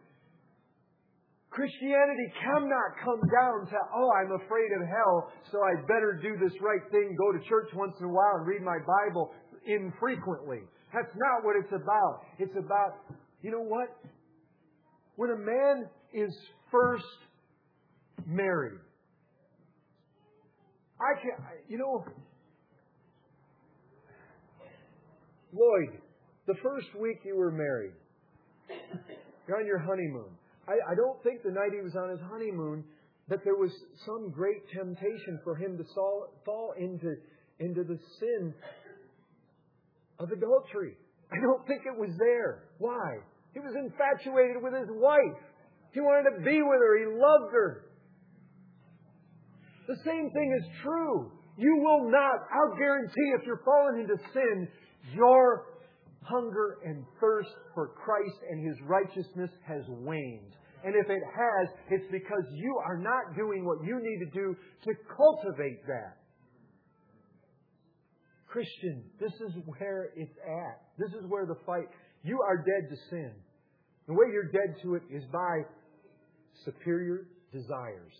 Christianity 1.51 2.31
cannot 2.39 2.95
come 3.03 3.19
down 3.27 3.67
to, 3.67 3.77
oh, 3.93 4.09
I'm 4.15 4.31
afraid 4.31 4.71
of 4.71 4.87
hell, 4.87 5.31
so 5.51 5.59
I 5.59 5.81
better 5.81 6.17
do 6.23 6.37
this 6.41 6.53
right 6.61 6.79
thing, 6.91 7.13
go 7.19 7.37
to 7.37 7.43
church 7.49 7.67
once 7.75 7.93
in 7.99 8.05
a 8.05 8.09
while 8.09 8.37
and 8.39 8.47
read 8.47 8.61
my 8.61 8.77
Bible 8.79 9.31
infrequently. 9.67 10.59
That's 10.93 11.13
not 11.13 11.43
what 11.43 11.57
it's 11.59 11.71
about. 11.73 12.21
It's 12.39 12.55
about, 12.57 13.03
you 13.41 13.51
know 13.51 13.61
what? 13.61 13.89
When 15.17 15.31
a 15.31 15.37
man 15.37 15.89
is 16.13 16.33
first 16.71 17.03
married, 18.25 18.79
I 21.01 21.19
can, 21.21 21.31
you 21.67 21.77
know, 21.77 22.05
Lloyd, 25.51 25.99
the 26.47 26.55
first 26.63 26.87
week 26.97 27.17
you 27.25 27.35
were 27.35 27.51
married, 27.51 27.91
you're 29.47 29.59
on 29.59 29.65
your 29.65 29.79
honeymoon. 29.79 30.37
I, 30.67 30.91
I 30.91 30.95
don't 30.95 31.21
think 31.23 31.43
the 31.43 31.51
night 31.51 31.71
he 31.73 31.81
was 31.81 31.95
on 31.95 32.09
his 32.09 32.19
honeymoon 32.29 32.83
that 33.29 33.43
there 33.43 33.55
was 33.55 33.71
some 34.05 34.31
great 34.31 34.67
temptation 34.75 35.39
for 35.43 35.55
him 35.55 35.77
to 35.77 35.83
fall, 35.95 36.27
fall 36.45 36.73
into, 36.77 37.15
into 37.59 37.83
the 37.83 37.97
sin 38.19 38.53
of 40.19 40.31
adultery. 40.31 40.93
I 41.31 41.39
don't 41.39 41.65
think 41.65 41.81
it 41.85 41.97
was 41.97 42.11
there. 42.19 42.69
Why? 42.77 43.17
He 43.53 43.59
was 43.59 43.73
infatuated 43.75 44.61
with 44.61 44.73
his 44.73 44.89
wife. 44.89 45.39
He 45.93 45.99
wanted 45.99 46.37
to 46.37 46.43
be 46.43 46.61
with 46.61 46.79
her. 46.79 46.99
He 46.99 47.05
loved 47.05 47.53
her. 47.53 47.85
The 49.87 49.97
same 50.05 50.29
thing 50.31 50.59
is 50.59 50.65
true. 50.83 51.31
You 51.57 51.77
will 51.83 52.09
not, 52.09 52.47
I'll 52.51 52.77
guarantee 52.77 53.33
if 53.39 53.45
you're 53.45 53.61
falling 53.65 54.01
into 54.01 54.15
sin, 54.33 54.67
your 55.13 55.65
hunger 56.23 56.77
and 56.85 57.03
thirst 57.19 57.49
for 57.73 57.89
Christ 57.89 58.37
and 58.49 58.65
His 58.65 58.77
righteousness 58.87 59.49
has 59.67 59.83
waned. 59.87 60.53
And 60.83 60.95
if 60.95 61.09
it 61.09 61.21
has, 61.21 61.69
it's 61.89 62.11
because 62.11 62.43
you 62.53 62.77
are 62.85 62.97
not 62.97 63.35
doing 63.35 63.65
what 63.65 63.85
you 63.85 63.99
need 64.01 64.25
to 64.25 64.31
do 64.31 64.55
to 64.85 64.91
cultivate 65.15 65.85
that. 65.85 66.17
Christian, 68.47 69.03
this 69.19 69.31
is 69.31 69.53
where 69.65 70.09
it's 70.15 70.37
at. 70.43 70.81
This 70.97 71.11
is 71.11 71.29
where 71.29 71.45
the 71.45 71.55
fight. 71.65 71.87
You 72.23 72.41
are 72.41 72.57
dead 72.57 72.89
to 72.89 72.95
sin. 73.09 73.31
The 74.07 74.13
way 74.13 74.25
you're 74.31 74.51
dead 74.51 74.75
to 74.83 74.95
it 74.95 75.03
is 75.09 75.23
by 75.31 75.61
superior 76.65 77.27
desires. 77.53 78.13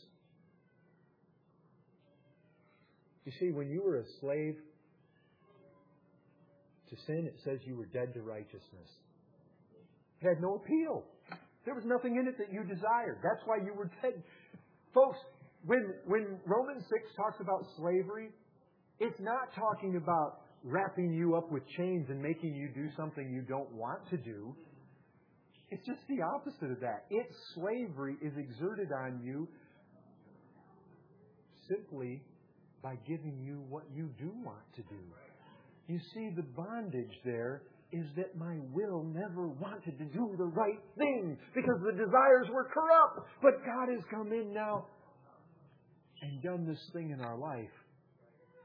You 3.25 3.31
see, 3.39 3.51
when 3.51 3.69
you 3.69 3.83
were 3.83 3.97
a 3.99 4.05
slave 4.19 4.55
to 6.91 6.95
sin, 7.07 7.25
it 7.25 7.39
says 7.43 7.59
you 7.65 7.75
were 7.75 7.87
dead 7.87 8.13
to 8.13 8.21
righteousness. 8.21 8.89
It 10.21 10.27
had 10.27 10.41
no 10.41 10.55
appeal. 10.55 11.03
There 11.65 11.73
was 11.73 11.85
nothing 11.85 12.17
in 12.17 12.27
it 12.27 12.37
that 12.37 12.51
you 12.51 12.63
desired. 12.63 13.17
That's 13.23 13.41
why 13.45 13.57
you 13.57 13.73
were 13.73 13.89
dead. 14.01 14.21
Folks, 14.93 15.17
when, 15.65 15.93
when 16.05 16.37
Romans 16.45 16.83
6 16.89 17.15
talks 17.15 17.39
about 17.39 17.65
slavery, 17.77 18.29
it's 18.99 19.19
not 19.19 19.53
talking 19.55 19.95
about 19.95 20.41
wrapping 20.63 21.13
you 21.13 21.35
up 21.35 21.51
with 21.51 21.63
chains 21.77 22.07
and 22.09 22.21
making 22.21 22.55
you 22.55 22.69
do 22.75 22.89
something 22.97 23.31
you 23.31 23.41
don't 23.41 23.71
want 23.73 23.99
to 24.09 24.17
do. 24.17 24.55
It's 25.71 25.85
just 25.85 26.01
the 26.09 26.21
opposite 26.21 26.71
of 26.71 26.79
that. 26.81 27.05
Its 27.09 27.33
slavery 27.55 28.17
is 28.21 28.33
exerted 28.37 28.89
on 28.91 29.21
you 29.23 29.47
simply 31.69 32.21
by 32.83 32.95
giving 33.07 33.39
you 33.39 33.63
what 33.69 33.83
you 33.95 34.09
do 34.19 34.31
want 34.43 34.65
to 34.75 34.81
do. 34.81 34.99
You 35.91 35.99
see, 36.13 36.29
the 36.33 36.47
bondage 36.55 37.11
there 37.25 37.63
is 37.91 38.05
that 38.15 38.37
my 38.37 38.55
will 38.71 39.03
never 39.03 39.49
wanted 39.49 39.97
to 39.97 40.05
do 40.05 40.33
the 40.37 40.45
right 40.45 40.79
thing 40.97 41.37
because 41.53 41.81
the 41.83 41.91
desires 41.91 42.47
were 42.49 42.69
corrupt. 42.73 43.27
But 43.41 43.65
God 43.65 43.89
has 43.93 43.99
come 44.09 44.31
in 44.31 44.53
now 44.53 44.85
and 46.21 46.41
done 46.41 46.65
this 46.65 46.79
thing 46.93 47.11
in 47.11 47.19
our 47.19 47.37
life. 47.37 47.75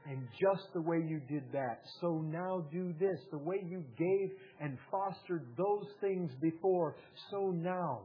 And 0.05 0.25
just 0.39 0.71
the 0.73 0.81
way 0.81 1.03
you 1.05 1.19
did 1.27 1.43
that, 1.51 1.81
so 1.99 2.23
now 2.23 2.65
do 2.71 2.93
this. 2.97 3.19
The 3.29 3.39
way 3.39 3.57
you 3.61 3.83
gave 3.97 4.29
and 4.61 4.77
fostered 4.89 5.47
those 5.57 5.87
things 5.99 6.31
before, 6.41 6.95
so 7.29 7.51
now 7.51 8.03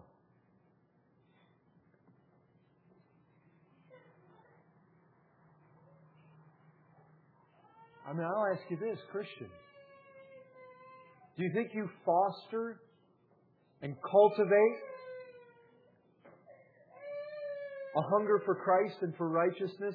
I 8.12 8.14
mean, 8.14 8.26
I'll 8.26 8.46
ask 8.52 8.60
you 8.68 8.76
this, 8.76 8.98
Christian. 9.10 9.46
Do 11.38 11.44
you 11.44 11.50
think 11.54 11.70
you 11.72 11.88
foster 12.04 12.78
and 13.80 13.96
cultivate 14.02 14.76
a 17.96 18.02
hunger 18.10 18.42
for 18.44 18.54
Christ 18.54 18.96
and 19.00 19.16
for 19.16 19.30
righteousness 19.30 19.94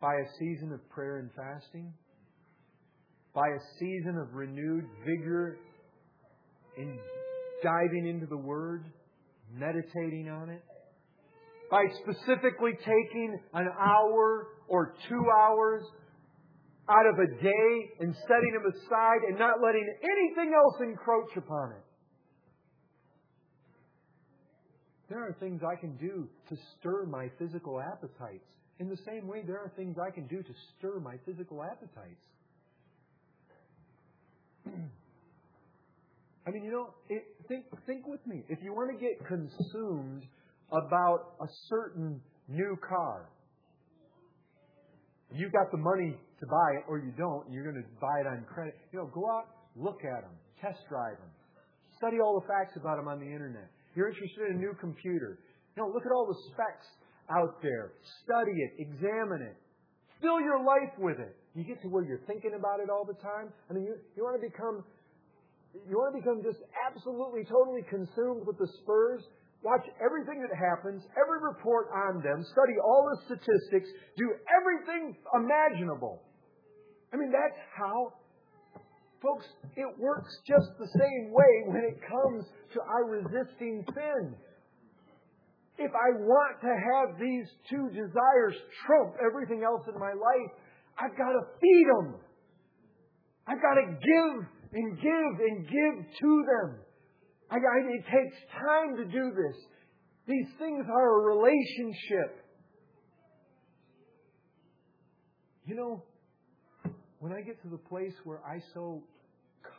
by 0.00 0.14
a 0.14 0.28
season 0.38 0.70
of 0.72 0.88
prayer 0.90 1.16
and 1.16 1.30
fasting? 1.34 1.92
By 3.34 3.48
a 3.48 3.60
season 3.80 4.16
of 4.16 4.32
renewed 4.32 4.84
vigor 5.04 5.58
in 6.78 6.96
diving 7.64 8.06
into 8.06 8.26
the 8.26 8.36
Word, 8.36 8.84
meditating 9.52 10.28
on 10.28 10.50
it? 10.50 10.62
By 11.70 11.84
specifically 12.02 12.72
taking 12.78 13.38
an 13.54 13.68
hour 13.78 14.48
or 14.68 14.94
two 15.08 15.24
hours 15.36 15.82
out 16.88 17.06
of 17.06 17.18
a 17.18 17.26
day 17.42 17.90
and 18.00 18.14
setting 18.28 18.52
them 18.52 18.72
aside 18.72 19.20
and 19.28 19.38
not 19.38 19.60
letting 19.62 19.86
anything 20.02 20.54
else 20.54 20.74
encroach 20.80 21.36
upon 21.36 21.72
it. 21.72 21.82
There 25.08 25.18
are 25.18 25.36
things 25.38 25.62
I 25.62 25.76
can 25.80 25.96
do 25.96 26.28
to 26.48 26.56
stir 26.78 27.06
my 27.06 27.30
physical 27.38 27.80
appetites. 27.80 28.44
In 28.78 28.88
the 28.88 28.98
same 29.06 29.26
way, 29.26 29.42
there 29.46 29.58
are 29.58 29.72
things 29.76 29.96
I 29.98 30.10
can 30.10 30.26
do 30.26 30.42
to 30.42 30.54
stir 30.76 31.00
my 31.00 31.16
physical 31.24 31.62
appetites. 31.62 32.26
I 36.46 36.50
mean, 36.50 36.64
you 36.64 36.70
know, 36.70 36.94
it, 37.08 37.24
think 37.48 37.64
think 37.86 38.06
with 38.06 38.24
me. 38.26 38.44
If 38.48 38.62
you 38.62 38.72
want 38.72 38.90
to 38.92 38.98
get 39.00 39.18
consumed 39.26 40.24
about 40.72 41.36
a 41.40 41.46
certain 41.68 42.20
new 42.48 42.76
car, 42.88 43.28
you've 45.32 45.52
got 45.52 45.70
the 45.70 45.78
money 45.78 46.16
to 46.40 46.46
buy 46.46 46.78
it, 46.78 46.84
or 46.88 46.98
you 46.98 47.12
don't, 47.16 47.46
and 47.46 47.54
you're 47.54 47.64
going 47.64 47.82
to 47.82 47.88
buy 48.00 48.20
it 48.20 48.26
on 48.26 48.44
credit. 48.52 48.74
You 48.92 49.00
know, 49.00 49.10
go 49.14 49.24
out, 49.30 49.48
look 49.74 50.04
at 50.04 50.22
them, 50.22 50.36
test 50.60 50.78
drive 50.88 51.16
them, 51.18 51.32
study 51.98 52.18
all 52.20 52.40
the 52.40 52.46
facts 52.46 52.76
about 52.76 52.96
them 52.96 53.08
on 53.08 53.18
the 53.20 53.26
internet. 53.26 53.70
You're 53.94 54.08
interested 54.08 54.50
in 54.50 54.56
a 54.56 54.58
new 54.58 54.74
computer. 54.80 55.38
You 55.76 55.82
know, 55.82 55.88
look 55.88 56.04
at 56.04 56.12
all 56.12 56.26
the 56.28 56.36
specs 56.52 56.88
out 57.32 57.62
there. 57.62 57.92
Study 58.24 58.52
it, 58.52 58.72
examine 58.78 59.42
it, 59.42 59.56
fill 60.20 60.40
your 60.40 60.60
life 60.60 60.92
with 60.98 61.18
it. 61.18 61.34
You 61.54 61.64
get 61.64 61.80
to 61.82 61.88
where 61.88 62.04
you're 62.04 62.20
thinking 62.28 62.52
about 62.52 62.80
it 62.80 62.92
all 62.92 63.08
the 63.08 63.16
time. 63.24 63.48
I 63.70 63.72
mean, 63.72 63.84
you, 63.84 63.96
you 64.16 64.22
want 64.22 64.36
to 64.40 64.44
become 64.44 64.84
you 65.84 65.96
want 65.96 66.16
to 66.16 66.20
become 66.20 66.40
just 66.40 66.64
absolutely, 66.88 67.44
totally 67.44 67.84
consumed 67.84 68.46
with 68.46 68.56
the 68.56 68.68
Spurs? 68.80 69.20
Watch 69.62 69.86
everything 70.04 70.44
that 70.46 70.54
happens, 70.54 71.02
every 71.16 71.42
report 71.42 71.88
on 71.90 72.22
them, 72.22 72.44
study 72.52 72.76
all 72.78 73.10
the 73.10 73.18
statistics, 73.26 73.88
do 74.16 74.30
everything 74.52 75.16
imaginable. 75.34 76.22
I 77.12 77.16
mean, 77.16 77.32
that's 77.32 77.58
how, 77.74 78.12
folks, 79.22 79.46
it 79.74 79.88
works 79.98 80.30
just 80.46 80.70
the 80.78 80.86
same 80.98 81.32
way 81.32 81.52
when 81.66 81.82
it 81.82 81.98
comes 82.04 82.44
to 82.74 82.80
our 82.82 83.04
resisting 83.10 83.84
sin. 83.94 84.36
If 85.78 85.92
I 85.92 86.08
want 86.20 86.60
to 86.62 86.72
have 86.72 87.18
these 87.20 87.46
two 87.68 87.88
desires 87.90 88.54
trump 88.86 89.16
everything 89.24 89.62
else 89.64 89.82
in 89.88 89.98
my 89.98 90.12
life, 90.12 90.52
I've 90.98 91.16
got 91.16 91.32
to 91.32 91.42
feed 91.60 91.86
them. 91.98 92.14
I've 93.46 93.60
got 93.60 93.74
to 93.74 93.86
give 93.92 94.46
and 94.72 94.96
give 94.96 95.32
and 95.40 95.64
give 95.66 95.96
to 96.20 96.44
them. 96.46 96.85
I, 97.50 97.56
I, 97.56 97.94
it 97.94 98.04
takes 98.04 98.36
time 98.52 98.96
to 98.96 99.04
do 99.04 99.30
this. 99.30 99.56
These 100.26 100.46
things 100.58 100.84
are 100.90 101.20
a 101.20 101.36
relationship. 101.36 102.44
You 105.64 105.74
know, 105.74 106.04
when 107.20 107.32
I 107.32 107.40
get 107.40 107.60
to 107.62 107.68
the 107.68 107.78
place 107.78 108.12
where 108.24 108.40
I 108.44 108.60
so 108.74 109.02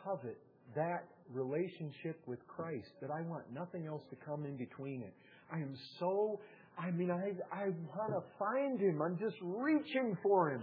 covet 0.04 0.38
that 0.74 1.04
relationship 1.30 2.20
with 2.26 2.38
Christ 2.46 2.88
that 3.00 3.10
I 3.10 3.22
want 3.22 3.44
nothing 3.52 3.86
else 3.86 4.02
to 4.10 4.16
come 4.16 4.44
in 4.44 4.56
between 4.56 5.02
it, 5.02 5.14
I 5.52 5.56
am 5.56 5.74
so, 5.98 6.40
I 6.78 6.90
mean, 6.90 7.10
I, 7.10 7.32
I 7.54 7.68
want 7.96 8.12
to 8.12 8.22
find 8.38 8.80
Him. 8.80 9.00
I'm 9.02 9.18
just 9.18 9.36
reaching 9.42 10.16
for 10.22 10.50
Him. 10.50 10.62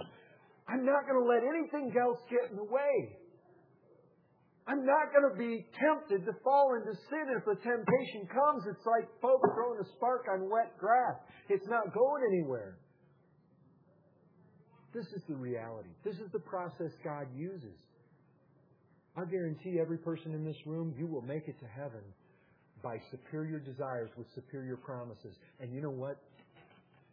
I'm 0.68 0.86
not 0.86 1.06
going 1.08 1.22
to 1.22 1.28
let 1.28 1.44
anything 1.44 1.96
else 2.00 2.18
get 2.30 2.52
in 2.52 2.58
the 2.58 2.64
way. 2.64 3.18
I'm 4.68 4.86
not 4.86 5.14
going 5.14 5.30
to 5.30 5.38
be 5.38 5.66
tempted 5.78 6.26
to 6.26 6.34
fall 6.44 6.74
into 6.74 6.98
sin. 7.10 7.26
If 7.38 7.46
the 7.46 7.54
temptation 7.62 8.26
comes, 8.34 8.64
it's 8.66 8.86
like 8.86 9.06
folks 9.22 9.48
throwing 9.54 9.80
a 9.80 9.88
spark 9.96 10.26
on 10.34 10.50
wet 10.50 10.74
grass. 10.80 11.22
It's 11.50 11.68
not 11.68 11.94
going 11.94 12.24
anywhere. 12.34 12.78
This 14.94 15.06
is 15.14 15.22
the 15.30 15.36
reality. 15.36 15.90
This 16.04 16.16
is 16.16 16.32
the 16.32 16.40
process 16.40 16.90
God 17.04 17.28
uses. 17.36 17.78
I 19.18 19.26
guarantee 19.30 19.78
every 19.80 19.98
person 19.98 20.34
in 20.34 20.44
this 20.44 20.58
room, 20.66 20.96
you 20.98 21.06
will 21.06 21.22
make 21.22 21.48
it 21.48 21.60
to 21.60 21.68
heaven 21.68 22.02
by 22.82 22.98
superior 23.12 23.60
desires 23.60 24.10
with 24.18 24.28
superior 24.34 24.78
promises. 24.78 25.36
And 25.60 25.74
you 25.74 25.82
know 25.82 25.92
what? 25.92 26.18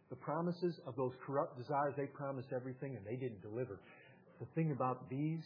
The 0.09 0.15
promises 0.15 0.79
of 0.87 0.95
those 0.95 1.13
corrupt 1.25 1.57
desires, 1.57 1.93
they 1.97 2.05
promised 2.05 2.49
everything 2.55 2.95
and 2.95 3.05
they 3.05 3.15
didn't 3.15 3.41
deliver. 3.41 3.79
The 4.39 4.47
thing 4.55 4.71
about 4.71 5.09
these, 5.09 5.43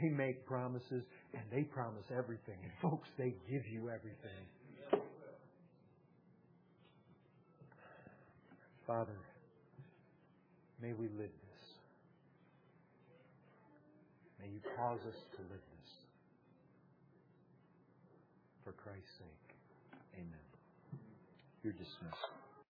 they 0.00 0.08
make 0.08 0.46
promises 0.46 1.04
and 1.34 1.42
they 1.52 1.62
promise 1.62 2.04
everything. 2.16 2.56
And 2.62 2.72
folks, 2.82 3.08
they 3.18 3.34
give 3.50 3.66
you 3.66 3.88
everything. 3.88 4.46
Father, 8.86 9.18
may 10.80 10.92
we 10.92 11.08
live 11.08 11.30
this. 11.30 11.62
May 14.40 14.46
you 14.46 14.60
cause 14.76 15.00
us 15.00 15.16
to 15.34 15.42
live 15.42 15.50
this. 15.50 15.92
For 18.64 18.72
Christ's 18.72 19.10
sake. 19.18 19.56
Amen. 20.14 21.00
You're 21.62 21.72
dismissed. 21.72 22.45